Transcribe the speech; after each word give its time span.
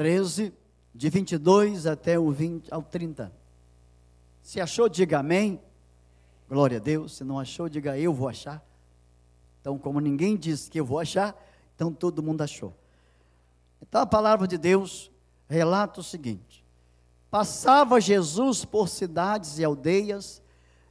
13, 0.00 0.54
de 0.94 1.10
22 1.10 1.86
até 1.86 2.18
o 2.18 2.30
20 2.30 2.72
ao 2.72 2.82
30. 2.82 3.30
Se 4.40 4.58
achou, 4.58 4.88
diga 4.88 5.18
amém. 5.18 5.60
Glória 6.48 6.78
a 6.78 6.80
Deus. 6.80 7.18
Se 7.18 7.22
não 7.22 7.38
achou, 7.38 7.68
diga 7.68 7.98
eu 7.98 8.10
vou 8.10 8.26
achar. 8.26 8.66
Então, 9.60 9.76
como 9.76 10.00
ninguém 10.00 10.38
disse 10.38 10.70
que 10.70 10.80
eu 10.80 10.86
vou 10.86 10.98
achar, 10.98 11.38
então 11.74 11.92
todo 11.92 12.22
mundo 12.22 12.40
achou. 12.40 12.74
Então 13.82 14.00
a 14.00 14.06
palavra 14.06 14.48
de 14.48 14.56
Deus 14.56 15.10
relata 15.46 16.00
o 16.00 16.02
seguinte: 16.02 16.64
Passava 17.30 18.00
Jesus 18.00 18.64
por 18.64 18.88
cidades 18.88 19.58
e 19.58 19.64
aldeias, 19.64 20.40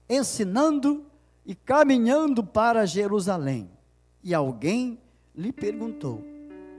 ensinando 0.07 1.03
e 1.47 1.55
caminhando 1.55 2.43
para 2.43 2.85
Jerusalém. 2.85 3.71
E 4.23 4.35
alguém 4.35 4.99
lhe 5.33 5.51
perguntou: 5.51 6.23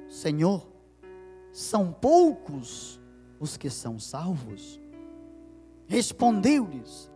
Senhor, 0.09 0.70
são 1.53 1.93
poucos 1.93 3.01
os 3.39 3.57
que 3.57 3.71
são 3.71 3.99
salvos? 3.99 4.81
Respondeu-lhes: 5.87 7.11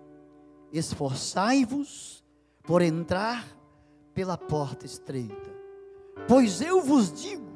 Esforçai-vos 0.73 2.25
por 2.63 2.83
entrar 2.83 3.47
pela 4.13 4.37
porta 4.37 4.87
estreita, 4.87 5.51
pois 6.27 6.61
eu 6.61 6.81
vos 6.81 7.13
digo 7.13 7.55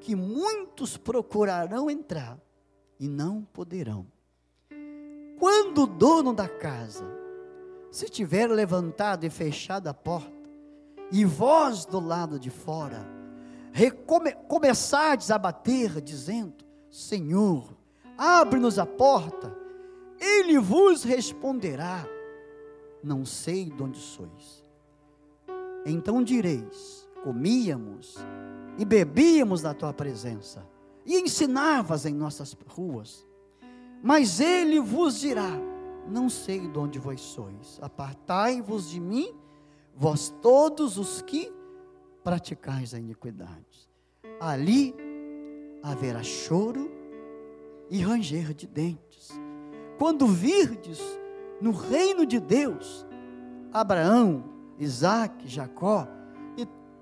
que 0.00 0.14
muitos 0.14 0.96
procurarão 0.96 1.90
entrar 1.90 2.38
e 2.98 3.08
não 3.08 3.42
poderão. 3.42 4.06
Quando 5.38 5.82
o 5.82 5.86
dono 5.86 6.32
da 6.34 6.48
casa 6.48 7.20
se 7.90 8.08
tiver 8.08 8.46
levantado 8.48 9.24
e 9.24 9.30
fechado 9.30 9.88
a 9.88 9.94
porta, 9.94 10.30
e 11.10 11.24
vós 11.24 11.84
do 11.84 11.98
lado 11.98 12.38
de 12.38 12.50
fora, 12.50 13.04
recome, 13.72 14.34
a 15.30 15.38
bater, 15.38 16.00
dizendo: 16.00 16.64
Senhor, 16.90 17.76
abre-nos 18.16 18.78
a 18.78 18.86
porta, 18.86 19.56
ele 20.18 20.58
vos 20.58 21.02
responderá: 21.02 22.06
Não 23.02 23.24
sei 23.24 23.66
de 23.66 23.82
onde 23.82 23.98
sois. 23.98 24.64
Então 25.86 26.22
direis: 26.22 27.08
Comíamos 27.22 28.16
e 28.78 28.84
bebíamos 28.84 29.62
na 29.62 29.74
tua 29.74 29.92
presença, 29.92 30.66
e 31.04 31.18
ensinavas 31.18 32.06
em 32.06 32.14
nossas 32.14 32.56
ruas. 32.68 33.26
Mas 34.02 34.40
ele 34.40 34.80
vos 34.80 35.20
dirá: 35.20 35.50
Não 36.08 36.28
sei 36.28 36.66
de 36.68 36.78
onde 36.78 36.98
vós 36.98 37.20
sois, 37.20 37.78
apartai-vos 37.80 38.90
de 38.90 39.00
mim, 39.00 39.34
vós 39.94 40.34
todos 40.42 40.98
os 40.98 41.22
que 41.22 41.52
praticais 42.22 42.94
a 42.94 42.98
iniquidade. 42.98 43.88
Ali 44.40 44.94
haverá 45.82 46.22
choro 46.22 46.90
e 47.90 48.00
ranger 48.00 48.54
de 48.54 48.66
dentes. 48.66 49.30
Quando 49.98 50.26
virdes 50.26 51.00
no 51.60 51.72
reino 51.72 52.24
de 52.24 52.40
Deus, 52.40 53.06
Abraão, 53.72 54.44
Isaac, 54.78 55.46
Jacó, 55.46 56.08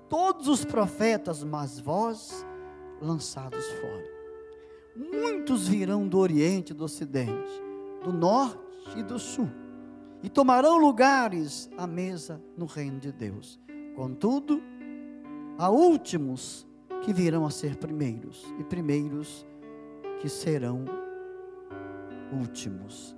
todos 0.09 0.47
os 0.47 0.65
profetas, 0.65 1.43
mas 1.43 1.79
vós 1.79 2.45
lançados 2.99 3.63
fora. 3.73 4.09
Muitos 4.95 5.67
virão 5.67 6.07
do 6.07 6.17
Oriente 6.17 6.71
e 6.71 6.75
do 6.75 6.83
Ocidente, 6.83 7.63
do 8.03 8.11
Norte 8.11 8.59
e 8.97 9.03
do 9.03 9.19
Sul, 9.19 9.49
e 10.21 10.29
tomarão 10.29 10.77
lugares 10.77 11.69
à 11.77 11.87
mesa 11.87 12.41
no 12.57 12.65
reino 12.65 12.99
de 12.99 13.11
Deus. 13.11 13.59
Contudo, 13.95 14.61
há 15.59 15.69
últimos 15.69 16.65
que 17.03 17.11
virão 17.11 17.45
a 17.45 17.51
ser 17.51 17.75
primeiros, 17.75 18.45
e 18.57 18.63
primeiros 18.63 19.45
que 20.21 20.29
serão 20.29 20.85
últimos. 22.31 23.13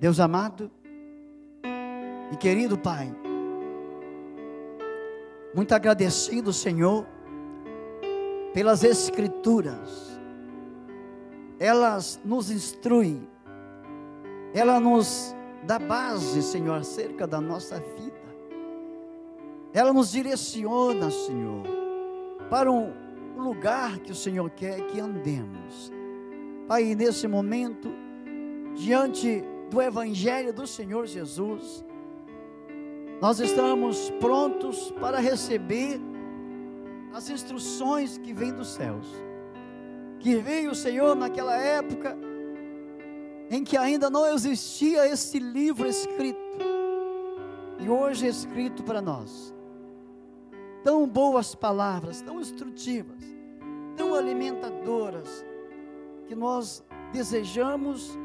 Deus 0.00 0.18
amado 0.18 0.70
e 2.32 2.36
querido 2.38 2.78
Pai, 2.78 3.14
muito 5.54 5.72
agradecido, 5.74 6.52
Senhor, 6.52 7.06
pelas 8.54 8.82
Escrituras. 8.82 10.18
Elas 11.58 12.20
nos 12.24 12.50
instruem, 12.50 13.28
ela 14.54 14.80
nos 14.80 15.34
dá 15.64 15.78
base, 15.78 16.42
Senhor, 16.42 16.76
acerca 16.76 17.26
da 17.26 17.40
nossa 17.40 17.78
vida. 17.78 18.15
Ela 19.76 19.92
nos 19.92 20.12
direciona, 20.12 21.10
Senhor, 21.10 21.62
para 22.48 22.72
um 22.72 22.94
lugar 23.36 23.98
que 23.98 24.10
o 24.10 24.14
Senhor 24.14 24.48
quer 24.48 24.80
que 24.86 24.98
andemos. 24.98 25.92
Pai, 26.66 26.94
nesse 26.94 27.28
momento, 27.28 27.90
diante 28.74 29.44
do 29.68 29.82
Evangelho 29.82 30.50
do 30.50 30.66
Senhor 30.66 31.04
Jesus, 31.06 31.84
nós 33.20 33.38
estamos 33.38 34.08
prontos 34.18 34.90
para 34.92 35.18
receber 35.18 36.00
as 37.12 37.28
instruções 37.28 38.16
que 38.16 38.32
vêm 38.32 38.54
dos 38.54 38.68
céus. 38.68 39.06
Que 40.20 40.36
veio 40.36 40.70
o 40.70 40.74
Senhor 40.74 41.14
naquela 41.14 41.54
época 41.54 42.16
em 43.50 43.62
que 43.62 43.76
ainda 43.76 44.08
não 44.08 44.26
existia 44.26 45.06
esse 45.06 45.38
livro 45.38 45.86
escrito. 45.86 46.40
E 47.78 47.90
hoje 47.90 48.24
é 48.24 48.30
escrito 48.30 48.82
para 48.82 49.02
nós. 49.02 49.54
Tão 50.86 51.04
boas 51.04 51.52
palavras, 51.52 52.22
tão 52.22 52.40
instrutivas, 52.40 53.18
tão 53.96 54.14
alimentadoras, 54.14 55.44
que 56.28 56.34
nós 56.36 56.80
desejamos 57.12 58.16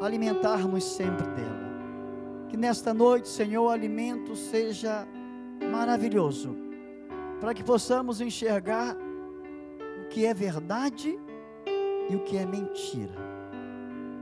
alimentarmos 0.00 0.84
sempre 0.84 1.26
dela. 1.26 2.46
Que 2.48 2.56
nesta 2.56 2.94
noite, 2.94 3.26
Senhor, 3.26 3.64
o 3.64 3.70
alimento 3.70 4.36
seja 4.36 5.04
maravilhoso, 5.68 6.56
para 7.40 7.52
que 7.52 7.64
possamos 7.64 8.20
enxergar 8.20 8.96
o 8.96 10.08
que 10.10 10.24
é 10.24 10.32
verdade 10.32 11.18
e 12.08 12.14
o 12.14 12.22
que 12.22 12.36
é 12.36 12.46
mentira. 12.46 13.16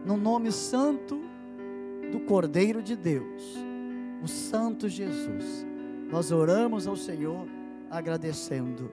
No 0.06 0.16
nome 0.16 0.50
santo 0.52 1.20
do 2.10 2.20
Cordeiro 2.20 2.82
de 2.82 2.96
Deus, 2.96 3.42
o 4.22 4.26
Santo 4.26 4.88
Jesus, 4.88 5.66
nós 6.10 6.32
oramos 6.32 6.86
ao 6.86 6.96
Senhor 6.96 7.57
agradecendo. 7.90 8.92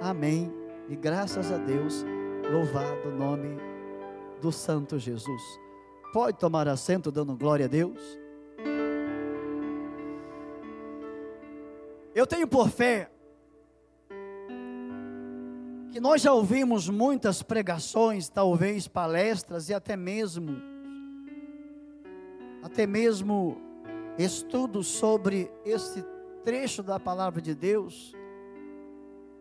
Amém. 0.00 0.52
E 0.88 0.96
graças 0.96 1.50
a 1.52 1.58
Deus, 1.58 2.04
louvado 2.50 3.08
o 3.08 3.16
nome 3.16 3.56
do 4.40 4.50
Santo 4.50 4.98
Jesus. 4.98 5.42
Pode 6.12 6.38
tomar 6.38 6.68
assento 6.68 7.10
dando 7.10 7.36
glória 7.36 7.66
a 7.66 7.68
Deus. 7.68 8.00
Eu 12.14 12.26
tenho 12.26 12.46
por 12.46 12.68
fé 12.68 13.10
que 15.90 16.00
nós 16.00 16.22
já 16.22 16.32
ouvimos 16.32 16.88
muitas 16.88 17.42
pregações, 17.42 18.28
talvez 18.28 18.88
palestras 18.88 19.68
e 19.68 19.74
até 19.74 19.96
mesmo 19.96 20.72
até 22.62 22.86
mesmo 22.86 23.60
estudos 24.16 24.86
sobre 24.86 25.50
esse 25.64 26.04
trecho 26.44 26.82
da 26.82 26.98
palavra 26.98 27.40
de 27.40 27.54
Deus. 27.54 28.14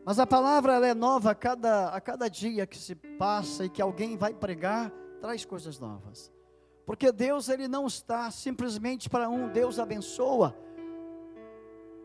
Mas 0.06 0.19
a 0.19 0.25
palavra 0.25 0.73
ela 0.73 0.88
é 0.88 0.94
nova 0.94 1.31
a 1.31 1.35
cada, 1.35 1.89
a 1.89 2.01
cada 2.01 2.28
dia 2.28 2.66
que 2.66 2.78
se 2.78 2.95
passa 2.95 3.66
e 3.66 3.69
que 3.69 3.81
alguém 3.81 4.17
vai 4.17 4.34
pregar, 4.34 4.91
traz 5.19 5.45
coisas 5.45 5.79
novas. 5.79 6.31
Porque 6.85 7.12
Deus 7.12 7.50
ele 7.50 7.67
não 7.67 7.85
está 7.85 8.29
simplesmente 8.31 9.09
para 9.09 9.29
um, 9.29 9.47
Deus 9.47 9.79
abençoa 9.79 10.56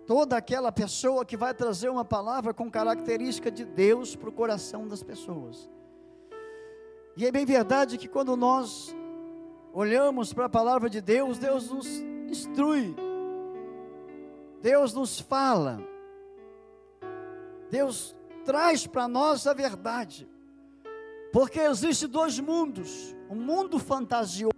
toda 0.07 0.37
aquela 0.37 0.71
pessoa 0.71 1.25
que 1.25 1.37
vai 1.37 1.53
trazer 1.53 1.89
uma 1.89 2.05
palavra 2.05 2.55
com 2.55 2.71
característica 2.71 3.51
de 3.51 3.65
Deus 3.65 4.15
para 4.15 4.29
o 4.29 4.33
coração 4.33 4.87
das 4.87 5.03
pessoas. 5.03 5.69
E 7.17 7.27
é 7.27 7.33
bem 7.33 7.45
verdade 7.45 7.99
que 7.99 8.07
quando 8.07 8.37
nós 8.37 8.95
olhamos 9.73 10.33
para 10.33 10.47
a 10.47 10.49
palavra 10.49 10.89
de 10.89 11.01
Deus, 11.01 11.39
Deus 11.39 11.71
nos 11.71 11.87
instrui, 12.29 12.95
Deus 14.67 14.93
nos 14.93 15.21
fala, 15.21 15.79
Deus 17.71 18.17
traz 18.45 18.85
para 18.85 19.07
nós 19.07 19.47
a 19.47 19.55
verdade, 19.55 20.29
porque 21.33 21.61
existe 21.61 22.09
dois 22.09 22.41
mundos: 22.41 23.15
um 23.31 23.37
mundo 23.37 23.79
fantasioso 23.79 24.51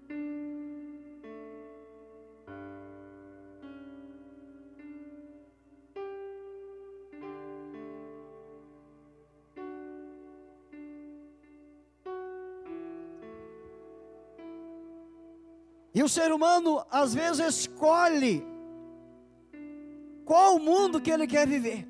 E 15.95 16.03
o 16.03 16.09
ser 16.09 16.33
humano, 16.33 16.83
às 16.91 17.13
vezes, 17.13 17.67
escolhe 17.67 18.47
qual 20.29 20.57
o 20.57 20.61
mundo 20.61 21.01
que 21.01 21.11
ele 21.11 21.27
quer 21.27 21.49
viver. 21.49 21.89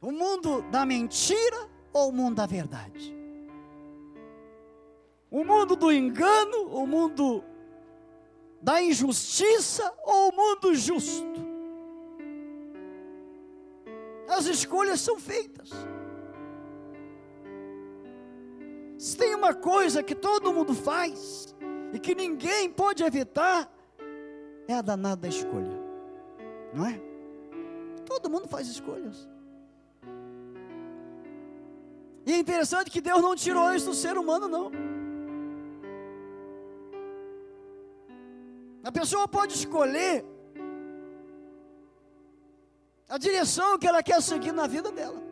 O 0.00 0.10
mundo 0.10 0.62
da 0.70 0.86
mentira 0.86 1.68
ou 1.92 2.08
o 2.08 2.12
mundo 2.12 2.36
da 2.36 2.46
verdade? 2.46 3.14
O 5.30 5.44
mundo 5.44 5.76
do 5.76 5.92
engano, 5.92 6.62
o 6.68 6.86
mundo 6.86 7.44
da 8.62 8.80
injustiça 8.80 9.92
ou 10.02 10.30
o 10.30 10.34
mundo 10.34 10.74
justo? 10.74 11.46
As 14.30 14.46
escolhas 14.46 14.98
são 14.98 15.20
feitas. 15.20 15.68
Se 18.96 19.14
tem 19.14 19.34
uma 19.34 19.52
coisa 19.52 20.02
que 20.02 20.14
todo 20.14 20.54
mundo 20.54 20.74
faz 20.74 21.54
e 21.92 21.98
que 21.98 22.14
ninguém 22.14 22.70
pode 22.70 23.02
evitar, 23.02 23.70
é 24.66 24.74
a 24.74 24.82
danada 24.82 25.22
da 25.22 25.28
escolha, 25.28 25.78
não 26.74 26.86
é? 26.86 27.00
Todo 28.04 28.30
mundo 28.30 28.46
faz 28.48 28.68
escolhas. 28.68 29.28
E 32.26 32.32
é 32.32 32.38
interessante 32.38 32.90
que 32.90 33.00
Deus 33.00 33.22
não 33.22 33.34
tirou 33.34 33.72
isso 33.74 33.86
do 33.86 33.94
ser 33.94 34.18
humano, 34.18 34.48
não. 34.48 34.70
A 38.84 38.92
pessoa 38.92 39.26
pode 39.26 39.54
escolher 39.54 40.24
a 43.08 43.16
direção 43.16 43.78
que 43.78 43.86
ela 43.86 44.02
quer 44.02 44.20
seguir 44.22 44.52
na 44.52 44.66
vida 44.66 44.92
dela. 44.92 45.22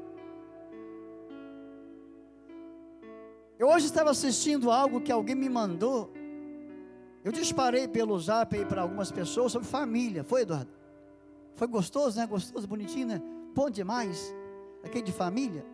Eu 3.58 3.68
hoje 3.68 3.86
estava 3.86 4.10
assistindo 4.10 4.70
algo 4.70 5.00
que 5.00 5.12
alguém 5.12 5.34
me 5.34 5.48
mandou. 5.48 6.15
Eu 7.26 7.32
disparei 7.32 7.88
pelo 7.88 8.16
zap 8.20 8.56
aí 8.56 8.64
para 8.64 8.82
algumas 8.82 9.10
pessoas 9.10 9.50
sobre 9.50 9.66
família. 9.66 10.22
Foi, 10.22 10.42
Eduardo? 10.42 10.70
Foi 11.56 11.66
gostoso, 11.66 12.16
né? 12.16 12.24
Gostoso, 12.24 12.68
bonitinho, 12.68 13.08
né? 13.08 13.22
Bom 13.52 13.68
demais. 13.68 14.32
Aquele 14.84 15.02
de 15.02 15.10
família. 15.10 15.66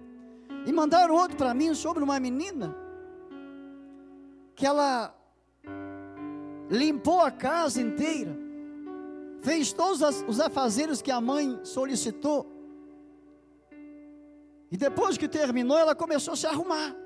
E 0.65 0.73
mandaram 0.73 1.15
outro 1.15 1.37
para 1.37 1.53
mim 1.53 1.75
sobre 1.75 2.03
uma 2.03 2.19
menina 2.19 2.75
que 4.55 4.65
ela 4.65 5.15
limpou 6.71 7.21
a 7.21 7.31
casa 7.31 7.83
inteira, 7.83 8.35
fez 9.43 9.75
todos 9.75 10.01
os 10.27 10.41
afazeres 10.41 11.03
que 11.03 11.11
a 11.11 11.21
mãe 11.21 11.61
solicitou. 11.65 12.51
E 14.71 14.77
depois 14.79 15.19
que 15.19 15.29
terminou, 15.29 15.77
ela 15.77 15.95
começou 15.95 16.33
a 16.33 16.37
se 16.39 16.47
arrumar. 16.47 17.02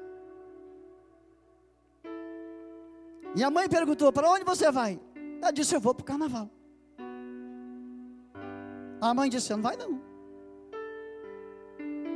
E 3.36 3.44
a 3.44 3.50
mãe 3.50 3.68
perguntou: 3.68 4.10
Para 4.10 4.30
onde 4.30 4.44
você 4.44 4.72
vai? 4.72 4.98
Ela 5.40 5.50
disse: 5.50 5.74
Eu 5.74 5.80
vou 5.80 5.94
para 5.94 6.02
o 6.02 6.06
carnaval. 6.06 6.50
A 9.00 9.12
mãe 9.12 9.28
disse: 9.28 9.48
Você 9.48 9.54
não 9.54 9.62
vai, 9.62 9.76
não. 9.76 10.00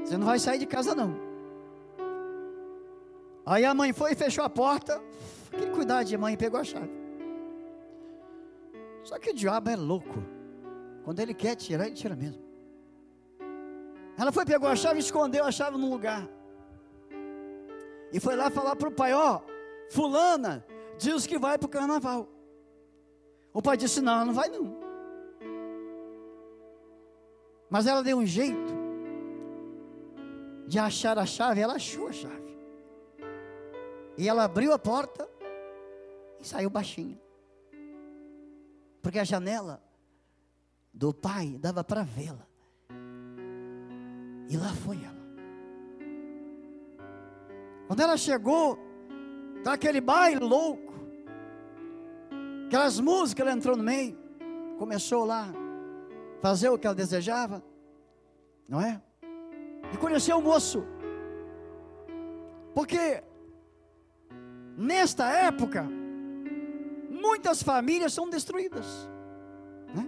Você 0.03 0.17
não 0.17 0.27
vai 0.27 0.39
sair 0.39 0.59
de 0.59 0.67
casa, 0.67 0.95
não. 0.95 1.15
Aí 3.45 3.65
a 3.67 3.75
mãe 3.75 3.93
foi 3.93 4.13
e 4.13 4.17
fechou 4.17 4.43
a 4.43 4.49
porta. 4.49 5.01
Que 5.51 5.67
cuidado 5.67 6.07
de 6.07 6.17
mãe, 6.17 6.37
pegou 6.37 6.59
a 6.59 6.65
chave. 6.65 6.91
Só 9.03 9.19
que 9.19 9.31
o 9.31 9.35
diabo 9.35 9.69
é 9.69 9.77
louco. 9.77 10.23
Quando 11.05 11.21
ele 11.21 11.35
quer 11.35 11.55
tirar, 11.55 11.87
ele 11.87 11.95
tira 11.95 12.17
mesmo. 12.17 12.43
Ela 14.17 14.33
foi, 14.33 14.45
pegou 14.45 14.69
a 14.69 14.77
chave 14.77 14.97
e 14.97 15.03
escondeu 15.03 15.45
a 15.45 15.53
chave 15.53 15.77
num 15.77 15.91
lugar. 15.91 16.27
E 18.13 18.19
foi 18.21 18.37
lá 18.37 18.51
falar 18.51 18.75
para 18.77 18.89
o 18.89 18.93
pai: 18.93 19.13
Ó, 19.13 19.41
Fulana, 19.91 20.65
diz 21.01 21.27
que 21.27 21.39
vai 21.39 21.57
para 21.59 21.67
o 21.67 21.71
carnaval. 21.71 22.29
O 23.53 23.63
pai 23.63 23.77
disse: 23.77 24.01
Não, 24.01 24.25
não 24.25 24.35
vai 24.35 24.49
não. 24.49 24.79
Mas 27.69 27.87
ela 27.87 28.03
deu 28.03 28.19
um 28.19 28.27
jeito 28.27 28.75
de 30.67 30.79
achar 30.79 31.19
a 31.19 31.27
chave, 31.27 31.61
ela 31.61 31.75
achou 31.75 32.09
a 32.09 32.13
chave. 32.13 32.59
E 34.17 34.29
ela 34.29 34.45
abriu 34.45 34.73
a 34.73 34.79
porta 34.79 35.29
e 36.39 36.47
saiu 36.47 36.69
baixinho. 36.69 37.19
Porque 39.01 39.19
a 39.19 39.25
janela 39.25 39.83
do 40.93 41.15
pai 41.15 41.57
dava 41.59 41.83
para 41.83 42.03
vê-la. 42.03 42.47
E 44.49 44.57
lá 44.57 44.75
foi 44.75 44.97
ela. 45.03 45.21
Quando 47.87 48.01
ela 48.01 48.17
chegou, 48.17 48.79
tá 49.63 49.73
aquele 49.75 50.01
baile 50.01 50.41
louco. 50.41 50.95
Aquelas 52.67 53.01
músicas, 53.01 53.47
ela 53.47 53.57
entrou 53.57 53.77
no 53.77 53.83
meio, 53.83 54.17
começou 54.79 55.25
lá 55.25 55.53
fazer 56.41 56.69
o 56.69 56.79
que 56.79 56.87
ela 56.87 56.95
desejava, 56.95 57.63
não 58.69 58.81
é? 58.81 59.03
E 59.93 59.97
conheceu 59.97 60.39
o 60.39 60.43
moço, 60.43 60.87
porque 62.75 63.23
nesta 64.77 65.31
época 65.33 65.87
muitas 67.11 67.63
famílias 67.63 68.13
são 68.13 68.31
destruídas. 68.31 68.87
Né? 69.95 70.07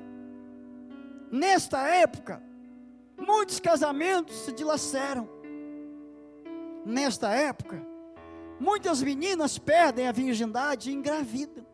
Nesta 1.30 1.86
época, 1.86 2.42
muitos 3.18 3.60
casamentos 3.60 4.36
se 4.44 4.52
dilaceram. 4.52 5.28
Nesta 6.84 7.30
época, 7.34 7.91
muitas 8.62 9.02
meninas 9.02 9.58
perdem 9.58 10.06
a 10.06 10.12
virgindade 10.12 10.90
e 10.90 10.94
engravidam 10.94 11.66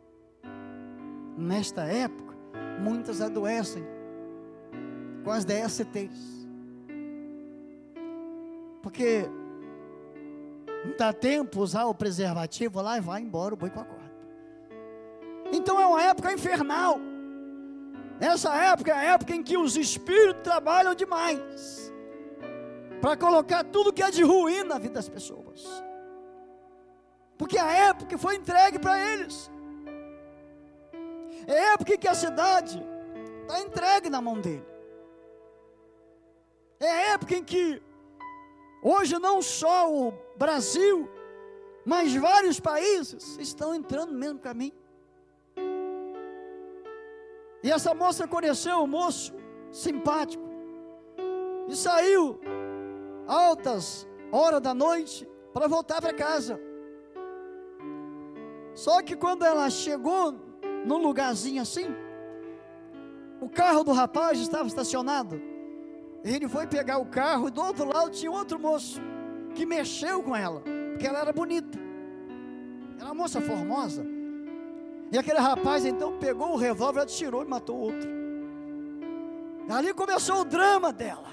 nesta 1.37 1.82
época, 1.82 2.35
muitas 2.81 3.20
adoecem 3.20 3.85
com 5.23 5.31
as 5.31 5.44
DSTs. 5.44 6.49
Porque 8.82 9.29
não 10.85 10.96
dá 10.96 11.12
tempo 11.12 11.61
usar 11.61 11.85
o 11.85 11.94
preservativo 11.94 12.81
lá 12.81 12.96
e 12.96 13.00
vai 13.00 13.20
embora 13.20 13.52
o 13.52 13.56
boi 13.56 13.69
com 13.69 13.81
a 13.81 13.85
corda. 13.85 14.08
Então 15.52 15.79
é 15.79 15.87
uma 15.87 16.02
época 16.02 16.32
infernal. 16.32 16.99
Essa 18.19 18.55
época 18.56 18.90
é 18.90 18.94
a 18.94 19.02
época 19.12 19.35
em 19.35 19.43
que 19.43 19.58
os 19.58 19.76
espíritos 19.76 20.43
trabalham 20.43 20.94
demais 20.94 21.93
para 23.00 23.17
colocar 23.17 23.62
tudo 23.62 23.93
que 23.93 24.02
é 24.02 24.11
de 24.11 24.23
ruim 24.23 24.64
na 24.64 24.79
vida 24.79 24.94
das 24.94 25.08
pessoas. 25.08 25.88
Porque 27.38 27.56
a 27.56 27.70
época 27.70 28.19
foi 28.19 28.35
entregue 28.35 28.79
para 28.81 28.99
eles. 28.99 29.50
É 31.46 31.73
época 31.73 31.96
que 31.96 32.08
a 32.08 32.14
cidade 32.14 32.85
está 33.43 33.61
entregue 33.61 34.11
na 34.11 34.20
mão 34.20 34.38
dele. 34.38 34.67
É 36.80 37.12
época 37.12 37.35
em 37.37 37.45
que 37.45 37.83
hoje 38.83 39.18
não 39.18 39.40
só 39.40 39.90
o 39.90 40.12
Brasil, 40.37 41.09
mas 41.85 42.14
vários 42.14 42.61
países 42.61 43.38
estão 43.38 43.75
entrando 43.75 44.12
no 44.12 44.18
mesmo 44.18 44.40
caminho. 44.40 44.76
E 47.62 47.71
essa 47.71 47.95
moça 47.95 48.28
conheceu 48.28 48.78
um 48.78 48.87
moço 48.87 49.33
simpático 49.71 50.45
e 51.68 51.76
saiu 51.76 52.40
altas 53.26 54.07
horas 54.30 54.61
da 54.61 54.75
noite 54.75 55.28
para 55.52 55.66
voltar 55.66 56.00
para 56.00 56.12
casa. 56.12 56.68
Só 58.78 59.02
que 59.02 59.16
quando 59.16 59.44
ela 59.44 59.68
chegou 59.68 60.32
num 60.87 60.99
lugarzinho 60.99 61.61
assim. 61.61 61.87
O 63.40 63.49
carro 63.49 63.82
do 63.82 63.90
rapaz 63.90 64.38
estava 64.38 64.68
estacionado. 64.68 65.42
Ele 66.23 66.47
foi 66.47 66.64
pegar 66.64 66.99
o 66.99 67.06
carro 67.06 67.49
e 67.49 67.50
do 67.50 67.61
outro 67.61 67.87
lado 67.87 68.11
tinha 68.11 68.30
outro 68.30 68.56
moço 68.56 69.00
que 69.52 69.66
mexeu 69.66 70.23
com 70.23 70.35
ela, 70.35 70.62
porque 70.92 71.08
ela 71.08 71.18
era 71.18 71.32
bonita. 71.32 71.76
Era 72.97 73.06
uma 73.06 73.14
moça 73.14 73.40
formosa. 73.40 74.06
E 75.11 75.18
aquele 75.18 75.40
rapaz 75.40 75.85
então 75.85 76.16
pegou 76.16 76.52
o 76.52 76.56
revólver, 76.56 77.00
atirou 77.00 77.42
e 77.42 77.49
matou 77.49 77.78
o 77.78 77.80
outro. 77.80 78.08
Ali 79.68 79.92
começou 79.92 80.42
o 80.42 80.44
drama 80.44 80.92
dela. 80.92 81.30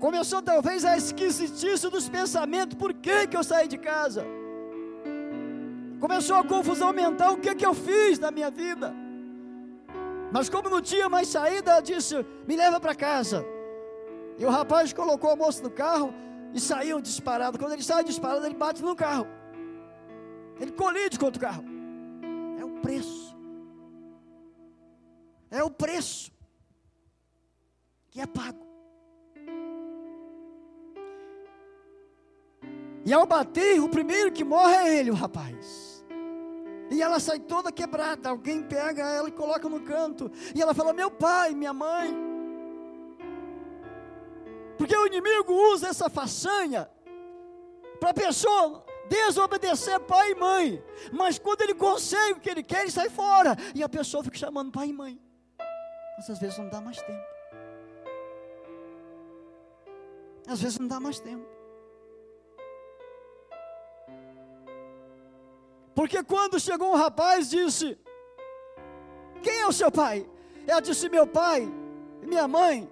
Começou 0.00 0.42
talvez 0.42 0.84
a 0.84 0.96
esquisitice 0.96 1.88
dos 1.88 2.08
pensamentos: 2.08 2.76
por 2.76 2.92
que, 2.92 3.28
que 3.28 3.36
eu 3.36 3.44
saí 3.44 3.68
de 3.68 3.78
casa? 3.78 4.37
Começou 6.00 6.36
a 6.36 6.44
confusão 6.44 6.92
mental: 6.92 7.34
o 7.34 7.38
que, 7.38 7.54
que 7.54 7.66
eu 7.66 7.74
fiz 7.74 8.18
na 8.18 8.30
minha 8.30 8.50
vida? 8.50 8.94
Mas 10.32 10.48
como 10.48 10.68
não 10.68 10.80
tinha 10.80 11.08
mais 11.08 11.28
saída, 11.28 11.72
ela 11.72 11.80
disse: 11.80 12.14
me 12.46 12.56
leva 12.56 12.78
para 12.80 12.94
casa. 12.94 13.44
E 14.38 14.44
o 14.44 14.50
rapaz 14.50 14.92
colocou 14.92 15.30
a 15.30 15.36
moça 15.36 15.62
no 15.62 15.70
carro 15.70 16.14
e 16.54 16.60
saiu 16.60 17.00
disparado. 17.00 17.58
Quando 17.58 17.72
ele 17.72 17.82
sai 17.82 18.04
disparado, 18.04 18.46
ele 18.46 18.54
bate 18.54 18.82
no 18.82 18.94
carro. 18.94 19.26
Ele 20.60 20.72
colide 20.72 21.18
contra 21.18 21.38
o 21.38 21.40
carro. 21.40 21.64
É 22.58 22.64
o 22.64 22.70
preço. 22.80 23.36
É 25.50 25.62
o 25.62 25.70
preço 25.70 26.30
que 28.10 28.20
é 28.20 28.26
pago. 28.26 28.66
E 33.04 33.12
ao 33.12 33.26
bater, 33.26 33.80
o 33.80 33.88
primeiro 33.88 34.30
que 34.30 34.44
morre 34.44 34.74
é 34.74 34.98
ele, 34.98 35.10
o 35.10 35.14
rapaz. 35.14 35.87
E 36.90 37.02
ela 37.02 37.20
sai 37.20 37.38
toda 37.38 37.70
quebrada. 37.70 38.30
Alguém 38.30 38.62
pega 38.62 39.02
ela 39.02 39.28
e 39.28 39.32
coloca 39.32 39.68
no 39.68 39.80
canto. 39.80 40.30
E 40.54 40.62
ela 40.62 40.74
fala: 40.74 40.92
Meu 40.92 41.10
pai, 41.10 41.54
minha 41.54 41.72
mãe. 41.72 42.14
Porque 44.76 44.96
o 44.96 45.06
inimigo 45.06 45.52
usa 45.72 45.88
essa 45.88 46.08
façanha 46.08 46.88
para 47.98 48.10
a 48.10 48.14
pessoa 48.14 48.84
desobedecer 49.08 49.98
pai 50.00 50.32
e 50.32 50.34
mãe. 50.34 50.84
Mas 51.12 51.38
quando 51.38 51.62
ele 51.62 51.74
consegue 51.74 52.38
o 52.38 52.40
que 52.40 52.48
ele 52.48 52.62
quer, 52.62 52.82
ele 52.82 52.90
sai 52.90 53.10
fora. 53.10 53.56
E 53.74 53.82
a 53.82 53.88
pessoa 53.88 54.22
fica 54.22 54.36
chamando 54.36 54.70
pai 54.70 54.88
e 54.88 54.92
mãe. 54.92 55.20
Mas 56.16 56.30
às 56.30 56.38
vezes 56.38 56.58
não 56.58 56.68
dá 56.68 56.80
mais 56.80 57.00
tempo. 57.02 57.26
Às 60.46 60.60
vezes 60.62 60.78
não 60.78 60.86
dá 60.86 60.98
mais 60.98 61.20
tempo. 61.20 61.57
Porque 66.08 66.24
quando 66.24 66.58
chegou 66.58 66.90
um 66.90 66.96
rapaz, 66.96 67.50
disse: 67.50 67.98
Quem 69.42 69.60
é 69.60 69.66
o 69.66 69.72
seu 69.72 69.92
pai? 69.92 70.26
Ela 70.66 70.80
disse: 70.80 71.06
Meu 71.06 71.26
pai 71.26 71.70
e 72.22 72.26
minha 72.26 72.48
mãe 72.48 72.90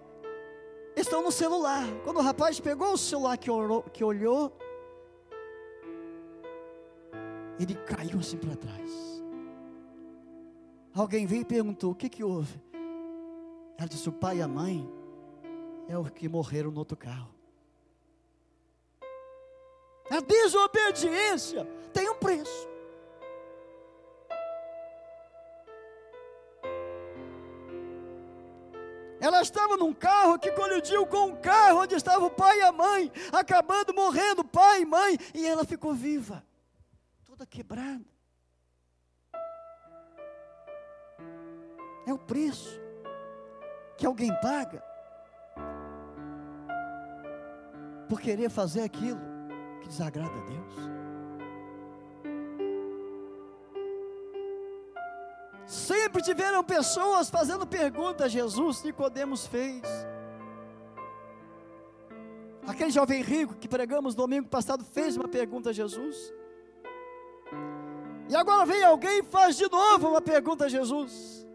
estão 0.94 1.23
no 1.23 1.32
celular. 1.32 1.87
Quando 2.04 2.18
o 2.18 2.23
rapaz 2.23 2.61
pegou 2.61 2.92
o 2.92 2.99
celular 2.99 3.38
que, 3.38 3.50
orou, 3.50 3.82
que 3.85 4.04
olhou, 4.04 4.54
ele 7.58 7.75
caiu 7.75 8.18
assim 8.18 8.37
para 8.37 8.54
trás. 8.54 9.25
Alguém 10.94 11.25
veio 11.25 11.40
e 11.40 11.46
perguntou: 11.46 11.92
O 11.92 11.94
que, 11.94 12.11
que 12.11 12.23
houve? 12.23 12.61
Ela 13.78 13.88
disse: 13.88 14.11
O 14.11 14.12
pai 14.12 14.40
e 14.40 14.42
a 14.42 14.49
mãe 14.49 14.87
é 15.88 15.96
o 15.96 16.04
que 16.04 16.28
morreram 16.28 16.70
no 16.70 16.80
outro 16.80 16.99
carro. 16.99 17.35
A 20.11 20.20
desobediência 20.20 21.64
tem 21.94 22.11
um 22.11 22.16
preço. 22.16 22.75
Ela 29.26 29.42
estava 29.42 29.76
num 29.76 29.92
carro 29.92 30.38
que 30.38 30.52
colidiu 30.52 31.04
com 31.04 31.30
um 31.30 31.37
carro 31.40 31.80
onde 31.80 31.97
estava 31.97 32.25
o 32.25 32.30
pai 32.30 32.61
e 32.61 32.62
a 32.62 32.71
mãe, 32.71 33.11
acabando 33.33 33.92
morrendo, 33.92 34.45
pai 34.45 34.83
e 34.83 34.87
mãe, 34.87 35.18
e 35.35 35.45
ela 35.45 35.64
ficou 35.64 35.92
viva 35.92 36.45
toda 37.25 37.45
quebrada. 37.45 38.04
É 42.06 42.12
o 42.12 42.18
preço 42.18 42.80
que 43.97 44.06
alguém 44.06 44.33
paga 44.40 44.80
por 48.09 48.21
querer 48.21 48.49
fazer 48.49 48.83
aquilo 48.83 49.21
que 49.83 49.88
desagrada 49.88 50.38
a 50.38 50.45
Deus. 50.45 51.05
Sempre 55.66 56.23
tiveram 56.23 56.62
pessoas 56.62 57.28
fazendo 57.28 57.66
perguntas 57.66 58.30
Jesus, 58.30 58.85
Nicodemos 58.85 59.46
fez. 59.46 59.82
Aquele 62.64 62.90
jovem 62.90 63.20
rico 63.20 63.54
que 63.54 63.68
pregamos 63.68 64.14
domingo 64.14 64.49
passado 64.49 64.85
fez 64.85 65.16
uma 65.16 65.28
pergunta 65.28 65.70
a 65.70 65.73
Jesus. 65.73 66.32
E 68.28 68.35
agora 68.35 68.64
vem 68.64 68.82
alguém 68.85 69.20
e 69.20 69.23
faz 69.25 69.56
de 69.56 69.68
novo 69.70 70.08
uma 70.08 70.20
pergunta 70.20 70.66
a 70.66 70.68
Jesus. 70.68 71.46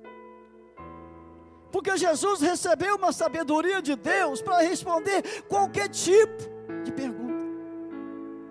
Porque 1.72 1.96
Jesus 1.96 2.42
recebeu 2.42 2.98
uma 2.98 3.14
sabedoria 3.14 3.82
de 3.82 3.96
Deus 3.96 4.42
para 4.42 4.60
responder 4.60 5.44
qualquer 5.48 5.88
tipo 5.88 6.44
de 6.84 6.92
pergunta. 6.92 7.46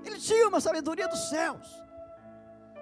Ele 0.04 0.18
tinha 0.18 0.48
uma 0.48 0.60
sabedoria 0.60 1.06
dos 1.06 1.28
céus. 1.28 1.66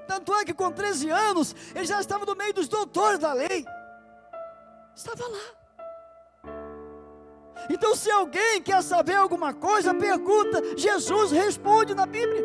Tanto 0.09 0.35
é 0.35 0.45
que 0.45 0.55
com 0.55 0.73
13 0.73 1.11
anos, 1.11 1.55
ele 1.75 1.85
já 1.85 2.00
estava 2.00 2.25
no 2.25 2.35
meio 2.35 2.55
dos 2.55 2.67
doutores 2.67 3.19
da 3.19 3.35
lei. 3.35 3.65
Estava 4.97 5.25
lá. 5.29 6.53
Então, 7.69 7.95
se 7.95 8.11
alguém 8.11 8.62
quer 8.62 8.83
saber 8.83 9.17
alguma 9.17 9.53
coisa, 9.53 9.93
pergunta, 9.93 10.62
Jesus 10.79 11.31
responde 11.31 11.95
na 11.95 12.07
Bíblia. 12.07 12.43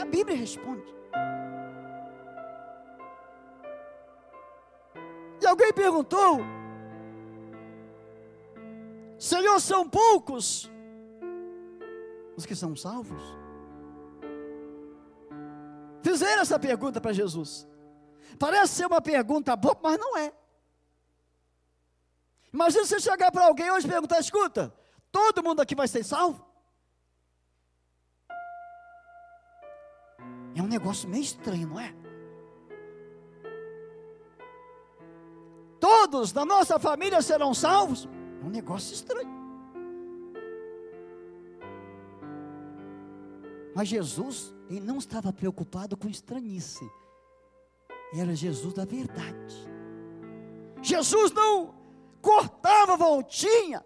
A 0.00 0.04
Bíblia 0.06 0.34
responde. 0.34 0.94
E 5.42 5.46
alguém 5.46 5.72
perguntou: 5.74 6.40
Senhor, 9.18 9.60
são 9.60 9.86
poucos 9.86 10.70
os 12.34 12.46
que 12.46 12.56
são 12.56 12.74
salvos? 12.74 13.39
Fizeram 16.10 16.42
essa 16.42 16.58
pergunta 16.58 17.00
para 17.00 17.12
Jesus. 17.12 17.68
Parece 18.36 18.74
ser 18.74 18.86
uma 18.86 19.00
pergunta 19.00 19.54
boa, 19.54 19.78
mas 19.80 19.96
não 19.96 20.18
é. 20.18 20.32
Imagina 22.52 22.84
você 22.84 22.98
chegar 22.98 23.30
para 23.30 23.46
alguém 23.46 23.70
hoje 23.70 23.86
e 23.86 23.90
perguntar: 23.90 24.18
escuta, 24.18 24.74
todo 25.12 25.40
mundo 25.40 25.60
aqui 25.62 25.76
vai 25.76 25.86
ser 25.86 26.02
salvo? 26.02 26.44
É 30.56 30.60
um 30.60 30.66
negócio 30.66 31.08
meio 31.08 31.22
estranho, 31.22 31.68
não 31.68 31.78
é? 31.78 31.94
Todos 35.78 36.32
da 36.32 36.44
nossa 36.44 36.76
família 36.80 37.22
serão 37.22 37.54
salvos? 37.54 38.08
É 38.42 38.44
um 38.44 38.50
negócio 38.50 38.92
estranho. 38.92 39.39
Mas 43.74 43.88
Jesus, 43.88 44.54
ele 44.68 44.80
não 44.80 44.98
estava 44.98 45.32
preocupado 45.32 45.96
com 45.96 46.08
estranhice. 46.08 46.88
Era 48.14 48.34
Jesus 48.34 48.74
da 48.74 48.84
verdade. 48.84 49.68
Jesus 50.82 51.32
não 51.32 51.74
cortava 52.20 52.96
voltinha 52.96 53.84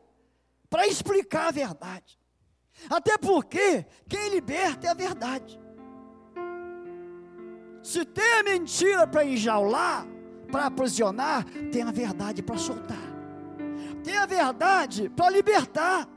para 0.70 0.86
explicar 0.86 1.48
a 1.48 1.52
verdade. 1.52 2.18
Até 2.88 3.16
porque 3.18 3.86
quem 4.08 4.30
liberta 4.30 4.86
é 4.86 4.90
a 4.90 4.94
verdade. 4.94 5.60
Se 7.82 8.04
tem 8.04 8.40
a 8.40 8.42
mentira 8.42 9.06
para 9.06 9.24
enjaular, 9.24 10.06
para 10.50 10.66
aprisionar, 10.66 11.44
tem 11.70 11.82
a 11.82 11.92
verdade 11.92 12.42
para 12.42 12.56
soltar. 12.56 13.14
Tem 14.02 14.16
a 14.16 14.26
verdade 14.26 15.08
para 15.10 15.30
libertar. 15.30 16.08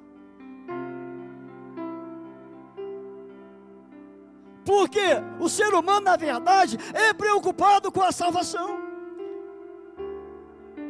Porque 4.67 5.00
o 5.39 5.47
ser 5.47 5.74
humano, 5.74 6.01
na 6.01 6.17
verdade, 6.17 6.77
é 6.93 7.13
preocupado 7.13 7.89
com 7.89 8.01
a 8.01 8.12
salvação. 8.12 8.77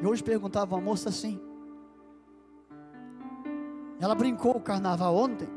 E 0.01 0.03
hoje 0.07 0.23
perguntava 0.23 0.73
uma 0.73 0.81
moça 0.81 1.09
assim. 1.09 1.39
Ela 3.99 4.15
brincou 4.15 4.57
o 4.57 4.59
carnaval 4.59 5.15
ontem. 5.15 5.47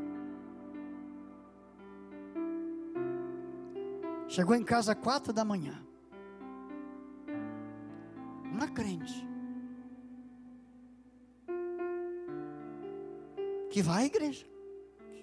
Chegou 4.27 4.55
em 4.55 4.63
casa 4.63 4.93
quatro 4.93 5.33
da 5.33 5.43
manhã. 5.43 5.83
Uma 8.51 8.67
crente. 8.67 9.27
Que 13.71 13.81
vai 13.81 14.03
à 14.03 14.05
igreja. 14.05 14.45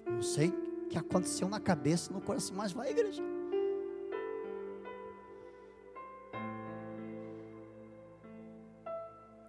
Não 0.05 0.21
sei 0.21 0.68
que 0.89 0.97
aconteceu 0.97 1.47
na 1.47 1.59
cabeça, 1.59 2.11
no 2.11 2.19
coração, 2.19 2.55
mas 2.55 2.71
vai 2.71 2.87
à 2.87 2.91
igreja. 2.91 3.23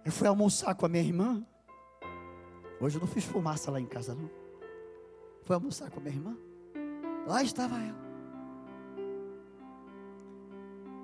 Eu 0.05 0.11
fui 0.11 0.27
almoçar 0.27 0.75
com 0.75 0.85
a 0.85 0.89
minha 0.89 1.03
irmã. 1.03 1.45
Hoje 2.79 2.97
eu 2.97 3.01
não 3.01 3.07
fiz 3.07 3.23
fumaça 3.23 3.69
lá 3.71 3.79
em 3.79 3.85
casa, 3.85 4.15
não. 4.15 4.29
Fui 5.43 5.55
almoçar 5.55 5.89
com 5.89 5.99
a 5.99 6.03
minha 6.03 6.15
irmã. 6.15 6.37
Lá 7.27 7.43
estava 7.43 7.75
ela. 7.77 8.01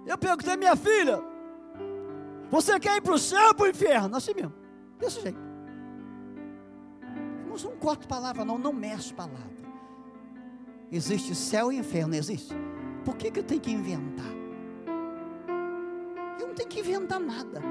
Eu 0.06 0.18
perguntei, 0.18 0.56
minha 0.56 0.76
filha, 0.76 1.22
você 2.50 2.80
quer 2.80 2.98
ir 2.98 3.02
para 3.02 3.14
o 3.14 3.20
céu 3.20 3.50
ou 3.50 3.54
para 3.54 3.66
o 3.66 3.70
inferno? 3.70 4.16
Assim 4.16 4.34
mesmo, 4.34 4.54
desse 5.00 5.22
jeito. 5.22 5.40
Irmãos, 7.42 7.64
não 7.64 7.76
corto 7.76 8.08
palavra, 8.08 8.46
não, 8.46 8.58
não 8.58 8.74
meço 8.74 9.14
palavra. 9.14 9.67
Existe 10.92 11.36
céu 11.36 11.72
e 11.72 11.78
inferno, 11.78 12.16
existe. 12.16 12.54
Por 13.04 13.16
que, 13.16 13.32
que 13.32 13.40
eu 13.40 13.44
tenho 13.44 13.62
que 13.62 13.72
inventar? 13.72 14.32
Eu 16.40 16.48
não 16.48 16.56
tenho 16.56 16.70
que 16.70 16.80
inventar 16.80 17.20
nada. 17.20 17.62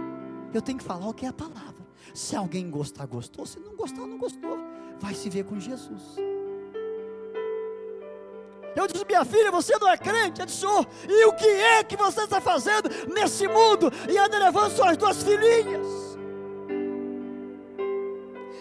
Eu 0.52 0.60
tenho 0.62 0.78
que 0.78 0.84
falar 0.84 1.08
o 1.08 1.14
que 1.14 1.24
é 1.26 1.28
a 1.28 1.32
palavra. 1.32 1.86
Se 2.14 2.36
alguém 2.36 2.70
gostar, 2.70 3.06
gostou. 3.06 3.46
Se 3.46 3.58
não 3.58 3.74
gostar, 3.74 4.06
não 4.06 4.18
gostou. 4.18 4.58
Vai 4.98 5.14
se 5.14 5.28
ver 5.28 5.44
com 5.44 5.58
Jesus. 5.58 6.16
Eu 8.74 8.86
disse, 8.86 9.06
minha 9.06 9.24
filha, 9.24 9.50
você 9.50 9.78
não 9.78 9.88
é 9.88 9.96
crente? 9.96 10.40
Ela 10.40 10.46
disse, 10.46 10.66
oh, 10.66 10.84
e 11.08 11.24
o 11.24 11.32
que 11.32 11.46
é 11.46 11.82
que 11.82 11.96
você 11.96 12.24
está 12.24 12.42
fazendo 12.42 12.90
nesse 13.08 13.48
mundo? 13.48 13.90
E 14.10 14.18
anda 14.18 14.38
levando 14.38 14.70
suas 14.70 14.96
duas 14.98 15.22
filhinhas. 15.22 15.86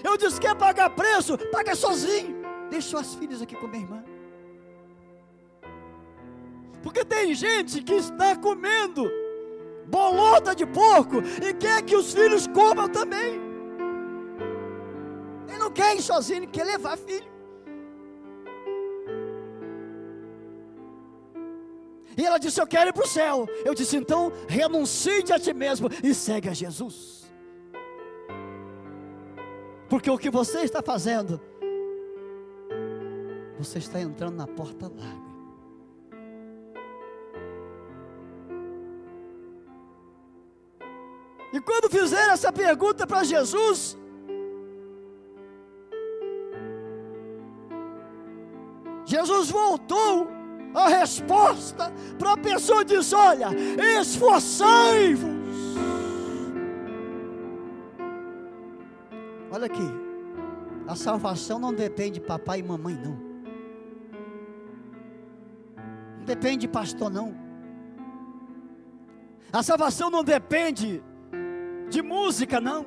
Eu 0.01 0.17
disse, 0.17 0.39
quer 0.39 0.55
pagar 0.55 0.89
preço? 0.91 1.37
Paga 1.51 1.75
sozinho. 1.75 2.35
Deixe 2.69 2.89
suas 2.89 3.13
filhas 3.15 3.41
aqui 3.41 3.55
com 3.55 3.67
minha 3.67 3.83
irmã. 3.83 4.03
Porque 6.85 7.03
tem 7.03 7.33
gente 7.33 7.81
que 7.81 7.95
está 7.95 8.35
comendo 8.35 9.11
bolota 9.87 10.55
de 10.55 10.67
porco 10.67 11.17
e 11.43 11.51
quer 11.55 11.81
que 11.81 11.95
os 11.95 12.13
filhos 12.13 12.45
comam 12.45 12.87
também. 12.87 13.43
quer 15.75 15.95
ir 15.97 16.01
sozinho, 16.01 16.47
quer 16.47 16.63
levar 16.63 16.97
filho. 16.97 17.33
E 22.17 22.25
ela 22.25 22.37
disse: 22.37 22.61
Eu 22.61 22.67
quero 22.67 22.91
ir 22.91 22.93
para 22.93 23.03
o 23.03 23.07
céu. 23.07 23.47
Eu 23.65 23.75
disse: 23.75 23.97
Então 23.97 24.31
renuncie 24.47 25.33
a 25.33 25.39
ti 25.39 25.53
mesmo 25.53 25.89
e 26.01 26.13
segue 26.13 26.47
a 26.47 26.53
Jesus. 26.53 27.25
Porque 29.89 30.09
o 30.09 30.17
que 30.17 30.29
você 30.29 30.59
está 30.61 30.81
fazendo, 30.81 31.41
você 33.59 33.79
está 33.79 33.99
entrando 33.99 34.37
na 34.37 34.47
porta 34.47 34.87
larga. 34.87 35.34
E 41.55 41.61
quando 41.61 41.89
fizer 41.89 42.27
essa 42.31 42.51
pergunta 42.51 43.07
para 43.07 43.23
Jesus, 43.23 43.97
Jesus 49.05 49.51
voltou 49.51 50.27
a 50.73 50.89
resposta 50.89 51.93
para 52.19 52.33
a 52.33 52.37
pessoa 52.37 52.81
e 52.81 52.85
diz: 52.85 53.13
Olha, 53.13 53.47
esforçai-vos. 54.01 55.31
Olha 59.49 59.67
aqui, 59.67 59.89
a 60.85 60.95
salvação 60.97 61.57
não 61.57 61.73
depende 61.73 62.19
de 62.19 62.25
papai 62.25 62.59
e 62.59 62.63
mamãe, 62.63 62.95
não. 62.95 63.17
Não 66.17 66.25
depende 66.25 66.57
de 66.57 66.67
pastor, 66.67 67.09
não. 67.09 67.33
A 69.53 69.63
salvação 69.63 70.09
não 70.09 70.21
depende 70.21 71.01
de 71.89 72.01
música, 72.01 72.59
não. 72.59 72.85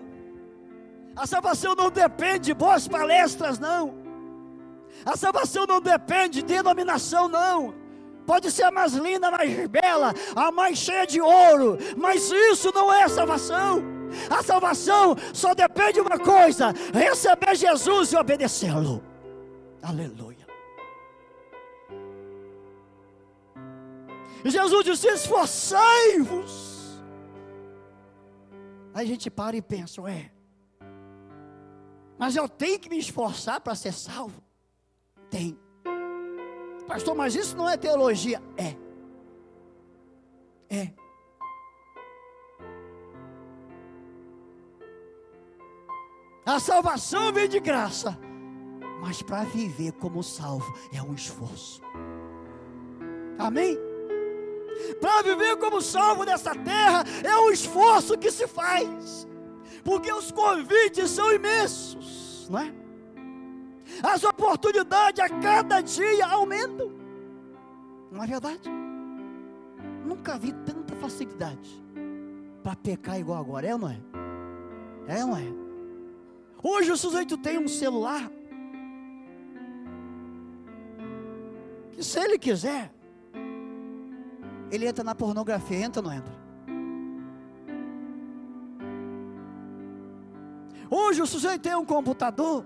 A 1.17 1.26
salvação 1.26 1.75
não 1.75 1.90
depende 1.90 2.47
de 2.47 2.55
boas 2.55 2.87
palestras, 2.87 3.59
não. 3.59 3.95
A 5.05 5.17
salvação 5.17 5.67
não 5.67 5.81
depende 5.81 6.43
de 6.43 6.55
denominação, 6.55 7.28
não. 7.28 7.75
Pode 8.26 8.50
ser 8.50 8.64
a 8.64 8.71
mais 8.71 8.93
linda, 8.93 9.28
a 9.28 9.31
mais 9.31 9.67
bela, 9.69 10.14
a 10.37 10.52
mais 10.52 10.78
cheia 10.78 11.07
de 11.07 11.21
ouro, 11.21 11.78
mas 11.97 12.31
isso 12.31 12.71
não 12.75 12.93
é 12.93 13.09
salvação. 13.09 13.83
A 14.31 14.43
salvação 14.43 15.17
só 15.33 15.55
depende 15.55 15.95
de 15.95 16.00
uma 16.00 16.19
coisa: 16.19 16.75
receber 16.93 17.55
Jesus 17.57 18.12
e 18.12 18.17
obedecê-lo. 18.17 19.02
Aleluia. 19.83 20.47
Jesus 24.45 24.85
disse: 24.85 25.09
esforçai-vos 25.09 26.68
Aí 28.99 29.05
a 29.05 29.09
gente 29.09 29.31
para 29.31 29.57
e 29.57 29.62
pensa, 29.62 30.02
ué, 30.02 30.28
mas 32.19 32.35
eu 32.35 32.49
tenho 32.49 32.81
que 32.81 32.90
me 32.90 32.99
esforçar 32.99 33.61
para 33.61 33.76
ser 33.76 33.93
salvo? 33.93 34.43
Tem. 35.31 35.57
Pastor, 36.85 37.14
mas 37.14 37.37
isso 37.37 37.57
não 37.57 37.69
é 37.69 37.76
teologia? 37.76 38.43
É. 38.57 38.75
É. 40.69 40.93
A 46.45 46.59
salvação 46.59 47.33
vem 47.33 47.49
de 47.49 47.61
graça, 47.61 48.19
mas 49.00 49.23
para 49.23 49.45
viver 49.45 49.93
como 49.93 50.25
salvo 50.25 50.76
é 50.93 51.00
um 51.00 51.14
esforço. 51.14 51.81
Amém? 53.38 53.78
Para 55.00 55.23
viver 55.23 55.56
como 55.56 55.80
salvo 55.80 56.25
nessa 56.25 56.54
terra 56.54 57.04
é 57.25 57.37
um 57.38 57.50
esforço 57.50 58.16
que 58.16 58.30
se 58.30 58.47
faz, 58.47 59.26
porque 59.85 60.12
os 60.12 60.30
convites 60.30 61.11
são 61.11 61.32
imensos, 61.32 62.49
não 62.50 62.61
é? 62.61 62.75
As 64.02 64.23
oportunidades 64.23 65.21
a 65.21 65.28
cada 65.28 65.80
dia 65.80 66.26
aumentam, 66.26 66.93
não 68.10 68.23
é 68.23 68.26
verdade? 68.26 68.69
Nunca 70.04 70.38
vi 70.38 70.52
tanta 70.52 70.95
facilidade 70.97 71.82
para 72.62 72.76
pecar 72.76 73.19
igual 73.19 73.41
agora, 73.41 73.67
é 73.67 73.73
ou 73.73 73.78
não 73.78 73.91
é? 73.91 74.00
É 75.08 75.25
ou 75.25 75.30
não 75.30 75.36
é? 75.36 75.69
Hoje 76.62 76.91
o 76.91 76.97
sujeito 76.97 77.36
tem 77.38 77.58
um 77.58 77.69
celular 77.69 78.30
que 81.93 82.02
se 82.02 82.19
ele 82.19 82.38
quiser, 82.38 82.93
ele 84.71 84.87
entra 84.87 85.04
na 85.04 85.15
pornografia, 85.15 85.78
entra 85.78 86.00
ou 86.02 86.09
não 86.09 86.15
entra? 86.15 86.33
Hoje 90.91 91.21
o 91.23 91.26
sujeito 91.26 91.63
tem 91.63 91.75
um 91.75 91.85
computador 91.85 92.65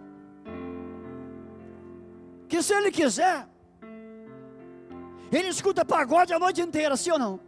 que 2.48 2.62
se 2.62 2.74
ele 2.74 2.90
quiser, 2.90 3.48
ele 5.32 5.48
escuta 5.48 5.84
pagode 5.84 6.32
a 6.32 6.38
noite 6.38 6.60
inteira, 6.60 6.96
sim 6.96 7.10
ou 7.10 7.18
não? 7.18 7.40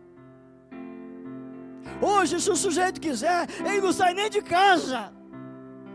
Hoje, 2.00 2.40
se 2.40 2.50
o 2.50 2.56
sujeito 2.56 3.00
quiser, 3.00 3.48
ele 3.60 3.80
não 3.80 3.92
sai 3.92 4.14
nem 4.14 4.28
de 4.28 4.42
casa. 4.42 5.12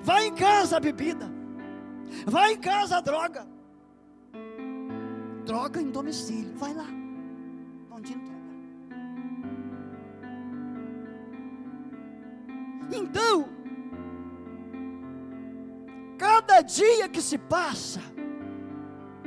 Vai 0.02 0.28
em 0.28 0.36
casa 0.36 0.78
a 0.78 0.80
bebida. 0.80 1.30
Vai 2.26 2.54
em 2.54 2.58
casa 2.58 2.98
a 2.98 3.02
droga. 3.02 3.46
Droga 5.46 5.82
em 5.82 5.90
domicílio. 5.90 6.56
Vai 6.56 6.74
lá. 6.74 6.99
Então, 13.10 13.50
cada 16.18 16.62
dia 16.62 17.10
que 17.10 17.22
se 17.22 17.38
passa, 17.38 18.02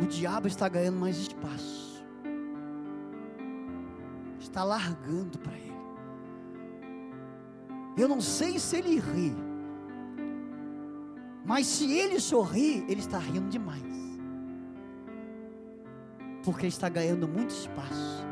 o 0.01 0.07
diabo 0.07 0.47
está 0.47 0.69
ganhando 0.69 0.99
mais 0.99 1.17
espaço, 1.17 2.05
está 4.39 4.63
largando 4.63 5.39
para 5.39 5.53
ele. 5.57 5.73
Eu 7.97 8.09
não 8.09 8.21
sei 8.21 8.59
se 8.59 8.77
ele 8.77 9.01
ri, 9.01 9.35
mas 11.45 11.67
se 11.67 11.93
ele 11.93 12.21
sorrir, 12.21 12.85
ele 12.89 13.01
está 13.01 13.19
rindo 13.19 13.49
demais, 13.51 13.83
porque 16.45 16.67
está 16.67 16.89
ganhando 16.89 17.27
muito 17.27 17.51
espaço. 17.51 18.32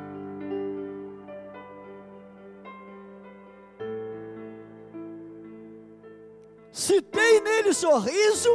Nele 7.70 7.74
sorriso, 7.74 8.50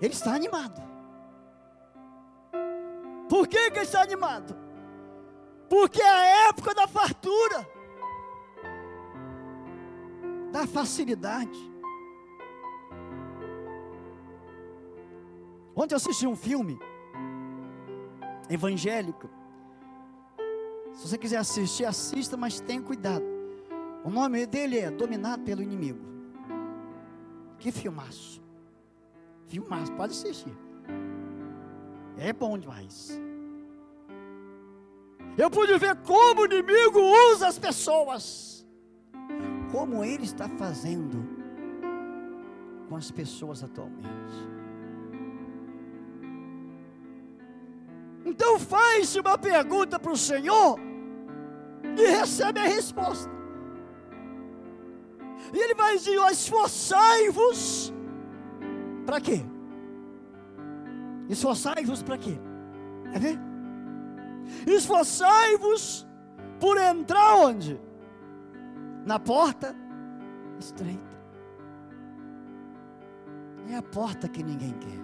ele 0.00 0.12
está 0.12 0.34
animado. 0.34 0.82
Por 3.28 3.46
que, 3.46 3.70
que 3.70 3.78
ele 3.78 3.86
está 3.86 4.02
animado? 4.02 4.56
Porque 5.68 6.02
é 6.02 6.10
a 6.10 6.48
época 6.48 6.74
da 6.74 6.86
fartura, 6.86 7.66
da 10.50 10.66
facilidade. 10.66 11.72
Ontem 15.74 15.94
eu 15.94 15.96
assisti 15.96 16.26
um 16.26 16.36
filme 16.36 16.78
evangélico 18.50 19.30
se 20.92 21.08
você 21.08 21.16
quiser 21.16 21.38
assistir, 21.38 21.86
assista, 21.86 22.36
mas 22.36 22.60
tenha 22.60 22.82
cuidado. 22.82 23.41
O 24.04 24.10
nome 24.10 24.46
dele 24.46 24.78
é 24.78 24.90
Dominado 24.90 25.42
pelo 25.42 25.62
Inimigo. 25.62 26.04
Que 27.58 27.70
filmaço. 27.70 28.42
Filmaço, 29.46 29.92
pode 29.92 30.12
assistir. 30.12 30.56
É 32.16 32.32
bom 32.32 32.58
demais. 32.58 33.20
Eu 35.38 35.50
pude 35.50 35.78
ver 35.78 35.96
como 35.96 36.42
o 36.42 36.44
inimigo 36.44 37.00
usa 37.32 37.48
as 37.48 37.58
pessoas. 37.58 38.66
Como 39.70 40.04
ele 40.04 40.24
está 40.24 40.48
fazendo 40.48 41.24
com 42.88 42.96
as 42.96 43.10
pessoas 43.10 43.62
atualmente. 43.62 44.52
Então 48.24 48.58
faz 48.58 49.16
uma 49.16 49.38
pergunta 49.38 49.98
para 49.98 50.12
o 50.12 50.16
Senhor 50.16 50.78
e 51.96 52.06
recebe 52.06 52.60
a 52.60 52.64
resposta. 52.64 53.41
E 55.52 55.58
ele 55.58 55.74
vai 55.74 55.96
dizer: 55.96 56.16
esforçai-vos 56.30 57.92
para 59.04 59.20
quê? 59.20 59.44
Esforçai-vos 61.28 62.02
para 62.02 62.18
quê? 62.18 62.38
Quer 63.12 63.20
ver? 63.20 63.38
Esforçai-vos 64.66 66.06
por 66.60 66.76
entrar 66.78 67.34
onde? 67.34 67.80
Na 69.04 69.18
porta 69.18 69.74
estreita. 70.58 71.12
É 73.68 73.76
a 73.76 73.82
porta 73.82 74.28
que 74.28 74.42
ninguém 74.42 74.72
quer. 74.72 75.02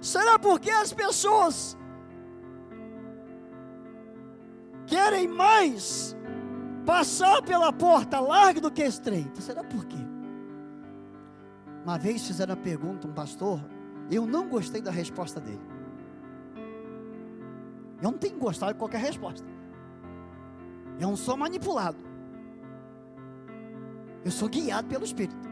Será 0.00 0.38
porque 0.38 0.70
as 0.70 0.92
pessoas 0.92 1.76
querem 4.86 5.28
mais 5.28 6.16
passar 6.84 7.42
pela 7.42 7.72
porta 7.72 8.20
larga 8.20 8.60
do 8.60 8.70
que 8.70 8.82
estreita. 8.82 9.40
Será 9.40 9.62
por 9.64 9.84
quê? 9.84 9.98
Uma 11.84 11.98
vez 11.98 12.26
fizeram 12.26 12.54
a 12.54 12.56
pergunta 12.56 13.08
um 13.08 13.12
pastor, 13.12 13.60
eu 14.10 14.26
não 14.26 14.48
gostei 14.48 14.80
da 14.80 14.90
resposta 14.90 15.40
dele. 15.40 15.60
Eu 18.00 18.10
não 18.10 18.18
tenho 18.18 18.38
gostado 18.38 18.72
de 18.72 18.78
qualquer 18.78 19.00
resposta. 19.00 19.46
Eu 20.98 21.08
não 21.08 21.16
sou 21.16 21.36
manipulado. 21.36 21.98
Eu 24.24 24.30
sou 24.30 24.48
guiado 24.48 24.88
pelo 24.88 25.04
Espírito. 25.04 25.50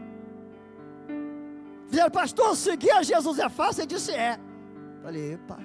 Fizeram, 1.89 2.11
pastor, 2.11 2.57
seguir 2.57 2.93
a 2.93 3.03
Jesus 3.03 3.39
é 3.39 3.49
fácil? 3.49 3.83
Ele 3.83 3.89
disse, 3.89 4.13
é. 4.13 4.39
Falei, 5.03 5.33
epa. 5.35 5.59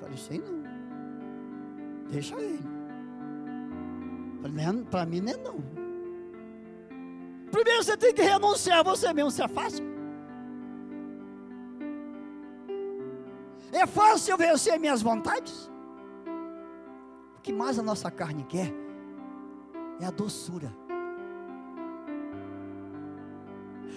Falei, 0.00 0.16
sei 0.16 0.38
não. 0.38 0.62
Deixa 2.08 2.40
ele. 2.40 2.75
Para 4.90 5.06
mim 5.06 5.20
não 5.20 5.32
é 5.32 5.36
não. 5.36 5.86
Primeiro 7.50 7.82
você 7.82 7.96
tem 7.96 8.12
que 8.12 8.22
renunciar 8.22 8.80
a 8.80 8.82
você 8.82 9.12
mesmo, 9.12 9.30
se 9.30 9.42
é 9.42 9.48
fácil. 9.48 9.84
É 13.72 13.86
fácil 13.86 14.32
eu 14.32 14.38
vencer 14.38 14.78
minhas 14.78 15.02
vontades? 15.02 15.70
O 17.36 17.40
que 17.40 17.52
mais 17.52 17.78
a 17.78 17.82
nossa 17.82 18.10
carne 18.10 18.44
quer 18.44 18.72
é 20.00 20.06
a 20.06 20.10
doçura. 20.10 20.72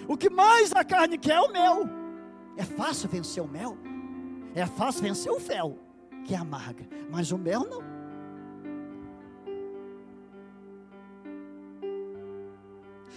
O 0.06 0.16
que 0.16 0.28
mais 0.28 0.72
a 0.72 0.84
carne 0.84 1.16
quer 1.16 1.36
é 1.36 1.40
o 1.40 1.52
mel. 1.52 1.88
É 2.56 2.64
fácil 2.64 3.08
vencer 3.08 3.42
o 3.42 3.48
mel. 3.48 3.76
É 4.54 4.66
fácil 4.66 5.02
vencer 5.02 5.30
o 5.30 5.38
fel, 5.38 5.78
que 6.24 6.34
é 6.34 6.36
amarga. 6.36 6.86
Mas 7.10 7.30
o 7.30 7.38
mel 7.38 7.60
não. 7.60 7.89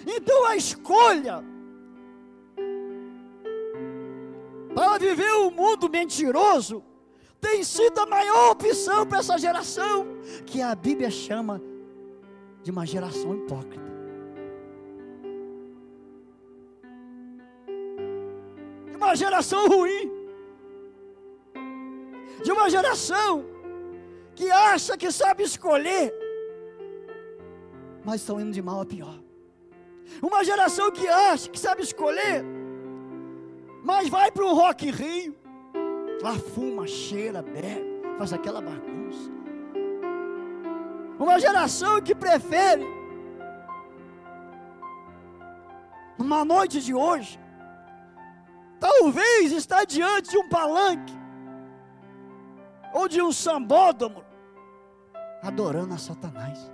Então 0.05 0.45
a 0.45 0.55
escolha 0.55 1.43
para 4.73 4.97
viver 4.97 5.31
um 5.35 5.51
mundo 5.51 5.89
mentiroso 5.89 6.83
tem 7.39 7.63
sido 7.63 7.99
a 7.99 8.05
maior 8.05 8.51
opção 8.51 9.05
para 9.05 9.19
essa 9.19 9.37
geração, 9.37 10.07
que 10.45 10.61
a 10.61 10.73
Bíblia 10.73 11.11
chama 11.11 11.61
de 12.63 12.71
uma 12.71 12.85
geração 12.85 13.35
hipócrita. 13.35 13.91
De 18.89 18.95
uma 18.95 19.15
geração 19.15 19.67
ruim. 19.67 20.11
De 22.43 22.51
uma 22.51 22.69
geração 22.69 23.45
que 24.35 24.49
acha 24.49 24.97
que 24.97 25.11
sabe 25.11 25.43
escolher, 25.43 26.13
mas 28.03 28.21
estão 28.21 28.39
indo 28.39 28.51
de 28.51 28.61
mal 28.61 28.81
a 28.81 28.85
pior. 28.85 29.22
Uma 30.21 30.43
geração 30.43 30.91
que 30.91 31.07
acha 31.07 31.49
que 31.49 31.59
sabe 31.59 31.81
escolher, 31.81 32.43
mas 33.83 34.07
vai 34.09 34.31
para 34.31 34.45
um 34.45 34.53
Rock 34.53 34.89
Rio, 34.89 35.35
lá 36.21 36.33
fuma, 36.33 36.87
cheira, 36.87 37.41
bebe, 37.41 38.01
faz 38.17 38.31
aquela 38.31 38.61
bagunça. 38.61 39.31
Uma 41.19 41.39
geração 41.39 42.01
que 42.01 42.15
prefere, 42.15 42.85
numa 46.17 46.43
noite 46.43 46.81
de 46.81 46.93
hoje, 46.93 47.39
talvez 48.79 49.51
estar 49.51 49.85
diante 49.85 50.31
de 50.31 50.37
um 50.37 50.47
palanque, 50.47 51.13
ou 52.93 53.07
de 53.07 53.21
um 53.21 53.31
sambódromo, 53.31 54.23
adorando 55.41 55.93
a 55.93 55.97
Satanás. 55.97 56.71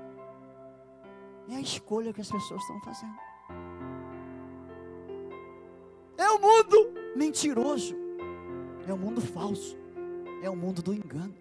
É 1.49 1.55
a 1.55 1.61
escolha 1.61 2.13
que 2.13 2.21
as 2.21 2.31
pessoas 2.31 2.61
estão 2.61 2.79
fazendo. 2.81 3.17
É 6.15 6.29
o 6.29 6.39
mundo 6.39 6.93
mentiroso. 7.15 7.95
É 8.87 8.93
o 8.93 8.97
mundo 8.97 9.19
falso. 9.19 9.75
É 10.43 10.49
o 10.49 10.55
mundo 10.55 10.83
do 10.83 10.93
engano. 10.93 11.33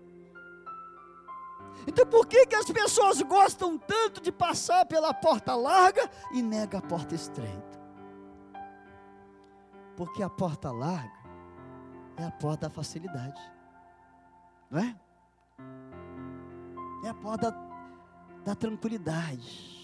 Então 1.87 2.07
por 2.07 2.27
que, 2.27 2.47
que 2.47 2.55
as 2.55 2.71
pessoas 2.71 3.21
gostam 3.23 3.79
tanto 3.79 4.21
de 4.21 4.33
passar 4.33 4.87
pela 4.87 5.13
porta 5.13 5.55
larga 5.55 6.11
e 6.33 6.43
nega 6.43 6.79
a 6.79 6.83
porta 6.83 7.15
estreita? 7.15 7.79
Porque 9.97 10.23
a 10.23 10.31
porta 10.31 10.71
larga 10.71 11.19
é 12.17 12.25
a 12.25 12.31
porta 12.31 12.69
da 12.69 12.71
facilidade. 12.75 13.41
Não 14.71 14.81
é? 14.81 14.97
É 17.05 17.09
a 17.11 17.15
porta 17.15 17.51
da, 17.51 17.59
da 18.45 18.55
tranquilidade 18.55 19.78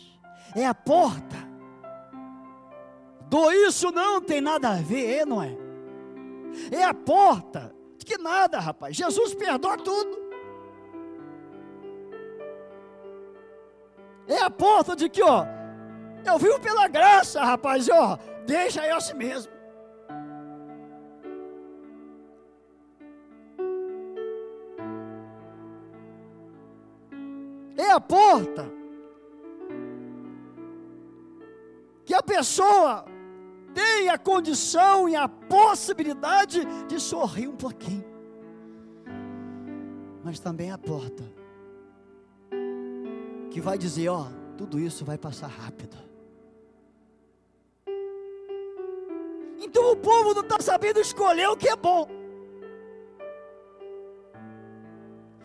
é 0.54 0.66
a 0.66 0.74
porta. 0.74 1.36
Do 3.28 3.50
isso 3.50 3.90
não 3.90 4.20
tem 4.20 4.40
nada 4.40 4.70
a 4.70 4.76
ver, 4.76 5.18
é, 5.18 5.26
não 5.26 5.42
é? 5.42 5.56
É 6.70 6.84
a 6.84 6.94
porta. 6.94 7.74
De 7.98 8.04
que 8.04 8.18
nada, 8.18 8.58
rapaz. 8.60 8.96
Jesus 8.96 9.34
perdoa 9.34 9.76
tudo. 9.76 10.24
É 14.26 14.38
a 14.38 14.50
porta 14.50 14.96
de 14.96 15.08
que, 15.08 15.22
ó, 15.22 15.44
eu 16.24 16.38
vivo 16.38 16.60
pela 16.60 16.88
graça, 16.88 17.44
rapaz, 17.44 17.88
ó, 17.88 18.18
deixa 18.46 18.86
eu 18.86 18.96
assim 18.96 19.14
mesmo. 19.14 19.52
É 27.76 27.90
a 27.90 28.00
porta 28.00 28.83
pessoa 32.24 33.04
tem 33.74 34.08
a 34.08 34.16
condição 34.16 35.08
e 35.08 35.16
a 35.16 35.28
possibilidade 35.28 36.64
de 36.86 37.00
sorrir 37.00 37.48
um 37.48 37.56
pouquinho, 37.56 38.04
mas 40.22 40.38
também 40.38 40.70
a 40.70 40.78
porta 40.78 41.24
que 43.50 43.60
vai 43.60 43.76
dizer: 43.76 44.08
Ó, 44.08 44.26
tudo 44.56 44.78
isso 44.78 45.04
vai 45.04 45.18
passar 45.18 45.48
rápido. 45.48 45.96
Então 49.58 49.92
o 49.92 49.96
povo 49.96 50.34
não 50.34 50.42
está 50.42 50.60
sabendo 50.60 51.00
escolher 51.00 51.48
o 51.48 51.56
que 51.56 51.68
é 51.68 51.76
bom. 51.76 52.08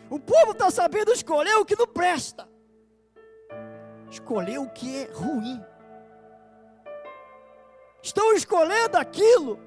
O 0.09 0.19
povo 0.19 0.51
está 0.51 0.71
sabendo 0.71 1.11
escolher 1.11 1.55
o 1.55 1.65
que 1.65 1.75
não 1.75 1.85
presta, 1.85 2.49
escolher 4.09 4.57
o 4.57 4.69
que 4.69 5.03
é 5.03 5.11
ruim 5.11 5.61
estão 8.01 8.33
escolhendo 8.33 8.97
aquilo 8.97 9.59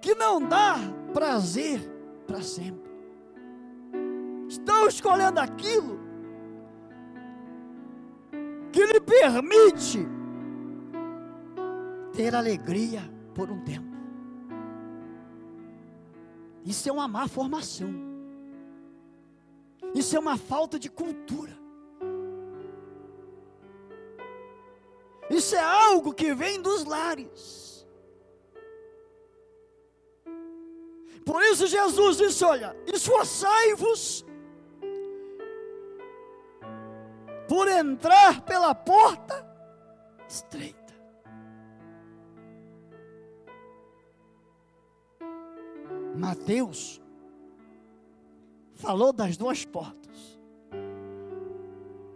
que 0.00 0.14
não 0.14 0.40
dá 0.40 0.76
prazer 1.12 1.80
para 2.26 2.42
sempre. 2.42 2.92
Estão 4.48 4.86
escolhendo 4.86 5.40
aquilo 5.40 5.98
que 8.70 8.84
lhe 8.84 9.00
permite 9.00 10.06
ter 12.12 12.34
alegria 12.34 13.02
por 13.34 13.50
um 13.50 13.62
tempo. 13.64 13.94
Isso 16.64 16.88
é 16.88 16.92
uma 16.92 17.08
má 17.08 17.28
formação. 17.28 17.92
Isso 19.94 20.16
é 20.16 20.18
uma 20.18 20.36
falta 20.36 20.78
de 20.78 20.90
cultura. 20.90 21.63
Isso 25.30 25.54
é 25.54 25.60
algo 25.60 26.12
que 26.12 26.34
vem 26.34 26.60
dos 26.60 26.84
lares. 26.84 27.86
Por 31.24 31.42
isso 31.42 31.66
Jesus 31.66 32.18
disse: 32.18 32.44
Olha, 32.44 32.76
esforçai-vos 32.86 34.24
por 37.48 37.66
entrar 37.68 38.42
pela 38.42 38.74
porta 38.74 39.46
estreita. 40.28 40.84
Mateus 46.14 47.00
falou 48.74 49.12
das 49.12 49.36
duas 49.36 49.64
portas. 49.64 50.38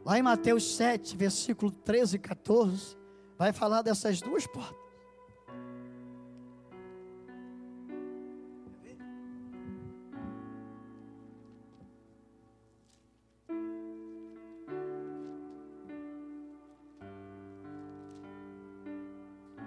Lá 0.04 0.18
em 0.18 0.22
Mateus 0.22 0.76
7, 0.76 1.16
versículo 1.16 1.70
13 1.70 2.16
e 2.16 2.18
14, 2.18 2.97
vai 3.38 3.53
falar 3.53 3.83
dessas 3.83 4.20
duas 4.20 4.46
portas. 4.46 4.88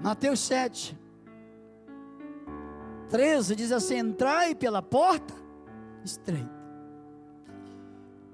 Mateus 0.02 0.40
7, 0.42 0.98
13 3.10 3.56
diz 3.56 3.72
assim: 3.72 4.00
Entrai 4.00 4.54
pela 4.54 4.82
porta 4.82 5.34
estreita. 6.04 6.50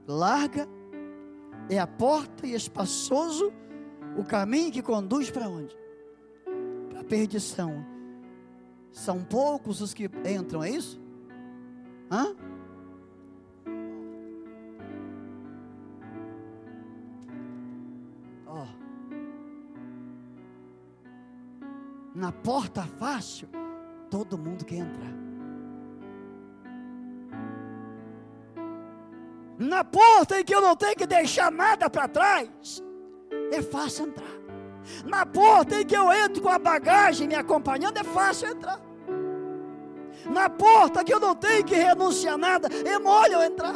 larga 0.07 0.67
é 1.69 1.77
a 1.77 1.85
porta 1.85 2.47
e 2.47 2.55
espaçoso 2.55 3.53
o 4.17 4.23
caminho 4.23 4.71
que 4.71 4.81
conduz 4.81 5.29
para 5.29 5.47
onde? 5.47 5.77
Para 6.89 7.01
a 7.01 7.03
perdição. 7.03 7.85
São 8.91 9.23
poucos 9.23 9.79
os 9.79 9.93
que 9.93 10.09
entram, 10.25 10.63
é 10.63 10.71
isso? 10.71 10.99
Hã? 12.11 12.35
Ó. 18.47 18.65
Na 22.15 22.31
porta 22.31 22.83
fácil, 22.83 23.47
todo 24.09 24.37
mundo 24.37 24.65
quer 24.65 24.77
entrar. 24.77 25.27
na 29.57 29.83
porta 29.83 30.39
em 30.39 30.43
que 30.43 30.53
eu 30.53 30.61
não 30.61 30.75
tenho 30.75 30.95
que 30.95 31.07
deixar 31.07 31.51
nada 31.51 31.89
para 31.89 32.07
trás, 32.07 32.81
é 33.51 33.61
fácil 33.61 34.07
entrar. 34.07 34.37
Na 35.05 35.25
porta 35.25 35.81
em 35.81 35.85
que 35.85 35.95
eu 35.95 36.11
entro 36.11 36.41
com 36.41 36.49
a 36.49 36.59
bagagem 36.59 37.27
me 37.27 37.35
acompanhando, 37.35 37.97
é 37.97 38.03
fácil 38.03 38.49
entrar. 38.49 38.79
Na 40.25 40.49
porta 40.49 41.03
que 41.03 41.13
eu 41.13 41.19
não 41.19 41.35
tenho 41.35 41.63
que 41.63 41.75
renunciar 41.75 42.37
nada, 42.37 42.67
é 42.67 42.99
mole 42.99 43.33
eu 43.33 43.41
entrar. 43.41 43.75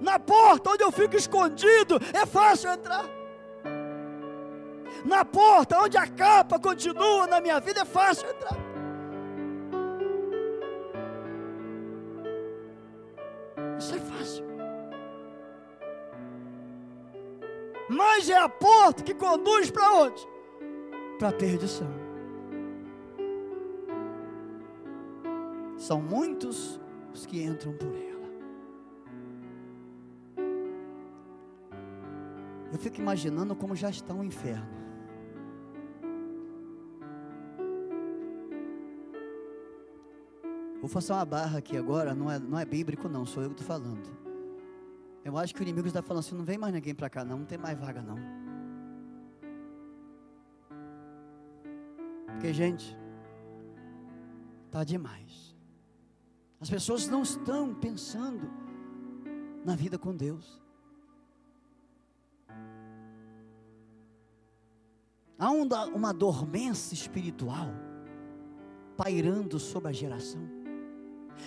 Na 0.00 0.18
porta 0.18 0.70
onde 0.70 0.82
eu 0.82 0.92
fico 0.92 1.16
escondido, 1.16 2.00
é 2.12 2.26
fácil 2.26 2.70
entrar. 2.70 3.04
Na 5.04 5.24
porta 5.24 5.78
onde 5.80 5.96
a 5.98 6.06
capa 6.06 6.58
continua 6.58 7.26
na 7.26 7.40
minha 7.40 7.60
vida, 7.60 7.82
é 7.82 7.84
fácil 7.84 8.28
entrar. 8.28 8.56
Mas 18.16 18.30
é 18.30 18.38
a 18.38 18.48
porta 18.48 19.02
que 19.02 19.12
conduz 19.12 19.72
para 19.72 19.92
onde? 19.92 20.24
Para 21.18 21.30
a 21.30 21.32
perdição. 21.32 21.90
São 25.76 26.00
muitos 26.00 26.80
os 27.12 27.26
que 27.26 27.42
entram 27.42 27.72
por 27.72 27.88
ela. 27.88 28.28
Eu 32.72 32.78
fico 32.78 33.00
imaginando 33.00 33.56
como 33.56 33.74
já 33.74 33.90
está 33.90 34.14
o 34.14 34.22
inferno. 34.22 34.84
Vou 40.80 40.88
fazer 40.88 41.14
uma 41.14 41.24
barra 41.24 41.58
aqui 41.58 41.76
agora, 41.76 42.14
não 42.14 42.30
é, 42.30 42.38
não 42.38 42.60
é 42.60 42.64
bíblico 42.64 43.08
não, 43.08 43.26
sou 43.26 43.42
eu 43.42 43.50
que 43.50 43.60
estou 43.60 43.66
falando. 43.66 44.23
Eu 45.24 45.38
acho 45.38 45.54
que 45.54 45.60
o 45.60 45.62
inimigo 45.62 45.88
está 45.88 46.02
falando 46.02 46.20
assim, 46.20 46.34
não 46.34 46.44
vem 46.44 46.58
mais 46.58 46.72
ninguém 46.74 46.94
para 46.94 47.08
cá 47.08 47.24
não, 47.24 47.38
não 47.38 47.46
tem 47.46 47.56
mais 47.56 47.78
vaga 47.78 48.02
não. 48.02 48.18
Porque, 52.26 52.52
gente, 52.52 52.94
está 54.66 54.84
demais. 54.84 55.56
As 56.60 56.68
pessoas 56.68 57.08
não 57.08 57.22
estão 57.22 57.74
pensando 57.74 58.50
na 59.64 59.74
vida 59.74 59.98
com 59.98 60.14
Deus. 60.14 60.62
Há 65.38 65.50
uma 65.50 66.12
dormência 66.12 66.94
espiritual 66.94 67.68
pairando 68.96 69.58
sobre 69.58 69.88
a 69.88 69.92
geração. 69.92 70.42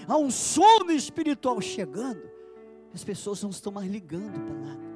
Há 0.08 0.18
um 0.18 0.32
sono 0.32 0.92
espiritual 0.92 1.62
chegando. 1.62 2.37
As 2.94 3.04
pessoas 3.04 3.44
não 3.44 3.50
estão 3.50 3.72
mais 3.72 3.90
ligando 3.90 4.40
para 4.40 4.56
nada. 4.56 4.88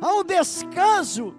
Há 0.00 0.14
um 0.14 0.24
descaso 0.24 1.34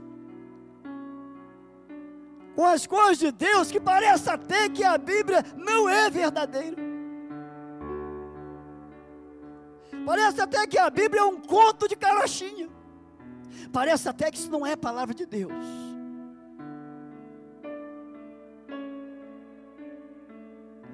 com 2.56 2.65
as 2.65 2.86
coisas 2.86 3.17
de 3.17 3.32
Deus 3.32 3.71
que 3.71 3.80
parece 3.80 4.30
até 4.30 4.69
que 4.69 4.84
a 4.84 4.97
Bíblia 4.97 5.43
não 5.58 5.89
é 5.89 6.10
verdadeira. 6.10 6.82
Parece 10.06 10.41
até 10.41 10.67
que 10.67 10.78
a 10.78 10.89
Bíblia 10.89 11.21
é 11.21 11.26
um 11.26 11.39
conto 11.39 11.88
de 11.88 11.95
carochinha. 11.95 12.69
Parece 13.71 14.08
até 14.08 14.30
que 14.30 14.38
isso 14.38 14.52
não 14.52 14.65
é 14.65 14.76
palavra 14.76 15.13
de 15.13 15.26
Deus. 15.26 15.52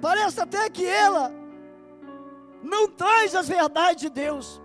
Parece 0.00 0.40
até 0.40 0.70
que 0.70 0.84
ela 0.84 1.39
não 2.62 2.88
traz 2.88 3.34
as 3.34 3.48
verdades 3.48 4.02
de 4.02 4.10
Deus. 4.10 4.60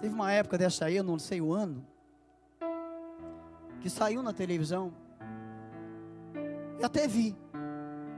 Teve 0.00 0.14
uma 0.14 0.32
época 0.32 0.58
dessa 0.58 0.86
aí, 0.86 0.96
eu 0.96 1.04
não 1.04 1.18
sei 1.18 1.40
o 1.40 1.52
ano, 1.52 1.86
que 3.80 3.88
saiu 3.88 4.22
na 4.22 4.32
televisão. 4.32 4.92
E 6.78 6.84
até 6.84 7.06
vi 7.06 7.36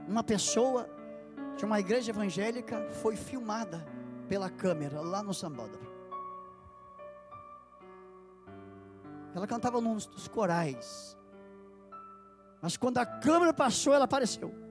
uma 0.07 0.23
pessoa 0.23 0.89
de 1.55 1.65
uma 1.65 1.79
igreja 1.79 2.11
evangélica 2.11 2.89
foi 3.01 3.15
filmada 3.15 3.85
pela 4.27 4.49
câmera 4.49 5.01
lá 5.01 5.23
no 5.23 5.33
Sambódromo. 5.33 5.87
Ela 9.33 9.47
cantava 9.47 9.79
nos 9.79 10.05
dos 10.05 10.27
corais. 10.27 11.17
Mas 12.61 12.75
quando 12.75 12.97
a 12.97 13.05
câmera 13.05 13.53
passou, 13.53 13.93
ela 13.93 14.05
apareceu. 14.05 14.66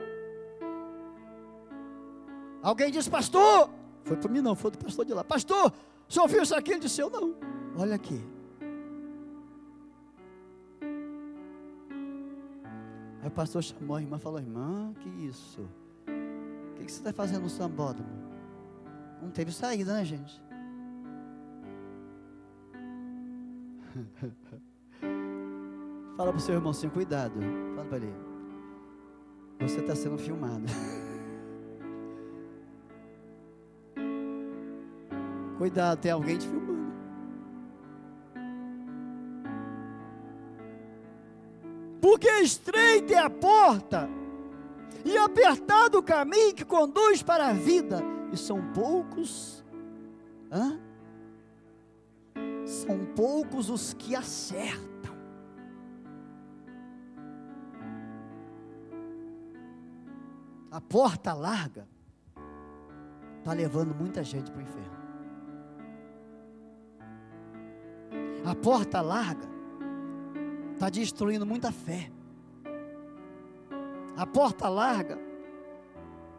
Alguém 2.66 2.90
disse, 2.90 3.08
pastor, 3.08 3.70
foi 4.02 4.16
para 4.16 4.28
mim 4.28 4.40
não, 4.40 4.56
foi 4.56 4.72
do 4.72 4.78
pastor 4.78 5.04
de 5.04 5.14
lá. 5.14 5.22
Pastor, 5.22 5.72
o 6.08 6.12
senhor 6.12 6.24
ouviu 6.24 6.42
isso 6.42 6.52
aqui? 6.52 6.72
Ele 6.72 6.80
disse, 6.80 7.00
eu 7.00 7.08
não. 7.08 7.32
Olha 7.78 7.94
aqui. 7.94 8.20
Aí 13.22 13.28
o 13.28 13.30
pastor 13.30 13.62
chamou 13.62 13.96
a 13.96 14.02
irmã 14.02 14.16
e 14.16 14.18
falou, 14.18 14.40
irmã, 14.40 14.92
que 14.98 15.08
isso? 15.08 15.60
O 15.60 16.74
que, 16.74 16.90
você 16.90 16.98
está 16.98 17.12
fazendo 17.12 17.42
no 17.42 17.48
sambódromo? 17.48 18.10
Não 19.22 19.30
teve 19.30 19.52
saída, 19.52 19.94
né, 19.94 20.04
gente? 20.04 20.42
Fala 26.16 26.32
para 26.32 26.36
o 26.36 26.40
seu 26.40 26.56
irmão 26.56 26.72
assim, 26.72 26.88
cuidado. 26.88 27.38
Fala 27.76 27.88
para 27.88 27.98
ele. 27.98 28.12
Você 29.60 29.78
está 29.78 29.94
sendo 29.94 30.18
filmado. 30.18 30.66
cuidado, 35.66 35.98
tem 36.00 36.12
alguém 36.12 36.38
te 36.38 36.46
filmando. 36.46 36.86
Porque 42.00 42.28
estreita 42.40 43.14
é 43.14 43.18
a 43.18 43.28
porta 43.28 44.08
e 45.04 45.16
apertado 45.18 45.98
o 45.98 46.02
caminho 46.02 46.54
que 46.54 46.64
conduz 46.64 47.20
para 47.20 47.48
a 47.48 47.52
vida, 47.52 48.00
e 48.32 48.36
são 48.36 48.72
poucos, 48.72 49.64
hã? 50.52 50.78
são 52.64 53.04
poucos 53.16 53.68
os 53.68 53.92
que 53.92 54.14
acertam. 54.14 54.86
a 60.68 60.80
porta 60.80 61.32
larga 61.32 61.88
está 63.38 63.54
levando 63.54 63.94
muita 63.94 64.22
gente 64.22 64.50
para 64.50 64.58
o 64.58 64.62
inferno. 64.62 65.05
A 68.46 68.54
porta 68.54 69.00
larga 69.00 69.48
está 70.72 70.88
destruindo 70.88 71.44
muita 71.44 71.72
fé. 71.72 72.10
A 74.16 74.26
porta 74.26 74.68
larga 74.68 75.18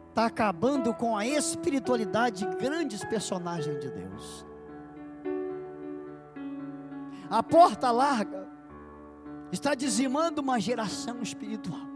está 0.08 0.26
acabando 0.26 0.92
com 0.94 1.16
a 1.16 1.26
espiritualidade 1.26 2.46
de 2.46 2.56
grandes 2.56 3.04
personagens 3.04 3.78
de 3.78 3.90
Deus. 3.90 4.46
A 7.30 7.42
porta 7.42 7.90
larga 7.90 8.48
está 9.52 9.74
dizimando 9.74 10.40
uma 10.40 10.58
geração 10.58 11.20
espiritual 11.22 11.88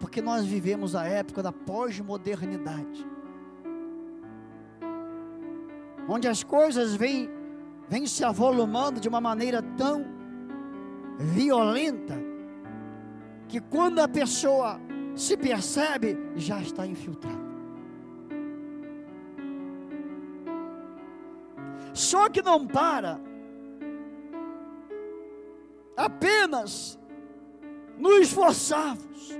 porque 0.00 0.22
nós 0.22 0.44
vivemos 0.46 0.96
a 0.96 1.04
época 1.04 1.42
da 1.42 1.52
pós-modernidade, 1.52 3.06
onde 6.08 6.26
as 6.26 6.42
coisas 6.42 6.96
vêm, 6.96 7.28
vêm 7.90 8.06
se 8.06 8.24
avolumando 8.24 9.00
de 9.00 9.08
uma 9.08 9.20
maneira 9.20 9.60
tão 9.76 10.06
violenta, 11.18 12.16
que 13.48 13.60
quando 13.60 13.98
a 13.98 14.06
pessoa 14.06 14.80
se 15.16 15.36
percebe, 15.36 16.16
já 16.36 16.60
está 16.62 16.86
infiltrada. 16.86 17.50
Só 21.92 22.28
que 22.28 22.40
não 22.40 22.64
para 22.64 23.20
apenas 25.96 26.96
nos 27.98 28.20
esforçarmos 28.20 29.36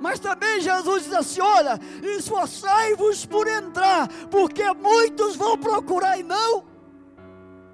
Mas 0.00 0.18
também 0.20 0.60
Jesus 0.60 1.04
diz 1.04 1.12
assim: 1.12 1.40
olha, 1.40 1.78
esforçai-vos 2.02 3.24
por 3.26 3.46
entrar, 3.46 4.08
porque 4.30 4.62
muitos 4.74 5.36
vão 5.36 5.56
procurar 5.56 6.18
e 6.18 6.22
não, 6.22 6.64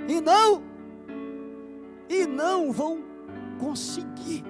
e 0.09 0.21
não, 0.21 0.63
e 2.09 2.27
não 2.27 2.73
vão 2.73 3.03
conseguir. 3.59 4.45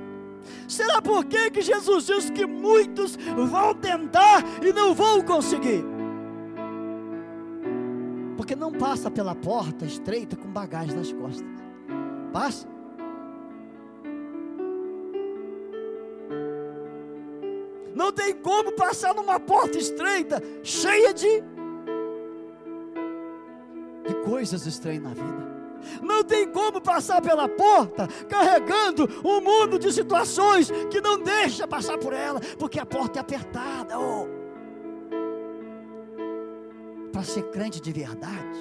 Será 0.69 1.01
por 1.01 1.25
que, 1.25 1.51
que 1.51 1.63
Jesus 1.63 2.07
diz 2.07 2.31
que 2.31 2.47
muitos 2.47 3.17
vão 3.17 3.75
tentar 3.75 4.43
e 4.63 4.73
não 4.73 4.95
vão 4.95 5.23
conseguir? 5.23 5.85
Porque 8.37 8.57
não 8.57 8.73
passa 8.73 9.11
pela 9.11 9.35
porta 9.35 9.85
estreita 9.85 10.37
com 10.37 10.49
bagagem 10.49 10.97
nas 10.97 11.13
costas. 11.13 11.47
Passa. 12.33 12.67
Não 18.03 18.11
tem 18.11 18.35
como 18.35 18.73
passar 18.73 19.15
numa 19.15 19.39
porta 19.39 19.79
estreita, 19.79 20.43
cheia 20.65 21.15
de, 21.15 21.41
de 24.09 24.15
coisas 24.25 24.67
estranhas 24.67 25.05
na 25.05 25.11
vida. 25.11 25.53
Não 26.03 26.25
tem 26.25 26.49
como 26.49 26.81
passar 26.81 27.23
pela 27.23 27.49
porta 27.49 28.09
carregando 28.29 29.09
um 29.25 29.41
mundo 29.41 29.79
de 29.79 29.93
situações 29.93 30.69
que 30.91 31.01
não 31.01 31.17
deixa 31.23 31.69
passar 31.69 31.97
por 31.97 32.13
ela, 32.13 32.41
porque 32.59 32.81
a 32.81 32.85
porta 32.85 33.21
é 33.21 33.23
apertada. 33.23 33.97
Oh. 33.97 34.27
Para 37.13 37.23
ser 37.23 37.45
crente 37.51 37.81
de 37.81 37.93
verdade, 37.93 38.59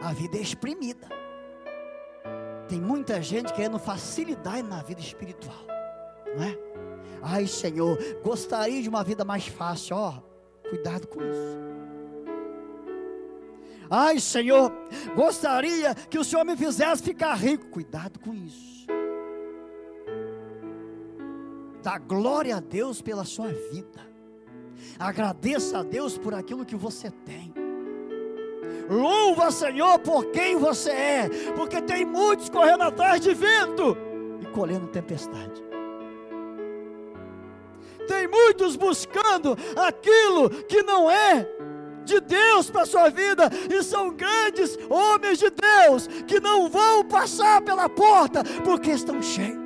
a 0.00 0.12
vida 0.12 0.38
é 0.38 0.40
exprimida. 0.40 1.08
Tem 2.68 2.80
muita 2.80 3.20
gente 3.20 3.52
querendo 3.52 3.80
facilidade 3.80 4.62
na 4.62 4.84
vida 4.84 5.00
espiritual, 5.00 5.66
não 6.36 6.44
é? 6.44 6.83
Ai, 7.26 7.46
Senhor, 7.46 7.98
gostaria 8.22 8.82
de 8.82 8.88
uma 8.88 9.02
vida 9.02 9.24
mais 9.24 9.46
fácil. 9.46 9.96
Ó, 9.96 10.12
cuidado 10.68 11.06
com 11.06 11.22
isso. 11.22 11.64
Ai, 13.88 14.20
Senhor, 14.20 14.70
gostaria 15.16 15.94
que 15.94 16.18
o 16.18 16.24
Senhor 16.24 16.44
me 16.44 16.54
fizesse 16.54 17.02
ficar 17.02 17.34
rico. 17.34 17.66
Cuidado 17.68 18.20
com 18.20 18.34
isso. 18.34 18.86
Dá 21.82 21.98
glória 21.98 22.56
a 22.56 22.60
Deus 22.60 23.00
pela 23.00 23.24
sua 23.24 23.48
vida. 23.48 24.00
Agradeça 24.98 25.78
a 25.78 25.82
Deus 25.82 26.18
por 26.18 26.34
aquilo 26.34 26.64
que 26.64 26.76
você 26.76 27.10
tem. 27.10 27.54
Louva, 28.88 29.50
Senhor, 29.50 29.98
por 30.00 30.26
quem 30.26 30.56
você 30.56 30.90
é, 30.90 31.28
porque 31.56 31.80
tem 31.80 32.04
muitos 32.04 32.50
correndo 32.50 32.82
atrás 32.82 33.18
de 33.18 33.32
vento 33.32 33.96
e 34.42 34.46
colhendo 34.46 34.88
tempestade. 34.88 35.73
Muitos 38.34 38.74
buscando 38.74 39.56
aquilo 39.76 40.50
que 40.64 40.82
não 40.82 41.08
é 41.08 41.46
de 42.04 42.20
Deus 42.20 42.68
para 42.68 42.82
a 42.82 42.86
sua 42.86 43.08
vida, 43.08 43.48
e 43.72 43.82
são 43.82 44.10
grandes 44.10 44.76
homens 44.90 45.38
de 45.38 45.50
Deus 45.50 46.06
que 46.26 46.38
não 46.40 46.68
vão 46.68 47.04
passar 47.04 47.62
pela 47.62 47.88
porta 47.88 48.42
porque 48.64 48.90
estão 48.90 49.22
cheios. 49.22 49.64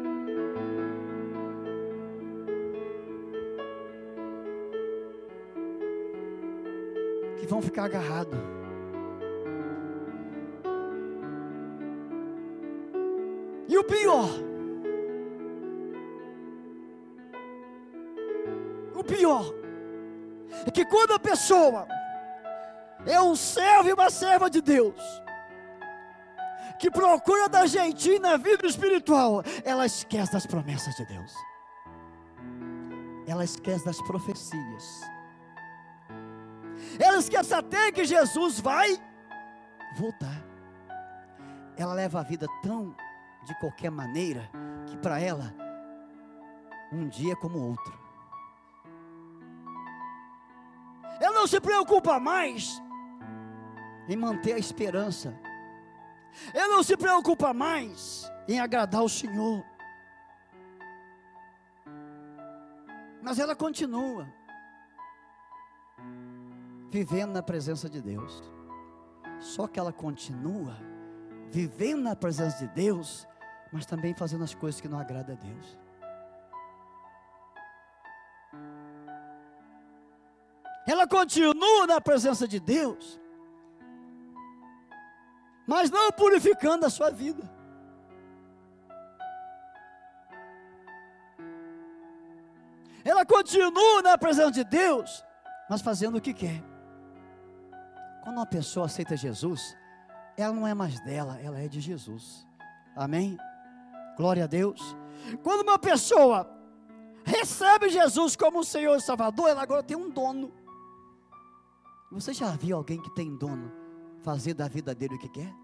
Que 7.39 7.47
vão 7.47 7.61
ficar 7.63 7.87
agarrados. 7.87 8.39
E 13.69 13.77
o 13.77 13.85
pior, 13.85 14.31
pior 19.09 19.45
é 20.67 20.71
que 20.71 20.85
quando 20.85 21.13
a 21.13 21.19
pessoa 21.19 21.89
é 23.07 23.21
um 23.21 23.35
servo 23.35 23.89
e 23.89 23.93
uma 23.93 24.11
serva 24.11 24.51
de 24.51 24.61
Deus, 24.61 25.01
que 26.79 26.91
procura 26.91 27.49
da 27.49 27.67
gente 27.67 28.19
na 28.19 28.37
vida 28.37 28.67
espiritual, 28.67 29.43
ela 29.65 29.87
esquece 29.87 30.33
das 30.33 30.47
promessas 30.47 30.95
de 30.95 31.05
Deus, 31.07 31.35
ela 33.27 33.45
esquece 33.45 33.85
das 33.85 34.01
profecias, 34.03 35.01
ela 36.99 37.19
esquece 37.19 37.55
até 37.55 37.91
que 37.91 38.05
Jesus 38.05 38.61
vai 38.61 39.01
voltar. 39.97 40.45
Ela 41.77 41.95
leva 41.95 42.21
a 42.21 42.23
vida 42.25 42.47
tão 42.63 42.95
de 43.45 43.55
qualquer 43.61 43.91
maneira 43.91 44.51
que 44.87 44.97
para 44.97 45.21
ela 45.21 45.55
um 46.93 47.09
dia 47.09 47.33
é 47.33 47.37
como 47.37 47.59
outro. 47.59 48.08
Se 51.49 51.61
preocupa 51.61 52.21
mais 52.21 52.81
em 54.09 54.17
manter 54.17 54.55
a 54.55 54.59
esperança. 54.59 55.35
Ela 56.55 56.77
não 56.77 56.83
se 56.83 56.97
preocupa 56.97 57.53
mais 57.53 58.31
em 58.47 58.61
agradar 58.61 59.03
o 59.03 59.09
Senhor. 59.09 59.65
Mas 63.23 63.39
ela 63.39 63.57
continua 63.57 64.33
vivendo 66.91 67.33
na 67.33 67.43
presença 67.43 67.89
de 67.89 68.01
Deus. 68.01 68.43
Só 69.41 69.67
que 69.67 69.79
ela 69.79 69.93
continua 69.93 70.77
vivendo 71.51 72.03
na 72.03 72.17
presença 72.17 72.67
de 72.67 72.69
Deus, 72.75 73.27
mas 73.73 73.87
também 73.87 74.15
fazendo 74.15 74.45
as 74.45 74.55
coisas 74.55 74.81
que 74.81 74.89
não 74.89 74.99
agradam 74.99 75.37
a 75.37 75.39
Deus. 75.39 75.79
Ela 80.89 81.07
continua 81.07 81.87
na 81.87 82.01
presença 82.01 82.49
de 82.49 82.59
Deus, 82.59 83.21
mas 85.67 85.91
não 85.91 86.11
purificando 86.11 86.87
a 86.87 86.89
sua 86.89 87.11
vida. 87.11 87.45
Ela 93.05 93.27
continua 93.27 94.01
na 94.01 94.17
presença 94.17 94.51
de 94.51 94.65
Deus, 94.65 95.23
mas 95.69 95.83
fazendo 95.83 96.17
o 96.17 96.21
que 96.23 96.33
quer. 96.33 96.65
Quando 98.23 98.37
uma 98.37 98.47
pessoa 98.47 98.87
aceita 98.87 99.15
Jesus, 99.15 99.77
ela 100.39 100.55
não 100.55 100.67
é 100.67 100.73
mais 100.73 101.01
dela, 101.01 101.39
ela 101.43 101.59
é 101.59 101.69
de 101.69 101.83
Jesus. 101.83 102.47
Amém? 102.97 103.37
Glória 104.17 104.45
a 104.45 104.47
Deus. 104.47 104.97
Quando 105.43 105.61
uma 105.69 105.79
pessoa 105.79 106.51
recebe 107.25 107.91
Jesus 107.91 108.35
como 108.35 108.65
Senhor 108.65 108.97
e 108.97 109.03
Salvador, 109.03 109.51
ela 109.51 109.61
agora 109.61 109.83
tem 109.83 109.95
um 109.95 110.09
dono. 110.09 110.58
Você 112.11 112.33
já 112.33 112.51
viu 112.53 112.77
alguém 112.77 113.01
que 113.01 113.15
tem 113.15 113.37
dono 113.37 113.71
fazer 114.23 114.55
da 114.55 114.67
vida 114.67 114.95
dele 114.95 115.15
o 115.17 115.19
que 115.19 115.29
quer? 115.29 115.55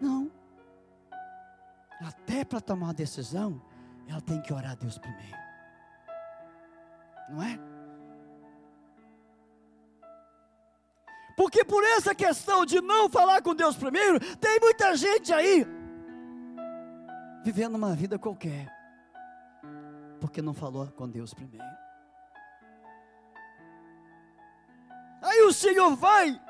Não. 0.00 0.30
Até 2.00 2.44
para 2.44 2.60
tomar 2.60 2.86
uma 2.86 2.94
decisão, 2.94 3.60
ela 4.08 4.20
tem 4.20 4.40
que 4.40 4.52
orar 4.52 4.72
a 4.72 4.74
Deus 4.74 4.98
primeiro. 4.98 5.36
Não 7.28 7.42
é? 7.42 7.58
Porque 11.36 11.64
por 11.64 11.84
essa 11.84 12.14
questão 12.14 12.64
de 12.66 12.80
não 12.80 13.08
falar 13.08 13.42
com 13.42 13.54
Deus 13.54 13.76
primeiro, 13.76 14.18
tem 14.36 14.58
muita 14.60 14.96
gente 14.96 15.32
aí 15.32 15.66
vivendo 17.42 17.74
uma 17.76 17.94
vida 17.94 18.18
qualquer, 18.18 18.68
porque 20.20 20.42
não 20.42 20.52
falou 20.52 20.86
com 20.88 21.08
Deus 21.08 21.32
primeiro. 21.32 21.64
Aí 25.22 25.42
o 25.42 25.52
Senhor 25.52 25.94
vai 25.96 26.40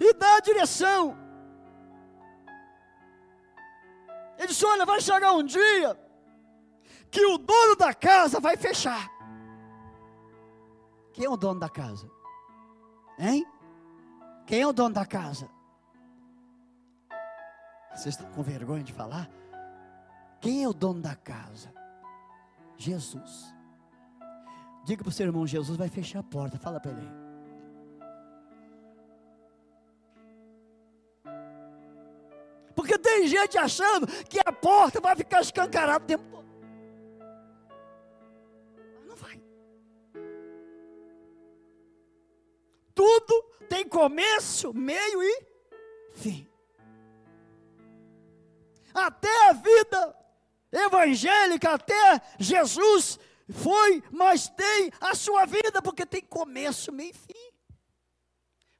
e 0.00 0.14
dá 0.14 0.36
a 0.36 0.40
direção. 0.40 1.16
Ele 4.38 4.48
disse: 4.48 4.64
Olha, 4.64 4.84
vai 4.84 5.00
chegar 5.00 5.34
um 5.34 5.44
dia 5.44 5.98
que 7.10 7.24
o 7.26 7.38
dono 7.38 7.76
da 7.76 7.92
casa 7.92 8.40
vai 8.40 8.56
fechar. 8.56 9.10
Quem 11.12 11.26
é 11.26 11.28
o 11.28 11.36
dono 11.36 11.60
da 11.60 11.68
casa? 11.68 12.10
Hein? 13.18 13.46
Quem 14.46 14.62
é 14.62 14.66
o 14.66 14.72
dono 14.72 14.94
da 14.94 15.04
casa? 15.04 15.48
Vocês 17.94 18.14
estão 18.14 18.30
com 18.32 18.42
vergonha 18.42 18.82
de 18.82 18.92
falar? 18.92 19.28
Quem 20.40 20.64
é 20.64 20.68
o 20.68 20.72
dono 20.72 21.00
da 21.00 21.14
casa? 21.14 21.72
Jesus. 22.76 23.54
Diga 24.84 25.04
para 25.04 25.10
o 25.10 25.12
seu 25.12 25.26
irmão: 25.26 25.46
Jesus 25.46 25.76
vai 25.76 25.88
fechar 25.88 26.20
a 26.20 26.24
porta. 26.24 26.58
Fala 26.58 26.80
para 26.80 26.92
ele. 26.92 27.21
Tem 33.22 33.28
gente 33.28 33.56
achando 33.56 34.06
que 34.24 34.40
a 34.44 34.52
porta 34.52 35.00
vai 35.00 35.14
ficar 35.14 35.40
escancarada 35.40 36.04
o 36.04 36.06
tempo 36.06 36.24
todo. 36.28 36.46
Não 39.06 39.16
vai. 39.16 39.40
Tudo 42.94 43.42
tem 43.68 43.86
começo, 43.86 44.74
meio 44.74 45.22
e 45.22 45.46
fim. 46.14 46.48
Até 48.92 49.48
a 49.48 49.52
vida 49.52 50.16
evangélica 50.72 51.74
até 51.74 52.20
Jesus 52.38 53.18
foi, 53.48 54.02
mas 54.10 54.48
tem 54.48 54.90
a 55.00 55.14
sua 55.14 55.46
vida, 55.46 55.80
porque 55.80 56.04
tem 56.04 56.22
começo, 56.22 56.90
meio 56.90 57.10
e 57.10 57.14
fim. 57.14 57.52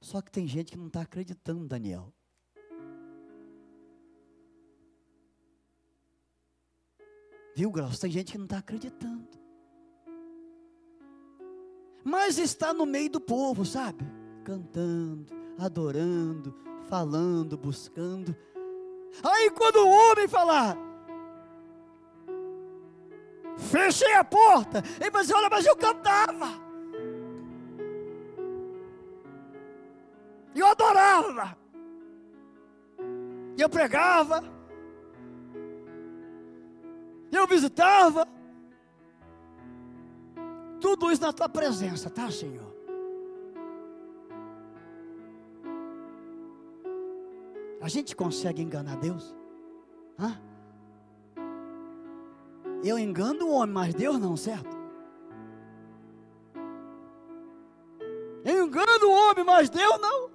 Só 0.00 0.20
que 0.20 0.32
tem 0.32 0.48
gente 0.48 0.72
que 0.72 0.78
não 0.78 0.88
está 0.88 1.02
acreditando, 1.02 1.64
Daniel. 1.68 2.12
Viu, 7.54 7.70
Graus? 7.70 7.98
Tem 7.98 8.10
gente 8.10 8.32
que 8.32 8.38
não 8.38 8.44
está 8.44 8.58
acreditando. 8.58 9.28
Mas 12.04 12.38
está 12.38 12.72
no 12.72 12.84
meio 12.84 13.10
do 13.10 13.20
povo, 13.20 13.64
sabe? 13.64 14.04
Cantando, 14.44 15.26
adorando, 15.58 16.54
falando, 16.88 17.56
buscando. 17.56 18.36
Aí 19.22 19.50
quando 19.50 19.76
o 19.76 19.88
homem 19.88 20.26
falar, 20.26 20.76
fechei 23.56 24.14
a 24.14 24.24
porta, 24.24 24.82
ele 25.00 25.10
vai 25.10 25.22
dizer, 25.22 25.34
olha, 25.34 25.50
mas 25.50 25.66
eu 25.66 25.76
cantava. 25.76 26.48
Eu 30.54 30.66
adorava. 30.66 31.56
Eu 33.56 33.68
pregava. 33.68 34.61
Eu 37.32 37.46
visitava. 37.46 38.28
Tudo 40.80 41.10
isso 41.10 41.22
na 41.22 41.32
tua 41.32 41.48
presença, 41.48 42.10
tá, 42.10 42.30
Senhor? 42.30 42.70
A 47.80 47.88
gente 47.88 48.14
consegue 48.14 48.60
enganar 48.62 48.96
Deus? 48.96 49.34
Hã? 50.18 50.40
Eu 52.84 52.98
engano 52.98 53.46
o 53.46 53.52
homem, 53.52 53.74
mas 53.74 53.94
Deus 53.94 54.18
não, 54.18 54.36
certo? 54.36 54.76
Eu 58.44 58.66
engano 58.66 59.06
o 59.06 59.12
homem, 59.12 59.44
mas 59.44 59.70
Deus 59.70 60.00
não. 60.00 60.31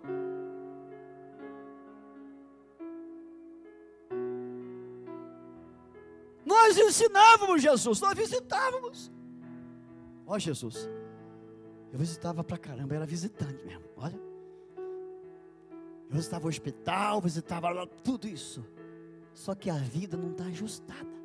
Ensinávamos 6.77 7.61
Jesus, 7.61 7.99
nós 8.01 8.13
visitávamos. 8.13 9.11
Ó 10.25 10.37
Jesus, 10.37 10.89
eu 11.91 11.99
visitava 11.99 12.43
pra 12.43 12.57
caramba, 12.57 12.95
era 12.95 13.05
visitante 13.05 13.65
mesmo, 13.65 13.85
olha. 13.95 14.19
Eu 16.09 16.15
visitava 16.15 16.45
o 16.45 16.49
hospital, 16.49 17.21
visitava 17.21 17.87
tudo 18.03 18.27
isso. 18.27 18.65
Só 19.33 19.53
que 19.53 19.69
a 19.69 19.75
vida 19.75 20.17
não 20.17 20.31
está 20.31 20.45
ajustada. 20.45 21.17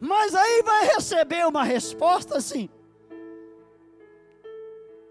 Mas 0.00 0.34
aí 0.34 0.62
vai 0.62 0.86
receber 0.86 1.46
uma 1.46 1.64
resposta 1.64 2.36
assim: 2.36 2.68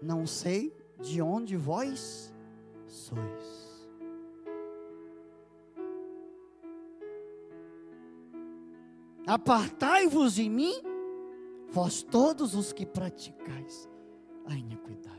Não 0.00 0.26
sei 0.26 0.77
de 1.00 1.22
onde 1.22 1.56
vós 1.56 2.32
sois. 2.86 3.68
Apartai-vos 9.26 10.34
de 10.34 10.48
mim, 10.48 10.74
vós 11.70 12.02
todos 12.02 12.54
os 12.54 12.72
que 12.72 12.86
praticais 12.86 13.88
a 14.46 14.54
iniquidade. 14.54 15.18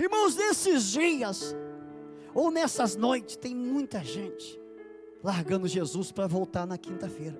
Irmãos, 0.00 0.34
nesses 0.34 0.84
dias, 0.84 1.54
ou 2.34 2.50
nessas 2.50 2.96
noites, 2.96 3.36
tem 3.36 3.54
muita 3.54 4.02
gente 4.02 4.58
largando 5.22 5.68
Jesus 5.68 6.10
para 6.10 6.26
voltar 6.26 6.66
na 6.66 6.78
quinta-feira. 6.78 7.38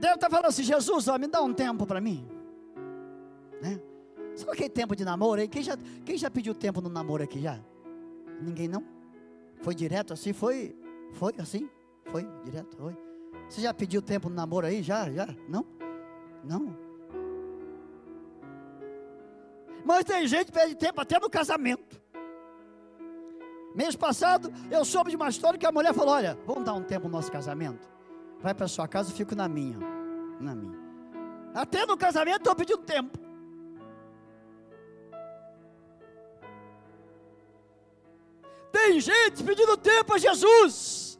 Deve 0.00 0.14
estar 0.14 0.28
falando 0.28 0.46
assim: 0.46 0.64
Jesus, 0.64 1.06
ó, 1.06 1.16
me 1.16 1.28
dá 1.28 1.40
um 1.40 1.54
tempo 1.54 1.86
para 1.86 2.00
mim. 2.00 2.26
Né? 3.60 3.80
Sabe 4.34 4.52
aquele 4.52 4.70
tempo 4.70 4.96
de 4.96 5.04
namoro 5.04 5.40
aí? 5.40 5.48
Quem 5.48 5.62
já, 5.62 5.76
quem 6.04 6.16
já 6.16 6.30
pediu 6.30 6.54
tempo 6.54 6.80
no 6.80 6.88
namoro 6.88 7.22
aqui 7.22 7.40
já? 7.40 7.58
Ninguém 8.40 8.68
não? 8.68 8.84
Foi 9.60 9.74
direto 9.74 10.12
assim? 10.12 10.32
Foi? 10.32 10.76
Foi 11.12 11.32
assim? 11.38 11.68
Foi 12.06 12.26
direto? 12.44 12.76
Foi. 12.76 12.96
Você 13.48 13.60
já 13.60 13.72
pediu 13.74 14.00
tempo 14.00 14.28
no 14.28 14.34
namoro 14.34 14.66
aí? 14.66 14.82
Já? 14.82 15.10
Já? 15.10 15.28
Não? 15.48 15.66
Não. 16.42 16.76
Mas 19.84 20.04
tem 20.04 20.26
gente 20.26 20.46
que 20.46 20.52
pede 20.52 20.74
tempo 20.74 21.00
até 21.00 21.18
no 21.18 21.28
casamento. 21.28 22.00
Mês 23.74 23.96
passado, 23.96 24.52
eu 24.70 24.84
soube 24.84 25.10
de 25.10 25.16
uma 25.16 25.28
história 25.28 25.58
que 25.58 25.66
a 25.66 25.72
mulher 25.72 25.94
falou: 25.94 26.14
Olha, 26.14 26.38
vamos 26.46 26.64
dar 26.64 26.74
um 26.74 26.82
tempo 26.82 27.08
no 27.08 27.12
nosso 27.12 27.30
casamento. 27.30 27.90
Vai 28.40 28.54
para 28.54 28.68
sua 28.68 28.86
casa, 28.88 29.10
eu 29.10 29.16
fico 29.16 29.34
na 29.34 29.48
minha. 29.48 29.78
Na 30.40 30.54
minha. 30.54 30.78
Até 31.54 31.86
no 31.86 31.96
casamento 31.96 32.38
estou 32.38 32.54
pedindo 32.54 32.78
tempo. 32.78 33.18
Tem 38.82 38.98
gente 38.98 39.44
pedindo 39.44 39.76
tempo 39.76 40.12
a 40.12 40.18
Jesus. 40.18 41.16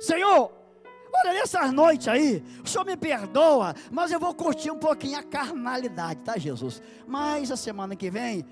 Senhor, 0.00 0.52
Olha, 1.10 1.32
nessas 1.32 1.72
noites 1.72 2.06
aí, 2.06 2.44
o 2.62 2.68
Senhor 2.68 2.84
me 2.84 2.96
perdoa, 2.96 3.74
mas 3.90 4.12
eu 4.12 4.20
vou 4.20 4.34
curtir 4.34 4.70
um 4.70 4.78
pouquinho 4.78 5.18
a 5.18 5.22
carnalidade, 5.22 6.20
tá, 6.22 6.36
Jesus? 6.36 6.82
Mas 7.06 7.50
a 7.50 7.56
semana 7.56 7.96
que 7.96 8.10
vem, 8.10 8.44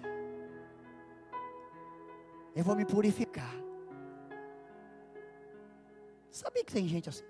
eu 2.55 2.65
vou 2.65 2.75
me 2.75 2.85
purificar. 2.85 3.55
Sabia 6.31 6.65
que 6.65 6.73
tem 6.73 6.89
gente 6.89 7.11
assim? 7.11 7.25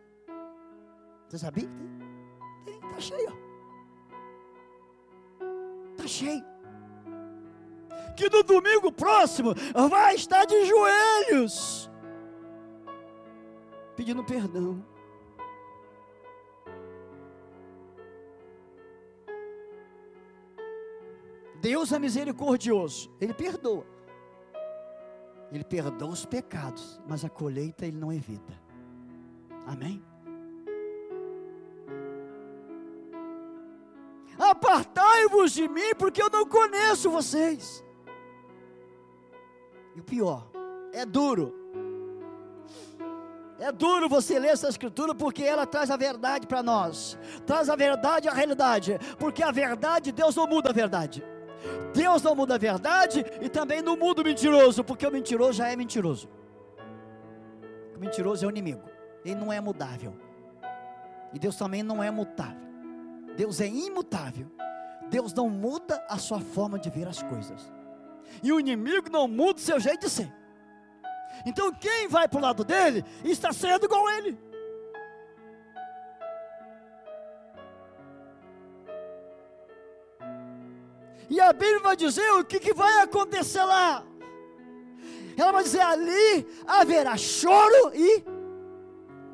Você 1.28 1.39
sabia 1.39 1.64
que 1.66 1.74
tem? 1.74 2.80
Tem, 2.80 2.91
tá 2.91 3.01
cheio. 3.01 3.39
Tá 5.97 6.07
cheio. 6.07 6.56
Que 8.16 8.30
no 8.30 8.42
domingo 8.42 8.90
próximo 8.90 9.55
vai 9.88 10.14
estar 10.14 10.44
de 10.44 10.64
joelhos, 10.64 11.90
pedindo 13.94 14.24
perdão. 14.24 14.84
Deus 21.61 21.90
é 21.92 21.99
misericordioso, 21.99 23.11
Ele 23.20 23.34
perdoa. 23.34 23.84
Ele 25.51 25.64
perdoa 25.64 26.11
os 26.11 26.24
pecados, 26.24 27.01
mas 27.09 27.24
a 27.24 27.28
colheita 27.28 27.86
Ele 27.86 27.97
não 27.97 28.12
evita. 28.12 28.53
Amém? 29.66 30.03
Apartai-vos 34.38 35.53
de 35.53 35.66
mim, 35.66 35.94
porque 35.99 36.22
eu 36.22 36.30
não 36.30 36.47
conheço 36.47 37.11
vocês. 37.11 37.84
E 39.97 40.01
o 40.01 40.05
pior, 40.05 40.47
é 40.92 41.07
duro. 41.07 41.55
É 43.59 43.72
duro 43.72 44.11
você 44.11 44.38
ler 44.38 44.49
essa 44.49 44.68
escritura 44.68 45.14
porque 45.14 45.42
ela 45.42 45.64
traz 45.64 45.90
a 45.90 45.97
verdade 45.97 46.47
para 46.47 46.62
nós. 46.62 47.18
Traz 47.47 47.70
a 47.70 47.74
verdade 47.74 48.28
a 48.28 48.32
realidade. 48.32 48.99
Porque 49.18 49.42
a 49.42 49.51
verdade, 49.51 50.12
Deus 50.12 50.36
não 50.36 50.47
muda 50.47 50.68
a 50.68 50.72
verdade. 50.74 51.24
Deus 51.94 52.22
não 52.22 52.34
muda 52.34 52.57
a 52.57 52.59
verdade 52.59 53.24
e 53.40 53.49
também 53.49 53.80
não 53.80 53.97
muda 53.97 54.20
o 54.20 54.24
mentiroso, 54.24 54.84
porque 54.84 55.07
o 55.07 55.11
mentiroso 55.11 55.55
já 55.55 55.68
é 55.68 55.74
mentiroso. 55.74 56.28
O 57.97 57.99
mentiroso 57.99 58.44
é 58.44 58.49
o 58.49 58.51
inimigo, 58.51 58.82
ele 59.24 59.34
não 59.36 59.51
é 59.51 59.59
mudável. 59.59 60.14
E 61.32 61.38
Deus 61.38 61.57
também 61.57 61.82
não 61.82 62.03
é 62.03 62.11
mutável. 62.11 62.68
Deus 63.34 63.62
é 63.62 63.66
imutável. 63.66 64.47
Deus 65.09 65.32
não 65.32 65.49
muda 65.49 66.05
a 66.07 66.18
sua 66.18 66.40
forma 66.40 66.78
de 66.78 66.90
ver 66.90 67.09
as 67.09 67.22
coisas. 67.22 67.72
E 68.43 68.53
o 68.53 68.61
inimigo 68.61 69.11
não 69.11 69.27
muda 69.27 69.59
o 69.59 69.62
seu 69.62 69.79
jeito 69.81 70.01
de 70.03 70.11
ser. 70.11 70.33
Então 71.45 71.72
quem 71.72 72.09
vai 72.09 72.27
para 72.29 72.39
o 72.39 72.43
lado 72.43 72.64
dele 72.64 73.05
está 73.24 73.53
sendo 73.53 73.87
igual 73.87 74.07
a 74.07 74.18
ele. 74.18 74.39
E 81.29 81.41
a 81.41 81.53
Bíblia 81.53 81.81
vai 81.81 81.97
dizer 81.97 82.31
o 82.33 82.45
que, 82.45 82.61
que 82.61 82.72
vai 82.72 83.03
acontecer 83.03 83.64
lá. 83.64 84.05
Ela 85.37 85.53
vai 85.53 85.64
dizer: 85.64 85.81
ali 85.81 86.47
haverá 86.66 87.16
choro 87.16 87.93
e 87.95 88.24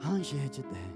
ranger 0.01 0.49
de 0.49 0.63
dente. 0.63 0.92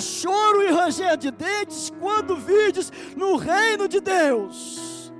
Choro 0.00 0.62
e 0.62 0.70
ranger 0.70 1.16
de 1.16 1.30
dentes 1.30 1.90
quando 2.00 2.36
vides 2.36 2.92
no 3.16 3.36
reino 3.36 3.88
de 3.88 4.00
Deus. 4.00 5.12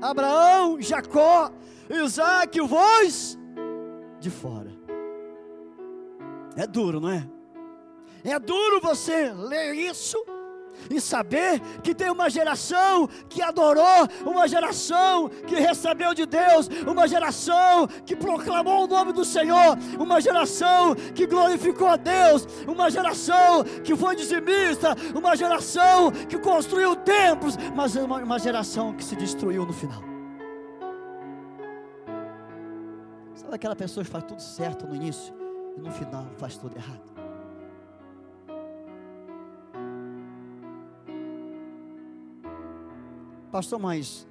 Abraão, 0.00 0.80
Jacó, 0.80 1.50
Isaac, 1.88 2.60
voz 2.60 3.38
de 4.20 4.30
fora. 4.30 4.70
É 6.56 6.66
duro, 6.66 7.00
não 7.00 7.10
é? 7.10 7.28
É 8.24 8.38
duro 8.38 8.80
você 8.80 9.32
ler 9.32 9.74
isso 9.74 10.16
e 10.90 11.00
saber 11.00 11.60
que 11.82 11.94
tem 11.94 12.10
uma 12.10 12.28
geração 12.30 13.08
que 13.28 13.42
adorou, 13.42 14.08
uma 14.24 14.46
geração 14.46 15.28
que 15.28 15.54
recebeu 15.56 16.14
de 16.14 16.26
Deus, 16.26 16.68
uma 16.86 17.06
geração 17.08 17.86
que 18.04 18.14
proclamou 18.16 18.84
o 18.84 18.86
nome 18.86 19.12
do 19.12 19.24
Senhor, 19.24 19.76
uma 19.98 20.20
geração 20.20 20.94
que 21.14 21.26
glorificou 21.26 21.88
a 21.88 21.96
Deus, 21.96 22.46
uma 22.66 22.90
geração 22.90 23.64
que 23.84 23.96
foi 23.96 24.16
dizimista, 24.16 24.94
uma 25.14 25.36
geração 25.36 26.10
que 26.10 26.38
construiu 26.38 26.94
templos, 26.96 27.56
mas 27.74 27.96
uma, 27.96 28.18
uma 28.18 28.38
geração 28.38 28.92
que 28.92 29.04
se 29.04 29.16
destruiu 29.16 29.66
no 29.66 29.72
final. 29.72 30.02
Sabe 33.34 33.54
aquela 33.54 33.76
pessoa 33.76 34.04
que 34.04 34.10
faz 34.10 34.24
tudo 34.24 34.40
certo 34.40 34.86
no 34.86 34.94
início 34.94 35.34
e 35.76 35.80
no 35.80 35.90
final 35.92 36.26
faz 36.38 36.56
tudo 36.56 36.76
errado? 36.76 37.15
Pastor, 43.50 43.78
mas 43.78 44.26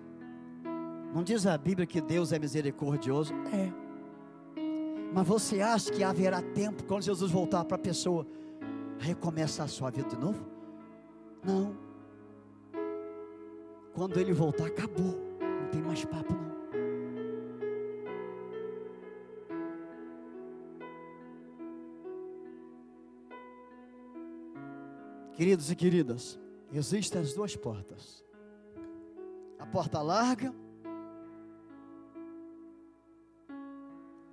não 1.13 1.23
diz 1.23 1.47
a 1.47 1.57
Bíblia 1.57 1.87
que 1.87 2.01
Deus 2.01 2.33
é 2.33 2.39
misericordioso? 2.39 3.33
É. 3.53 3.71
Mas 5.13 5.25
você 5.25 5.61
acha 5.61 5.89
que 5.91 6.03
haverá 6.03 6.41
tempo 6.41 6.83
quando 6.83 7.03
Jesus 7.03 7.31
voltar 7.31 7.63
para 7.63 7.75
a 7.75 7.79
pessoa 7.79 8.27
recomeçar 8.99 9.65
a 9.65 9.69
sua 9.69 9.89
vida 9.89 10.09
de 10.09 10.17
novo? 10.17 10.45
Não. 11.41 11.77
Quando 13.93 14.19
ele 14.19 14.33
voltar, 14.33 14.65
acabou. 14.65 15.17
Não 15.39 15.69
tem 15.71 15.81
mais 15.81 16.03
papo, 16.03 16.33
não. 16.33 16.55
Queridos 25.33 25.71
e 25.71 25.75
queridas, 25.75 26.39
existem 26.73 27.21
as 27.21 27.33
duas 27.33 27.55
portas 27.55 28.24
a 29.59 29.65
porta 29.65 30.01
larga, 30.01 30.53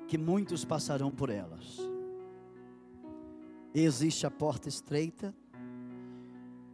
que 0.09 0.19
muitos 0.19 0.65
passarão 0.65 1.11
por 1.11 1.31
elas. 1.31 1.79
existe 3.75 4.27
a 4.27 4.31
porta 4.31 4.69
estreita, 4.69 5.35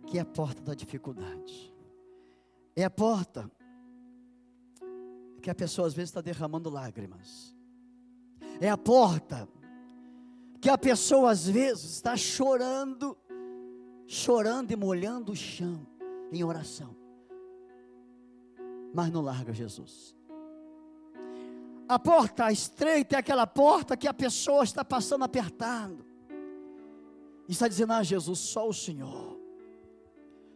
que 0.06 0.18
é 0.18 0.20
a 0.20 0.24
porta 0.24 0.60
da 0.60 0.74
dificuldade. 0.74 1.72
É 2.74 2.84
a 2.84 2.90
porta 2.90 3.48
que 5.40 5.50
a 5.50 5.54
pessoa 5.54 5.86
às 5.86 5.94
vezes 5.94 6.10
está 6.10 6.20
derramando 6.20 6.68
lágrimas. 6.68 7.54
É 8.60 8.68
a 8.68 8.76
porta 8.76 9.48
que 10.60 10.68
a 10.68 10.76
pessoa 10.76 11.30
às 11.30 11.46
vezes 11.46 11.84
está 11.84 12.16
chorando, 12.16 13.16
chorando 14.06 14.72
e 14.72 14.76
molhando 14.76 15.30
o 15.30 15.36
chão 15.36 15.86
em 16.32 16.42
oração 16.42 17.07
mas 18.92 19.10
não 19.10 19.20
larga 19.20 19.52
Jesus. 19.52 20.16
A 21.88 21.98
porta 21.98 22.52
estreita 22.52 23.16
é 23.16 23.18
aquela 23.18 23.46
porta 23.46 23.96
que 23.96 24.06
a 24.06 24.12
pessoa 24.12 24.62
está 24.62 24.84
passando 24.84 25.24
apertando. 25.24 26.04
E 27.48 27.52
está 27.52 27.66
dizendo: 27.66 27.94
Ah, 27.94 28.02
Jesus, 28.02 28.38
só 28.38 28.68
o 28.68 28.74
Senhor. 28.74 29.38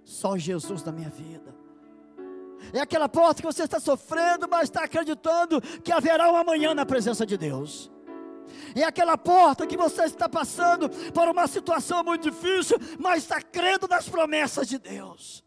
Só 0.05 0.37
Jesus 0.37 0.83
na 0.83 0.93
minha 0.93 1.09
vida. 1.09 1.55
É 2.73 2.81
aquela 2.81 3.09
porta 3.09 3.41
que 3.41 3.47
você 3.47 3.65
está 3.65 3.81
sofrendo, 3.81 4.47
mas 4.49 4.65
está 4.65 4.85
acreditando 4.85 5.61
que 5.83 5.91
haverá 5.91 6.31
um 6.31 6.37
amanhã 6.37 6.75
na 6.75 6.85
presença 6.85 7.25
de 7.25 7.37
Deus. 7.39 7.91
É 8.75 8.85
aquela 8.85 9.17
porta 9.17 9.67
que 9.67 9.77
você 9.77 10.05
está 10.05 10.29
passando 10.29 10.89
por 11.13 11.29
uma 11.29 11.47
situação 11.47 12.05
muito 12.05 12.31
difícil, 12.31 12.77
mas 12.99 13.23
está 13.23 13.41
crendo 13.41 13.89
nas 13.89 14.09
promessas 14.09 14.69
de 14.69 14.79
Deus 14.79 15.43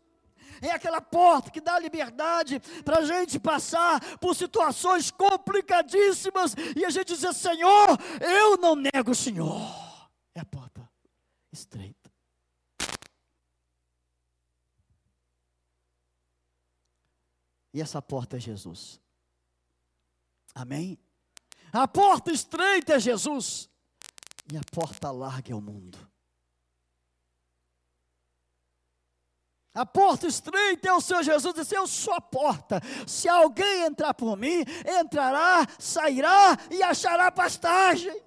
é 0.61 0.71
aquela 0.71 1.01
porta 1.01 1.51
que 1.51 1.61
dá 1.61 1.77
liberdade 1.79 2.59
para 2.83 2.99
a 2.99 3.05
gente 3.05 3.39
passar 3.39 4.17
por 4.17 4.35
situações 4.35 5.11
complicadíssimas 5.11 6.55
e 6.75 6.85
a 6.85 6.89
gente 6.89 7.13
dizer: 7.13 7.33
Senhor, 7.33 7.97
eu 8.21 8.57
não 8.57 8.75
nego 8.75 9.11
o 9.11 9.15
Senhor. 9.15 9.61
É 10.33 10.39
a 10.39 10.45
porta 10.45 10.89
estreita. 11.51 12.11
E 17.73 17.81
essa 17.81 18.01
porta 18.01 18.37
é 18.37 18.39
Jesus. 18.39 19.01
Amém? 20.53 20.97
A 21.73 21.85
porta 21.85 22.31
estreita 22.31 22.93
é 22.93 22.99
Jesus. 22.99 23.69
E 24.51 24.55
a 24.55 24.61
porta 24.71 25.11
larga 25.11 25.51
é 25.51 25.55
o 25.55 25.59
mundo. 25.59 25.97
A 29.75 29.85
porta 29.85 30.25
estreita 30.25 30.87
é 30.87 30.93
o 30.93 31.01
Senhor 31.01 31.21
Jesus, 31.21 31.53
disse: 31.53 31.75
Eu 31.75 31.85
sou 31.85 32.13
a 32.13 32.21
porta. 32.21 32.81
Se 33.05 33.27
alguém 33.27 33.83
entrar 33.83 34.13
por 34.13 34.37
mim, 34.37 34.63
entrará, 35.01 35.67
sairá 35.77 36.57
e 36.71 36.81
achará 36.81 37.29
pastagens. 37.29 38.23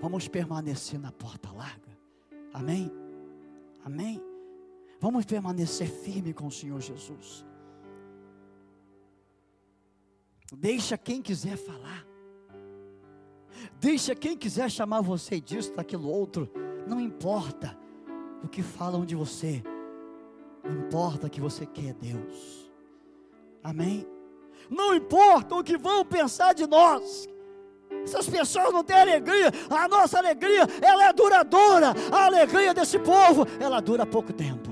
Vamos 0.00 0.26
permanecer 0.26 0.98
na 0.98 1.12
porta 1.12 1.52
larga. 1.52 1.96
Amém? 2.52 2.90
Amém? 3.84 4.20
Vamos 5.00 5.24
permanecer 5.24 5.88
firme 5.88 6.34
com 6.34 6.48
o 6.48 6.52
Senhor 6.52 6.80
Jesus. 6.80 7.46
Deixa 10.52 10.98
quem 10.98 11.22
quiser 11.22 11.56
falar. 11.56 12.13
Deixa 13.84 14.14
quem 14.14 14.34
quiser 14.34 14.70
chamar 14.70 15.02
você 15.02 15.38
disso, 15.38 15.74
daquilo 15.74 16.08
outro, 16.08 16.50
não 16.86 16.98
importa 16.98 17.78
o 18.42 18.48
que 18.48 18.62
falam 18.62 19.04
de 19.04 19.14
você, 19.14 19.62
importa 20.64 21.28
que 21.28 21.38
você 21.38 21.66
quer 21.66 21.92
Deus. 21.92 22.72
Amém? 23.62 24.06
Não 24.70 24.94
importa 24.94 25.54
o 25.54 25.62
que 25.62 25.76
vão 25.76 26.02
pensar 26.02 26.54
de 26.54 26.66
nós. 26.66 27.28
Essas 28.02 28.26
pessoas 28.26 28.72
não 28.72 28.82
têm 28.82 28.96
alegria, 28.96 29.52
a 29.68 29.86
nossa 29.86 30.16
alegria, 30.16 30.66
ela 30.80 31.04
é 31.04 31.12
duradoura. 31.12 31.92
A 32.10 32.24
alegria 32.24 32.72
desse 32.72 32.98
povo, 32.98 33.46
ela 33.60 33.80
dura 33.80 34.06
pouco 34.06 34.32
tempo. 34.32 34.70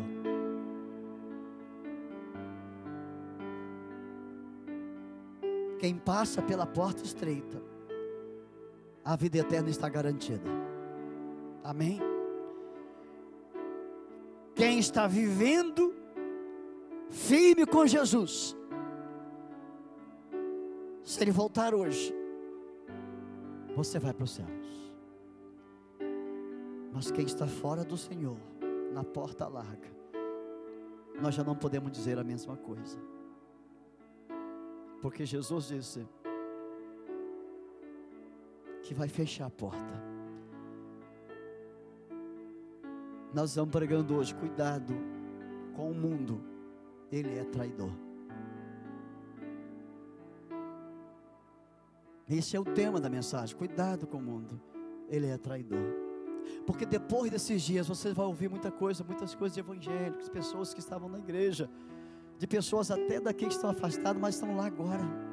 Quem 5.78 5.96
passa 5.96 6.40
pela 6.40 6.64
porta 6.64 7.04
estreita, 7.04 7.72
a 9.04 9.16
vida 9.16 9.38
eterna 9.38 9.70
está 9.70 9.88
garantida. 9.88 10.48
Amém? 11.64 12.00
Quem 14.54 14.78
está 14.78 15.06
vivendo 15.06 15.94
firme 17.10 17.66
com 17.66 17.86
Jesus, 17.86 18.56
se 21.02 21.22
ele 21.22 21.30
voltar 21.30 21.74
hoje, 21.74 22.14
você 23.74 23.98
vai 23.98 24.12
para 24.12 24.24
os 24.24 24.32
céus. 24.32 24.92
Mas 26.92 27.10
quem 27.10 27.24
está 27.24 27.46
fora 27.46 27.84
do 27.84 27.96
Senhor, 27.96 28.36
na 28.92 29.02
porta 29.02 29.48
larga, 29.48 29.90
nós 31.20 31.34
já 31.34 31.42
não 31.42 31.56
podemos 31.56 31.90
dizer 31.90 32.18
a 32.18 32.24
mesma 32.24 32.56
coisa. 32.56 32.98
Porque 35.00 35.24
Jesus 35.24 35.68
disse: 35.68 36.06
que 38.82 38.92
vai 38.92 39.08
fechar 39.08 39.46
a 39.46 39.50
porta. 39.50 40.02
Nós 43.32 43.50
estamos 43.50 43.70
pregando 43.70 44.14
hoje, 44.14 44.34
cuidado 44.34 44.94
com 45.74 45.90
o 45.90 45.94
mundo, 45.94 46.42
ele 47.10 47.38
é 47.38 47.44
traidor. 47.44 47.92
Esse 52.28 52.56
é 52.56 52.60
o 52.60 52.64
tema 52.64 53.00
da 53.00 53.08
mensagem, 53.08 53.56
cuidado 53.56 54.06
com 54.06 54.18
o 54.18 54.22
mundo, 54.22 54.60
ele 55.08 55.26
é 55.26 55.38
traidor. 55.38 55.94
Porque 56.66 56.84
depois 56.84 57.30
desses 57.30 57.62
dias 57.62 57.88
você 57.88 58.12
vai 58.12 58.26
ouvir 58.26 58.50
muita 58.50 58.70
coisa, 58.70 59.04
muitas 59.04 59.34
coisas 59.34 59.54
de 59.54 59.60
evangélicos, 59.60 60.28
pessoas 60.28 60.74
que 60.74 60.80
estavam 60.80 61.08
na 61.08 61.18
igreja, 61.18 61.70
de 62.38 62.46
pessoas 62.46 62.90
até 62.90 63.20
daqui 63.20 63.46
que 63.46 63.54
estão 63.54 63.70
afastadas, 63.70 64.20
mas 64.20 64.34
estão 64.34 64.56
lá 64.56 64.66
agora 64.66 65.31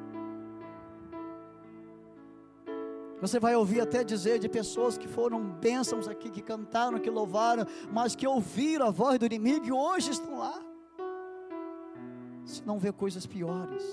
Você 3.20 3.38
vai 3.38 3.54
ouvir 3.54 3.80
até 3.80 4.02
dizer 4.02 4.38
de 4.38 4.48
pessoas 4.48 4.96
que 4.96 5.06
foram 5.06 5.42
bênçãos 5.42 6.08
aqui, 6.08 6.30
que 6.30 6.40
cantaram, 6.40 6.98
que 6.98 7.10
louvaram, 7.10 7.66
mas 7.92 8.16
que 8.16 8.26
ouviram 8.26 8.86
a 8.86 8.90
voz 8.90 9.18
do 9.18 9.26
inimigo 9.26 9.66
e 9.66 9.72
hoje 9.72 10.10
estão 10.10 10.38
lá. 10.38 10.58
Se 12.44 12.66
não 12.66 12.78
vê 12.78 12.90
coisas 12.90 13.26
piores. 13.26 13.84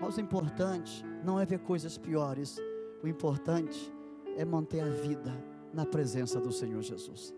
Mas 0.00 0.16
o 0.16 0.20
importante 0.20 1.04
não 1.22 1.38
é 1.38 1.44
ver 1.44 1.58
coisas 1.58 1.98
piores. 1.98 2.58
O 3.02 3.06
importante 3.06 3.92
é 4.36 4.44
manter 4.44 4.80
a 4.80 4.88
vida 4.88 5.32
na 5.72 5.84
presença 5.84 6.40
do 6.40 6.50
Senhor 6.50 6.80
Jesus. 6.80 7.34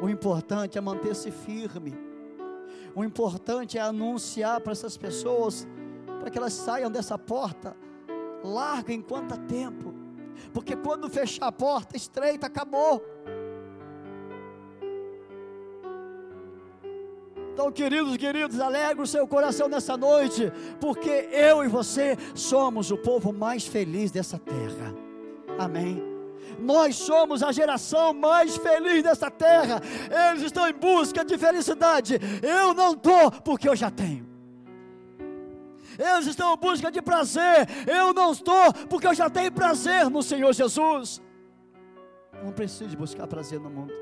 O 0.00 0.08
importante 0.08 0.78
é 0.78 0.80
manter-se 0.80 1.32
firme. 1.32 1.92
O 2.94 3.04
importante 3.04 3.78
é 3.78 3.80
anunciar 3.80 4.60
para 4.60 4.72
essas 4.72 4.96
pessoas 4.96 5.66
para 6.20 6.30
que 6.30 6.38
elas 6.38 6.52
saiam 6.52 6.90
dessa 6.90 7.18
porta 7.18 7.76
larga 8.46 8.92
enquanto 8.92 9.32
há 9.32 9.36
tempo, 9.36 9.94
porque 10.52 10.76
quando 10.76 11.10
fechar 11.10 11.46
a 11.46 11.52
porta 11.52 11.96
estreita, 11.96 12.46
acabou. 12.46 13.02
Então, 17.52 17.72
queridos, 17.72 18.14
queridos, 18.18 18.60
alegre 18.60 19.02
o 19.02 19.06
seu 19.06 19.26
coração 19.26 19.66
nessa 19.66 19.96
noite, 19.96 20.52
porque 20.78 21.28
eu 21.32 21.64
e 21.64 21.68
você 21.68 22.14
somos 22.34 22.90
o 22.90 22.98
povo 22.98 23.32
mais 23.32 23.66
feliz 23.66 24.10
dessa 24.10 24.38
terra. 24.38 24.94
Amém. 25.58 26.02
Nós 26.58 26.96
somos 26.96 27.42
a 27.42 27.52
geração 27.52 28.12
mais 28.12 28.56
feliz 28.58 29.02
dessa 29.02 29.30
terra. 29.30 29.80
Eles 30.30 30.42
estão 30.42 30.68
em 30.68 30.74
busca 30.74 31.24
de 31.24 31.38
felicidade. 31.38 32.18
Eu 32.42 32.74
não 32.74 32.92
estou, 32.92 33.30
porque 33.30 33.68
eu 33.68 33.76
já 33.76 33.90
tenho. 33.90 34.25
Eles 35.98 36.26
estão 36.26 36.54
em 36.54 36.56
busca 36.56 36.90
de 36.90 37.00
prazer. 37.02 37.66
Eu 37.86 38.12
não 38.12 38.32
estou, 38.32 38.72
porque 38.88 39.06
eu 39.06 39.14
já 39.14 39.30
tenho 39.30 39.52
prazer 39.52 40.08
no 40.10 40.22
Senhor 40.22 40.52
Jesus. 40.52 41.22
Não 42.42 42.52
preciso 42.52 42.90
de 42.90 42.96
buscar 42.96 43.26
prazer 43.26 43.60
no 43.60 43.70
mundo. 43.70 43.92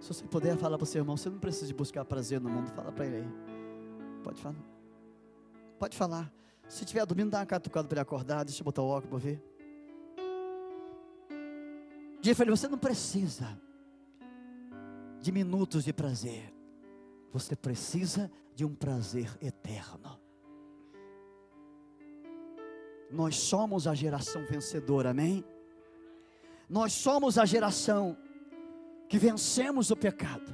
Se 0.00 0.08
você 0.08 0.24
puder 0.24 0.56
falar 0.56 0.78
para 0.78 0.84
o 0.84 0.86
seu 0.86 1.00
irmão, 1.00 1.16
você 1.16 1.28
não 1.28 1.38
precisa 1.38 1.66
de 1.66 1.74
buscar 1.74 2.04
prazer 2.04 2.40
no 2.40 2.48
mundo, 2.48 2.70
fala 2.70 2.92
para 2.92 3.06
ele 3.06 3.16
aí. 3.16 3.28
Pode 4.22 4.40
falar. 4.40 4.64
Pode 5.78 5.96
falar. 5.96 6.32
Se 6.68 6.84
tiver 6.84 7.04
dormindo, 7.06 7.30
dá 7.30 7.38
uma 7.40 7.46
catucada 7.46 7.88
para 7.88 7.96
ele 7.96 8.02
acordar, 8.02 8.44
deixa 8.44 8.60
eu 8.60 8.64
botar 8.64 8.82
o 8.82 8.88
óculos 8.88 9.22
para 9.22 9.30
ver. 9.30 9.42
Diga 12.20 12.36
para 12.36 12.44
ele, 12.44 12.56
você 12.56 12.68
não 12.68 12.78
precisa 12.78 13.60
de 15.20 15.32
minutos 15.32 15.84
de 15.84 15.92
prazer. 15.92 16.55
Você 17.36 17.54
precisa 17.54 18.32
de 18.54 18.64
um 18.64 18.74
prazer 18.74 19.30
eterno. 19.42 20.18
Nós 23.10 23.36
somos 23.36 23.86
a 23.86 23.94
geração 23.94 24.46
vencedora, 24.46 25.10
amém? 25.10 25.44
Nós 26.66 26.94
somos 26.94 27.36
a 27.36 27.44
geração 27.44 28.16
que 29.06 29.18
vencemos 29.18 29.90
o 29.90 29.96
pecado 29.96 30.50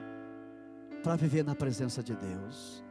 para 1.04 1.14
viver 1.14 1.44
na 1.44 1.54
presença 1.54 2.02
de 2.02 2.16
Deus. 2.16 2.84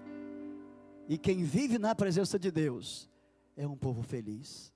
E 1.10 1.18
quem 1.18 1.44
vive 1.44 1.78
na 1.78 1.94
presença 1.94 2.40
de 2.40 2.50
Deus 2.50 3.10
é 3.58 3.68
um 3.68 3.76
povo 3.76 4.02
feliz. 4.02 4.71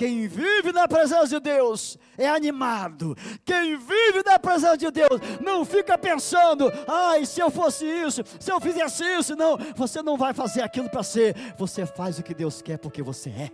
Quem 0.00 0.26
vive 0.26 0.72
na 0.72 0.88
presença 0.88 1.26
de 1.26 1.40
Deus 1.40 1.98
é 2.16 2.26
animado. 2.26 3.14
Quem 3.44 3.76
vive 3.76 4.22
na 4.24 4.38
presença 4.38 4.78
de 4.78 4.90
Deus 4.90 5.20
não 5.42 5.62
fica 5.62 5.98
pensando, 5.98 6.72
ai, 6.88 7.26
se 7.26 7.38
eu 7.38 7.50
fosse 7.50 7.84
isso, 7.84 8.22
se 8.38 8.50
eu 8.50 8.58
fizesse 8.58 9.04
isso. 9.04 9.36
Não, 9.36 9.58
você 9.76 10.00
não 10.00 10.16
vai 10.16 10.32
fazer 10.32 10.62
aquilo 10.62 10.88
para 10.88 11.02
ser. 11.02 11.36
Você 11.58 11.84
faz 11.84 12.18
o 12.18 12.22
que 12.22 12.32
Deus 12.32 12.62
quer 12.62 12.78
porque 12.78 13.02
você 13.02 13.28
é. 13.28 13.50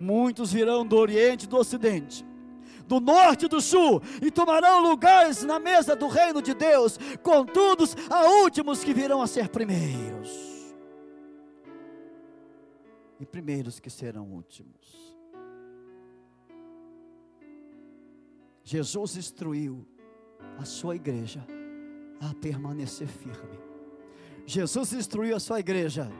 Muitos 0.00 0.50
virão 0.54 0.86
do 0.86 0.96
Oriente 0.96 1.44
e 1.44 1.48
do 1.48 1.58
Ocidente, 1.58 2.24
do 2.86 2.98
Norte 2.98 3.44
e 3.44 3.48
do 3.48 3.60
Sul, 3.60 4.00
e 4.22 4.30
tomarão 4.30 4.80
lugares 4.80 5.42
na 5.42 5.58
mesa 5.58 5.94
do 5.94 6.08
reino 6.08 6.40
de 6.40 6.54
Deus. 6.54 6.98
Contudo, 7.22 7.84
há 8.08 8.24
últimos 8.40 8.82
que 8.82 8.94
virão 8.94 9.20
a 9.20 9.26
ser 9.26 9.50
primeiros, 9.50 10.45
e 13.18 13.26
primeiros 13.26 13.80
que 13.80 13.90
serão 13.90 14.30
últimos. 14.32 15.16
Jesus 18.62 19.16
instruiu 19.16 19.86
a 20.58 20.64
sua 20.64 20.96
igreja 20.96 21.46
a 22.20 22.34
permanecer 22.34 23.08
firme. 23.08 23.58
Jesus 24.44 24.92
instruiu 24.92 25.36
a 25.36 25.40
sua 25.40 25.60
igreja 25.60 26.10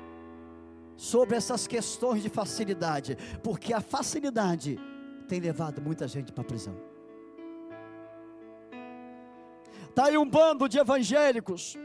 sobre 0.97 1.37
essas 1.37 1.67
questões 1.67 2.23
de 2.23 2.29
facilidade, 2.29 3.17
porque 3.43 3.73
a 3.73 3.81
facilidade 3.81 4.79
tem 5.29 5.41
levado 5.41 5.83
muita 5.83 6.09
gente 6.09 6.33
para 6.33 6.43
a 6.43 6.47
prisão. 6.47 6.77
Está 9.89 10.07
aí 10.07 10.19
um 10.19 10.29
bando 10.29 10.69
de 10.69 10.79
evangélicos, 10.79 11.77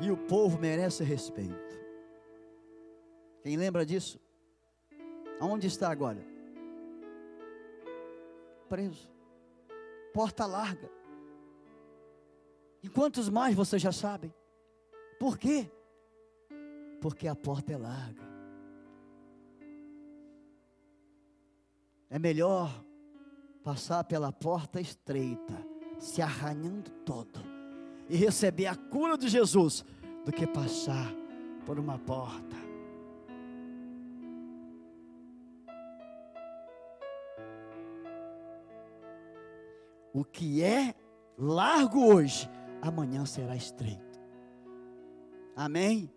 e 0.00 0.10
o 0.10 0.16
povo 0.16 0.58
merece 0.58 1.04
respeito. 1.04 1.73
Quem 3.44 3.56
lembra 3.56 3.86
disso? 3.86 4.18
Aonde 5.38 5.68
está 5.68 5.88
agora? 5.88 6.26
Preso, 8.68 9.08
porta 10.12 10.44
larga. 10.46 10.90
E 12.82 12.88
quantos 12.88 13.28
mais 13.28 13.54
vocês 13.54 13.80
já 13.80 13.92
sabem? 13.92 14.34
Por 15.20 15.38
quê? 15.38 15.70
porque 17.04 17.28
a 17.28 17.36
porta 17.36 17.70
é 17.70 17.76
larga. 17.76 18.22
É 22.08 22.18
melhor 22.18 22.82
passar 23.62 24.04
pela 24.04 24.32
porta 24.32 24.80
estreita, 24.80 25.54
se 25.98 26.22
arranhando 26.22 26.90
todo, 27.04 27.40
e 28.08 28.16
receber 28.16 28.68
a 28.68 28.74
cura 28.74 29.18
de 29.18 29.28
Jesus, 29.28 29.84
do 30.24 30.32
que 30.32 30.46
passar 30.46 31.12
por 31.66 31.78
uma 31.78 31.98
porta. 31.98 32.56
O 40.14 40.24
que 40.24 40.62
é 40.62 40.94
largo 41.36 42.14
hoje, 42.14 42.48
amanhã 42.80 43.26
será 43.26 43.56
estreito. 43.56 44.20
Amém? 45.56 46.08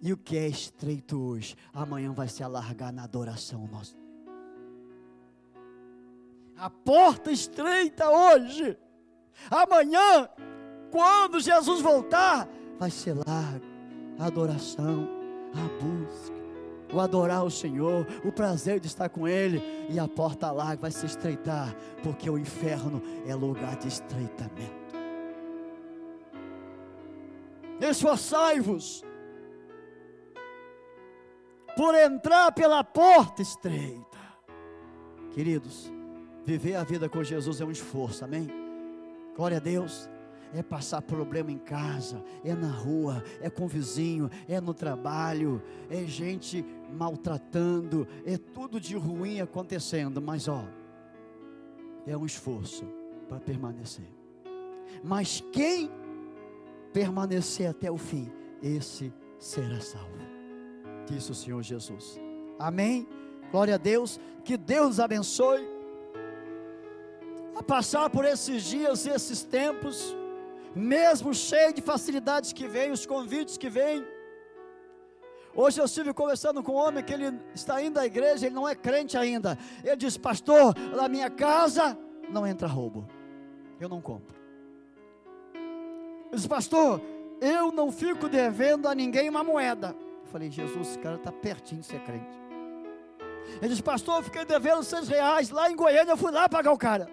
E 0.00 0.12
o 0.12 0.16
que 0.16 0.36
é 0.36 0.48
estreito 0.48 1.20
hoje, 1.20 1.54
amanhã 1.72 2.10
vai 2.12 2.26
se 2.26 2.42
alargar 2.42 2.90
na 2.90 3.04
adoração 3.04 3.66
nossa. 3.66 3.94
A 6.56 6.70
porta 6.70 7.30
estreita 7.30 8.08
hoje, 8.08 8.78
amanhã, 9.50 10.28
quando 10.90 11.38
Jesus 11.38 11.82
voltar, 11.82 12.48
vai 12.78 12.90
ser 12.90 13.14
larga 13.14 13.66
a 14.18 14.26
adoração, 14.26 15.06
a 15.52 15.82
busca, 15.84 16.43
o 16.92 17.00
adorar 17.00 17.44
o 17.44 17.50
Senhor, 17.50 18.06
o 18.24 18.32
prazer 18.32 18.80
de 18.80 18.86
estar 18.86 19.08
com 19.08 19.26
Ele, 19.26 19.62
e 19.88 19.98
a 19.98 20.06
porta 20.06 20.50
larga 20.50 20.82
vai 20.82 20.90
se 20.90 21.06
estreitar, 21.06 21.74
porque 22.02 22.28
o 22.28 22.38
inferno 22.38 23.02
é 23.26 23.34
lugar 23.34 23.76
de 23.76 23.88
estreitamento. 23.88 24.84
Esforçai-vos 27.80 29.04
por 31.76 31.94
entrar 31.94 32.52
pela 32.52 32.84
porta 32.84 33.42
estreita. 33.42 34.18
Queridos, 35.32 35.90
viver 36.44 36.76
a 36.76 36.84
vida 36.84 37.08
com 37.08 37.22
Jesus 37.24 37.60
é 37.60 37.64
um 37.64 37.70
esforço, 37.70 38.24
amém? 38.24 38.48
Glória 39.36 39.56
a 39.56 39.60
Deus. 39.60 40.08
É 40.54 40.62
passar 40.62 41.02
problema 41.02 41.50
em 41.50 41.58
casa, 41.58 42.22
é 42.44 42.54
na 42.54 42.70
rua, 42.70 43.24
é 43.40 43.50
com 43.50 43.64
o 43.64 43.68
vizinho, 43.68 44.30
é 44.48 44.60
no 44.60 44.72
trabalho, 44.72 45.60
é 45.90 46.04
gente 46.04 46.64
maltratando, 46.92 48.06
é 48.24 48.38
tudo 48.38 48.80
de 48.80 48.96
ruim 48.96 49.40
acontecendo, 49.40 50.22
mas 50.22 50.46
ó, 50.46 50.64
é 52.06 52.16
um 52.16 52.24
esforço 52.24 52.86
para 53.28 53.40
permanecer. 53.40 54.08
Mas 55.02 55.42
quem 55.52 55.90
permanecer 56.92 57.68
até 57.68 57.90
o 57.90 57.98
fim, 57.98 58.30
esse 58.62 59.12
será 59.40 59.80
salvo 59.80 60.34
disse 61.04 61.30
o 61.30 61.34
Senhor 61.34 61.62
Jesus. 61.62 62.18
Amém? 62.58 63.06
Glória 63.50 63.74
a 63.74 63.78
Deus. 63.78 64.18
Que 64.44 64.56
Deus 64.56 64.98
abençoe 64.98 65.66
a 67.54 67.62
passar 67.62 68.10
por 68.10 68.24
esses 68.24 68.64
dias 68.64 69.06
e 69.06 69.10
esses 69.10 69.42
tempos, 69.42 70.14
mesmo 70.74 71.34
cheio 71.34 71.72
de 71.72 71.80
facilidades 71.80 72.52
que 72.52 72.66
vêm, 72.66 72.90
os 72.90 73.06
convites 73.06 73.56
que 73.56 73.68
vêm. 73.68 74.04
Hoje 75.54 75.80
eu 75.80 75.84
estive 75.84 76.12
conversando 76.12 76.62
com 76.62 76.72
um 76.72 76.76
homem 76.76 77.04
que 77.04 77.12
ele 77.12 77.38
está 77.54 77.80
indo 77.80 77.98
à 77.98 78.04
igreja, 78.04 78.46
ele 78.46 78.54
não 78.54 78.68
é 78.68 78.74
crente 78.74 79.16
ainda. 79.16 79.56
Ele 79.82 79.96
disse: 79.96 80.18
Pastor, 80.18 80.74
na 80.96 81.08
minha 81.08 81.30
casa 81.30 81.96
não 82.28 82.46
entra 82.46 82.66
roubo, 82.66 83.06
eu 83.80 83.88
não 83.88 84.00
compro. 84.00 84.34
Ele 85.54 86.34
disse: 86.36 86.48
Pastor, 86.48 87.00
eu 87.40 87.70
não 87.70 87.92
fico 87.92 88.28
devendo 88.28 88.88
a 88.88 88.94
ninguém 88.94 89.28
uma 89.28 89.44
moeda 89.44 89.94
falei, 90.34 90.50
Jesus, 90.50 90.88
esse 90.88 90.98
cara 90.98 91.14
está 91.14 91.30
pertinho 91.30 91.80
de 91.80 91.86
ser 91.86 92.00
crente. 92.00 92.36
Ele 93.60 93.68
disse, 93.68 93.82
pastor, 93.82 94.16
eu 94.16 94.22
fiquei 94.24 94.44
devendo 94.44 94.82
seis 94.82 95.06
reais 95.06 95.48
lá 95.50 95.70
em 95.70 95.76
Goiânia, 95.76 96.10
eu 96.10 96.16
fui 96.16 96.32
lá 96.32 96.48
pagar 96.48 96.72
o 96.72 96.76
cara. 96.76 97.08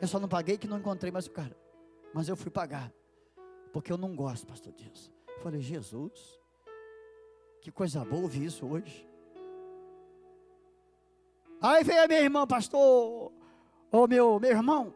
Eu 0.00 0.08
só 0.08 0.18
não 0.18 0.28
paguei 0.28 0.58
que 0.58 0.66
não 0.66 0.78
encontrei 0.78 1.10
mais 1.10 1.26
o 1.26 1.30
cara. 1.30 1.56
Mas 2.12 2.28
eu 2.28 2.36
fui 2.36 2.50
pagar. 2.50 2.92
Porque 3.72 3.92
eu 3.92 3.98
não 3.98 4.14
gosto, 4.14 4.46
pastor 4.46 4.72
disso. 4.72 5.12
Eu 5.28 5.42
falei, 5.42 5.60
Jesus, 5.60 6.40
que 7.60 7.70
coisa 7.70 8.04
boa 8.04 8.22
ouvir 8.22 8.44
isso 8.44 8.66
hoje. 8.66 9.08
Aí 11.60 11.82
veio 11.82 12.04
a 12.04 12.06
minha 12.06 12.20
irmã, 12.20 12.46
pastor, 12.46 13.32
ô 13.90 14.06
meu, 14.06 14.38
meu 14.38 14.50
irmão. 14.50 14.94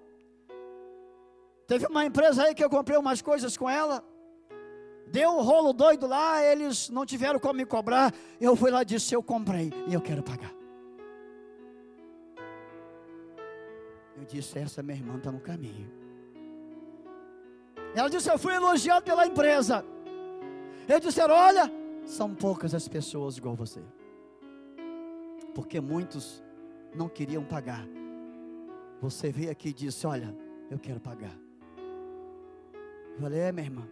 Teve 1.66 1.86
uma 1.86 2.04
empresa 2.04 2.44
aí 2.44 2.54
que 2.54 2.62
eu 2.62 2.70
comprei 2.70 2.98
umas 2.98 3.22
coisas 3.22 3.56
com 3.56 3.68
ela. 3.68 4.04
Deu 5.06 5.30
um 5.30 5.42
rolo 5.42 5.72
doido 5.72 6.06
lá, 6.06 6.42
eles 6.44 6.88
não 6.88 7.04
tiveram 7.04 7.40
como 7.40 7.54
me 7.54 7.66
cobrar. 7.66 8.14
Eu 8.40 8.54
fui 8.54 8.70
lá 8.70 8.82
e 8.82 8.84
disse: 8.84 9.14
Eu 9.14 9.22
comprei 9.22 9.72
e 9.88 9.94
eu 9.94 10.00
quero 10.00 10.22
pagar. 10.22 10.59
Eu 14.20 14.26
disse: 14.26 14.58
Essa 14.58 14.82
minha 14.82 14.98
irmã 14.98 15.16
está 15.16 15.32
no 15.32 15.40
caminho. 15.40 15.90
Ela 17.94 18.08
disse: 18.08 18.30
Eu 18.30 18.38
fui 18.38 18.54
elogiado 18.54 19.02
pela 19.02 19.26
empresa. 19.26 19.82
Eles 20.86 21.00
disseram: 21.00 21.34
Olha, 21.34 21.72
são 22.04 22.34
poucas 22.34 22.74
as 22.74 22.86
pessoas 22.86 23.38
igual 23.38 23.54
você. 23.56 23.80
Porque 25.54 25.80
muitos 25.80 26.42
não 26.94 27.08
queriam 27.08 27.42
pagar. 27.42 27.86
Você 29.00 29.32
veio 29.32 29.50
aqui 29.50 29.70
e 29.70 29.72
disse: 29.72 30.06
Olha, 30.06 30.36
eu 30.70 30.78
quero 30.78 31.00
pagar. 31.00 31.36
Eu 33.14 33.20
falei: 33.20 33.40
É, 33.40 33.52
minha 33.52 33.66
irmã. 33.66 33.88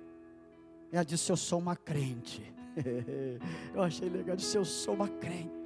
Ela 0.93 1.05
disse: 1.05 1.33
Eu 1.33 1.37
sou 1.39 1.59
uma 1.59 1.74
crente. 1.74 2.55
eu 3.74 3.83
achei 3.83 4.11
legal. 4.11 4.29
Ela 4.29 4.37
disse: 4.37 4.59
Eu 4.59 4.64
sou 4.64 4.93
uma 4.93 5.09
crente. 5.09 5.57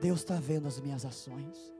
Deus 0.00 0.18
está 0.18 0.34
vendo 0.34 0.66
as 0.66 0.80
minhas 0.80 1.04
ações. 1.04 1.77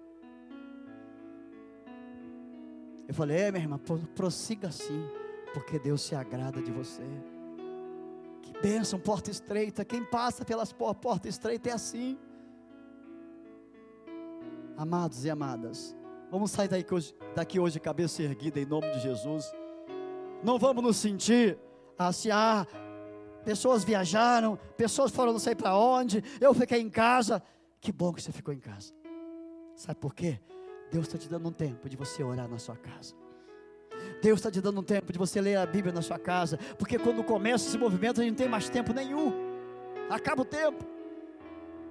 Eu 3.08 3.14
falei: 3.14 3.38
É, 3.38 3.50
minha 3.50 3.64
irmã, 3.64 3.80
prossiga 4.14 4.68
assim, 4.68 5.02
porque 5.54 5.78
Deus 5.78 6.02
se 6.02 6.14
agrada 6.14 6.60
de 6.60 6.70
você. 6.70 7.02
Que 8.42 8.52
bênção, 8.60 9.00
porta 9.00 9.30
estreita. 9.30 9.84
Quem 9.84 10.04
passa 10.04 10.44
pelas 10.44 10.72
portas 10.72 11.34
estreitas 11.34 11.72
é 11.72 11.74
assim. 11.74 12.18
Amados 14.76 15.24
e 15.24 15.30
amadas, 15.30 15.96
vamos 16.30 16.52
sair 16.52 16.68
daqui 16.68 16.94
hoje, 16.94 17.12
daqui 17.34 17.58
hoje 17.58 17.80
cabeça 17.80 18.22
erguida 18.22 18.60
em 18.60 18.66
nome 18.66 18.88
de 18.92 19.00
Jesus. 19.00 19.50
Não 20.44 20.56
vamos 20.56 20.84
nos 20.84 20.96
sentir 20.98 21.58
assim, 21.98 22.30
ah, 22.30 22.64
pessoas 23.44 23.82
viajaram, 23.82 24.56
pessoas 24.76 25.10
foram 25.10 25.32
não 25.32 25.40
sei 25.40 25.56
para 25.56 25.76
onde, 25.76 26.22
eu 26.40 26.54
fiquei 26.54 26.80
em 26.80 26.90
casa. 26.90 27.42
Que 27.80 27.90
bom 27.90 28.12
que 28.12 28.22
você 28.22 28.30
ficou 28.30 28.54
em 28.54 28.60
casa. 28.60 28.92
Sabe 29.74 29.98
por 29.98 30.14
quê? 30.14 30.38
Deus 30.90 31.06
está 31.06 31.18
te 31.18 31.28
dando 31.28 31.48
um 31.48 31.52
tempo 31.52 31.88
de 31.88 31.96
você 31.96 32.22
orar 32.22 32.48
na 32.48 32.58
sua 32.58 32.76
casa. 32.76 33.14
Deus 34.22 34.38
está 34.38 34.50
te 34.50 34.60
dando 34.60 34.80
um 34.80 34.84
tempo 34.84 35.12
de 35.12 35.18
você 35.18 35.40
ler 35.40 35.56
a 35.56 35.66
Bíblia 35.66 35.92
na 35.92 36.02
sua 36.02 36.18
casa, 36.18 36.58
porque 36.78 36.98
quando 36.98 37.22
começa 37.22 37.68
esse 37.68 37.78
movimento 37.78 38.20
a 38.20 38.24
gente 38.24 38.32
não 38.32 38.38
tem 38.38 38.48
mais 38.48 38.68
tempo 38.68 38.92
nenhum. 38.92 39.32
Acaba 40.08 40.42
o 40.42 40.44
tempo. 40.44 40.84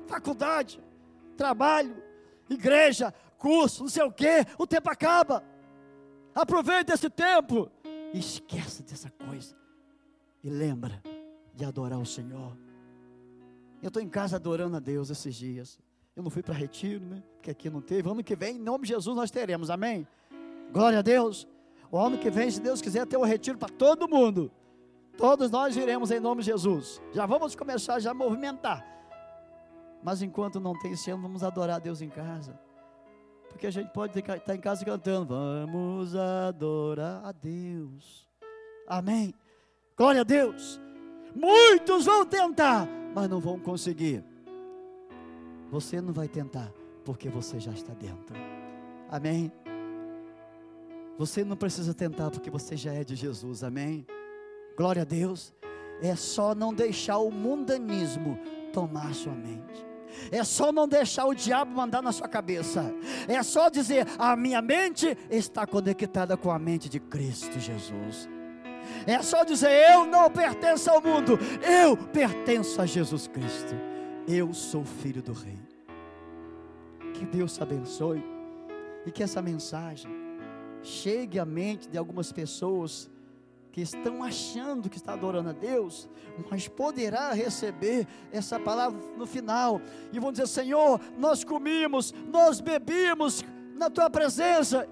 Faculdade, 0.08 0.82
trabalho, 1.36 1.96
igreja, 2.50 3.14
curso, 3.38 3.84
não 3.84 3.90
sei 3.90 4.04
o 4.04 4.12
que, 4.12 4.46
o 4.58 4.66
tempo 4.66 4.90
acaba. 4.90 5.44
Aproveite 6.34 6.92
esse 6.92 7.10
tempo 7.10 7.70
e 8.14 8.20
esqueça 8.20 8.84
dessa 8.84 9.10
coisa. 9.12 9.56
E 10.44 10.50
lembra 10.50 11.02
de 11.54 11.66
adorar 11.66 12.00
o 12.00 12.06
Senhor. 12.06 12.58
Eu 13.82 13.88
estou 13.88 14.02
em 14.02 14.10
casa 14.10 14.36
adorando 14.36 14.78
a 14.78 14.80
Deus 14.80 15.10
esses 15.10 15.36
dias. 15.36 15.80
Eu 16.18 16.24
não 16.24 16.32
fui 16.32 16.42
para 16.42 16.56
retiro, 16.56 17.06
né? 17.06 17.22
Porque 17.36 17.52
aqui 17.52 17.70
não 17.70 17.80
teve. 17.80 18.10
Ano 18.10 18.24
que 18.24 18.36
vem, 18.36 18.56
em 18.56 18.60
nome 18.60 18.88
de 18.88 18.94
Jesus, 18.94 19.16
nós 19.16 19.30
teremos. 19.30 19.70
Amém? 19.70 20.08
Glória 20.74 20.98
a 20.98 21.02
Deus. 21.04 21.48
O 21.92 21.98
ano 22.00 22.18
que 22.18 22.32
vem, 22.32 22.50
se 22.50 22.60
Deus 22.60 22.82
quiser, 22.82 23.06
ter 23.06 23.18
um 23.18 23.24
retiro 23.24 23.56
para 23.56 23.70
todo 23.70 24.10
mundo. 24.10 24.52
Todos 25.16 25.52
nós 25.52 25.78
iremos 25.78 26.10
em 26.10 26.20
nome 26.20 26.42
de 26.42 26.48
Jesus. 26.48 27.00
Já 27.14 27.28
vamos 27.28 27.56
começar 27.56 28.00
já 28.00 28.10
a 28.10 28.14
movimentar. 28.16 28.84
Mas 30.04 30.24
enquanto 30.24 30.60
não 30.60 30.74
tem 30.80 30.94
esse 30.94 31.12
ano, 31.12 31.22
vamos 31.22 31.44
adorar 31.44 31.76
a 31.76 31.80
Deus 31.80 32.02
em 32.02 32.10
casa. 32.10 32.60
Porque 33.50 33.68
a 33.68 33.72
gente 33.72 33.92
pode 33.92 34.18
estar 34.18 34.40
tá 34.40 34.56
em 34.56 34.60
casa 34.60 34.84
cantando: 34.84 35.28
Vamos 35.28 36.16
adorar 36.16 37.24
a 37.26 37.32
Deus. 37.32 38.28
Amém. 38.88 39.36
Glória 39.96 40.22
a 40.22 40.24
Deus. 40.24 40.82
Muitos 41.36 42.06
vão 42.06 42.26
tentar, 42.26 42.88
mas 43.14 43.30
não 43.30 43.40
vão 43.40 43.60
conseguir. 43.60 44.24
Você 45.70 46.00
não 46.02 46.14
vai 46.14 46.28
tentar, 46.28 46.72
porque 47.04 47.30
você 47.30 47.60
já 47.60 47.72
está 47.72 47.94
dentro. 47.94 48.36
Amém. 49.10 49.52
Você 51.18 51.44
não 51.44 51.58
precisa 51.58 51.94
tentar, 51.94 52.30
porque 52.30 52.50
você 52.50 52.78
já 52.78 52.94
é 52.94 53.04
de 53.04 53.16
Jesus. 53.16 53.64
Amém. 53.64 54.06
Glória 54.78 55.02
a 55.02 55.06
Deus. 55.06 55.54
É 56.02 56.16
só 56.16 56.54
não 56.54 56.74
deixar 56.74 57.18
o 57.18 57.32
mundanismo 57.32 58.38
tomar 58.72 59.14
sua 59.14 59.34
mente. 59.34 59.86
É 60.32 60.44
só 60.44 60.72
não 60.72 60.88
deixar 60.88 61.26
o 61.26 61.34
diabo 61.34 61.72
mandar 61.72 62.02
na 62.02 62.12
sua 62.12 62.28
cabeça. 62.28 62.94
É 63.28 63.42
só 63.44 63.70
dizer: 63.70 64.08
a 64.18 64.36
minha 64.36 64.62
mente 64.62 65.18
está 65.30 65.66
conectada 65.66 66.38
com 66.38 66.52
a 66.52 66.60
mente 66.60 66.88
de 66.88 67.00
Cristo 67.00 67.60
Jesus. 67.60 68.30
É 69.06 69.22
só 69.22 69.44
dizer: 69.44 69.72
eu 69.92 70.06
não 70.06 70.30
pertenço 70.30 70.90
ao 70.90 71.02
mundo, 71.02 71.38
eu 71.62 71.98
pertenço 71.98 72.82
a 72.82 72.86
Jesus 72.86 73.28
Cristo. 73.28 73.97
Eu 74.28 74.54
sou 74.54 74.84
filho 74.84 75.22
do 75.22 75.32
Rei. 75.32 75.58
Que 77.14 77.26
Deus 77.26 77.54
te 77.56 77.64
abençoe 77.64 78.24
e 79.06 79.12
que 79.12 79.24
essa 79.24 79.42
mensagem 79.42 80.12
chegue 80.84 81.40
à 81.40 81.46
mente 81.46 81.88
de 81.88 81.98
algumas 81.98 82.32
pessoas 82.32 83.10
que 83.72 83.82
estão 83.82 84.24
achando 84.24 84.90
que 84.90 84.98
está 84.98 85.14
adorando 85.14 85.50
a 85.50 85.54
Deus, 85.54 86.10
mas 86.50 86.68
poderá 86.68 87.32
receber 87.32 88.08
essa 88.32 88.60
palavra 88.60 89.00
no 89.16 89.26
final 89.26 89.80
e 90.12 90.20
vão 90.20 90.32
dizer: 90.32 90.48
Senhor, 90.48 91.00
nós 91.18 91.44
comimos, 91.44 92.14
nós 92.32 92.60
bebimos 92.60 93.46
na 93.76 93.90
tua 93.90 94.10
presença. 94.10 94.88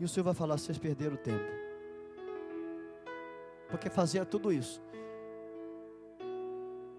E 0.00 0.04
o 0.04 0.08
Senhor 0.08 0.24
vai 0.24 0.34
falar: 0.34 0.58
vocês 0.58 0.78
perderam 0.78 1.14
o 1.14 1.18
tempo, 1.18 1.44
porque 3.70 3.88
fazia 3.88 4.24
tudo 4.24 4.52
isso 4.52 4.82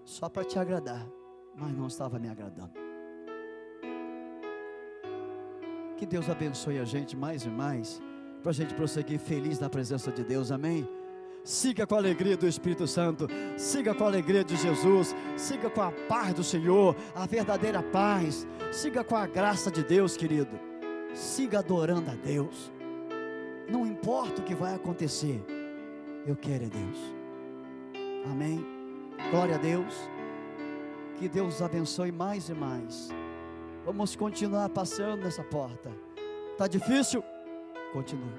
só 0.06 0.30
para 0.30 0.46
te 0.46 0.58
agradar, 0.58 1.06
mas 1.58 1.76
não 1.76 1.88
estava 1.88 2.20
me 2.20 2.30
agradando. 2.30 2.72
Que 5.98 6.06
Deus 6.06 6.30
abençoe 6.30 6.80
a 6.80 6.84
gente 6.84 7.16
mais 7.16 7.46
e 7.46 7.50
mais, 7.50 8.02
para 8.42 8.52
a 8.52 8.54
gente 8.54 8.74
prosseguir 8.74 9.20
feliz 9.20 9.60
na 9.60 9.70
presença 9.70 10.12
de 10.12 10.24
Deus, 10.24 10.52
amém? 10.52 10.88
Siga 11.44 11.86
com 11.86 11.96
a 11.96 12.00
alegria 12.00 12.36
do 12.36 12.48
Espírito 12.48 12.88
Santo, 12.88 13.28
siga 13.56 13.94
com 13.94 14.04
a 14.04 14.08
alegria 14.08 14.44
de 14.44 14.56
Jesus, 14.56 15.16
siga 15.38 15.70
com 15.70 15.82
a 15.82 15.92
paz 15.92 16.34
do 16.34 16.44
Senhor, 16.44 16.96
a 17.14 17.26
verdadeira 17.28 17.84
paz, 17.84 18.48
siga 18.72 19.04
com 19.04 19.16
a 19.16 19.28
graça 19.28 19.70
de 19.72 19.84
Deus, 19.84 20.18
querido. 20.18 20.60
Siga 21.14 21.60
adorando 21.60 22.10
a 22.10 22.16
Deus. 22.16 22.72
Não 23.70 23.86
importa 23.86 24.42
o 24.42 24.44
que 24.44 24.56
vai 24.56 24.76
acontecer, 24.76 25.44
eu 26.26 26.36
quero 26.36 26.66
é 26.66 26.68
Deus. 26.68 26.98
Amém. 28.30 28.66
Glória 29.32 29.56
a 29.56 29.60
Deus. 29.60 30.15
Que 31.18 31.30
Deus 31.30 31.62
abençoe 31.62 32.12
mais 32.12 32.50
e 32.50 32.54
mais. 32.54 33.10
Vamos 33.86 34.16
continuar 34.16 34.70
passando 34.70 35.24
nessa 35.24 35.44
porta. 35.44 35.92
Tá 36.58 36.68
difícil? 36.68 37.24
Continue. 37.94 38.34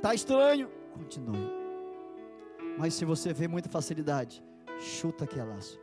Tá 0.00 0.14
estranho? 0.14 0.68
continue. 0.92 1.50
Mas 2.78 2.94
se 2.94 3.04
você 3.04 3.32
vê 3.32 3.48
muita 3.48 3.68
facilidade, 3.68 4.42
chuta 4.78 5.26
que 5.26 5.38
é 5.38 5.44
laço. 5.44 5.80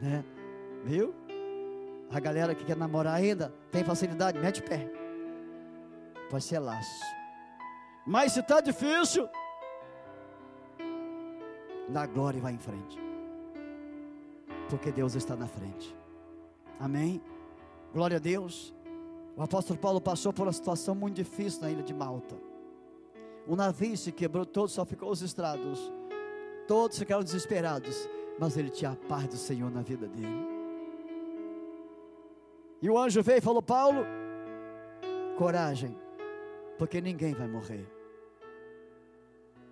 Né? 0.00 0.24
Viu? 0.84 1.14
A 2.10 2.20
galera 2.20 2.54
que 2.54 2.64
quer 2.64 2.76
namorar 2.76 3.14
ainda 3.14 3.52
tem 3.70 3.84
facilidade, 3.84 4.38
mete 4.38 4.62
pé. 4.62 4.90
Pode 6.30 6.44
ser 6.44 6.58
laço. 6.58 7.04
Mas 8.06 8.32
se 8.32 8.40
está 8.40 8.60
difícil, 8.60 9.28
na 11.88 12.06
glória 12.06 12.40
vai 12.40 12.54
em 12.54 12.58
frente. 12.58 13.07
Porque 14.68 14.92
Deus 14.92 15.14
está 15.14 15.34
na 15.34 15.46
frente. 15.46 15.96
Amém? 16.78 17.22
Glória 17.92 18.18
a 18.18 18.20
Deus. 18.20 18.74
O 19.36 19.42
apóstolo 19.42 19.78
Paulo 19.78 20.00
passou 20.00 20.32
por 20.32 20.46
uma 20.46 20.52
situação 20.52 20.94
muito 20.94 21.16
difícil 21.16 21.62
na 21.62 21.70
ilha 21.70 21.82
de 21.82 21.94
Malta. 21.94 22.36
O 23.46 23.56
navio 23.56 23.96
se 23.96 24.12
quebrou 24.12 24.44
todo, 24.44 24.68
só 24.68 24.84
ficou 24.84 25.10
os 25.10 25.22
estrados. 25.22 25.92
Todos 26.66 26.98
ficaram 26.98 27.22
desesperados, 27.22 28.08
mas 28.38 28.56
ele 28.56 28.68
tinha 28.68 28.90
a 28.90 28.96
paz 28.96 29.26
do 29.28 29.36
Senhor 29.36 29.70
na 29.70 29.80
vida 29.80 30.06
dele. 30.06 30.46
E 32.82 32.90
o 32.90 32.98
anjo 32.98 33.22
veio 33.22 33.38
e 33.38 33.40
falou: 33.40 33.62
Paulo, 33.62 34.04
coragem, 35.36 35.96
porque 36.78 37.00
ninguém 37.00 37.32
vai 37.32 37.48
morrer. 37.48 37.86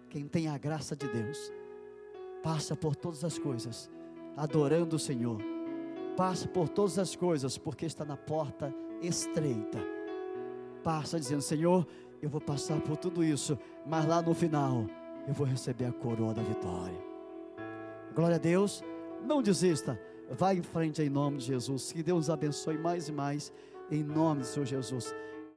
Quem 0.09 0.27
tem 0.27 0.49
a 0.49 0.57
graça 0.57 0.97
de 0.97 1.07
Deus, 1.09 1.53
passa 2.43 2.75
por 2.75 2.97
todas 2.97 3.25
as 3.25 3.39
coisas, 3.39 3.91
adorando 4.37 4.97
o 4.97 4.99
Senhor. 4.99 5.41
Passa 6.17 6.47
por 6.49 6.69
todas 6.69 6.99
as 6.99 7.17
coisas, 7.17 7.59
porque 7.59 7.87
está 7.87 8.05
na 8.05 8.17
porta 8.17 8.75
estreita. 9.01 9.79
Passa 10.83 11.19
dizendo: 11.19 11.43
Senhor, 11.43 11.87
eu 12.23 12.29
vou 12.29 12.41
passar 12.41 12.81
por 12.81 12.97
tudo 12.97 13.25
isso, 13.25 13.59
mas 13.87 14.07
lá 14.07 14.23
no 14.23 14.35
final 14.35 14.87
eu 15.27 15.35
vou 15.35 15.47
receber 15.47 15.87
a 15.87 15.93
coroa 15.93 16.33
da 16.33 16.43
vitória. 16.43 16.99
Glória 18.15 18.37
a 18.37 18.39
Deus, 18.39 18.83
não 19.23 19.43
desista, 19.43 20.01
Vá 20.31 20.55
em 20.55 20.63
frente 20.63 21.03
em 21.03 21.09
nome 21.09 21.39
de 21.39 21.47
Jesus. 21.47 21.93
Que 21.93 22.03
Deus 22.03 22.29
abençoe 22.29 22.77
mais 22.77 23.09
e 23.09 23.13
mais 23.13 23.53
em 23.91 24.03
nome 24.03 24.41
do 24.41 24.47
Senhor 24.47 24.67
Jesus. 24.67 25.15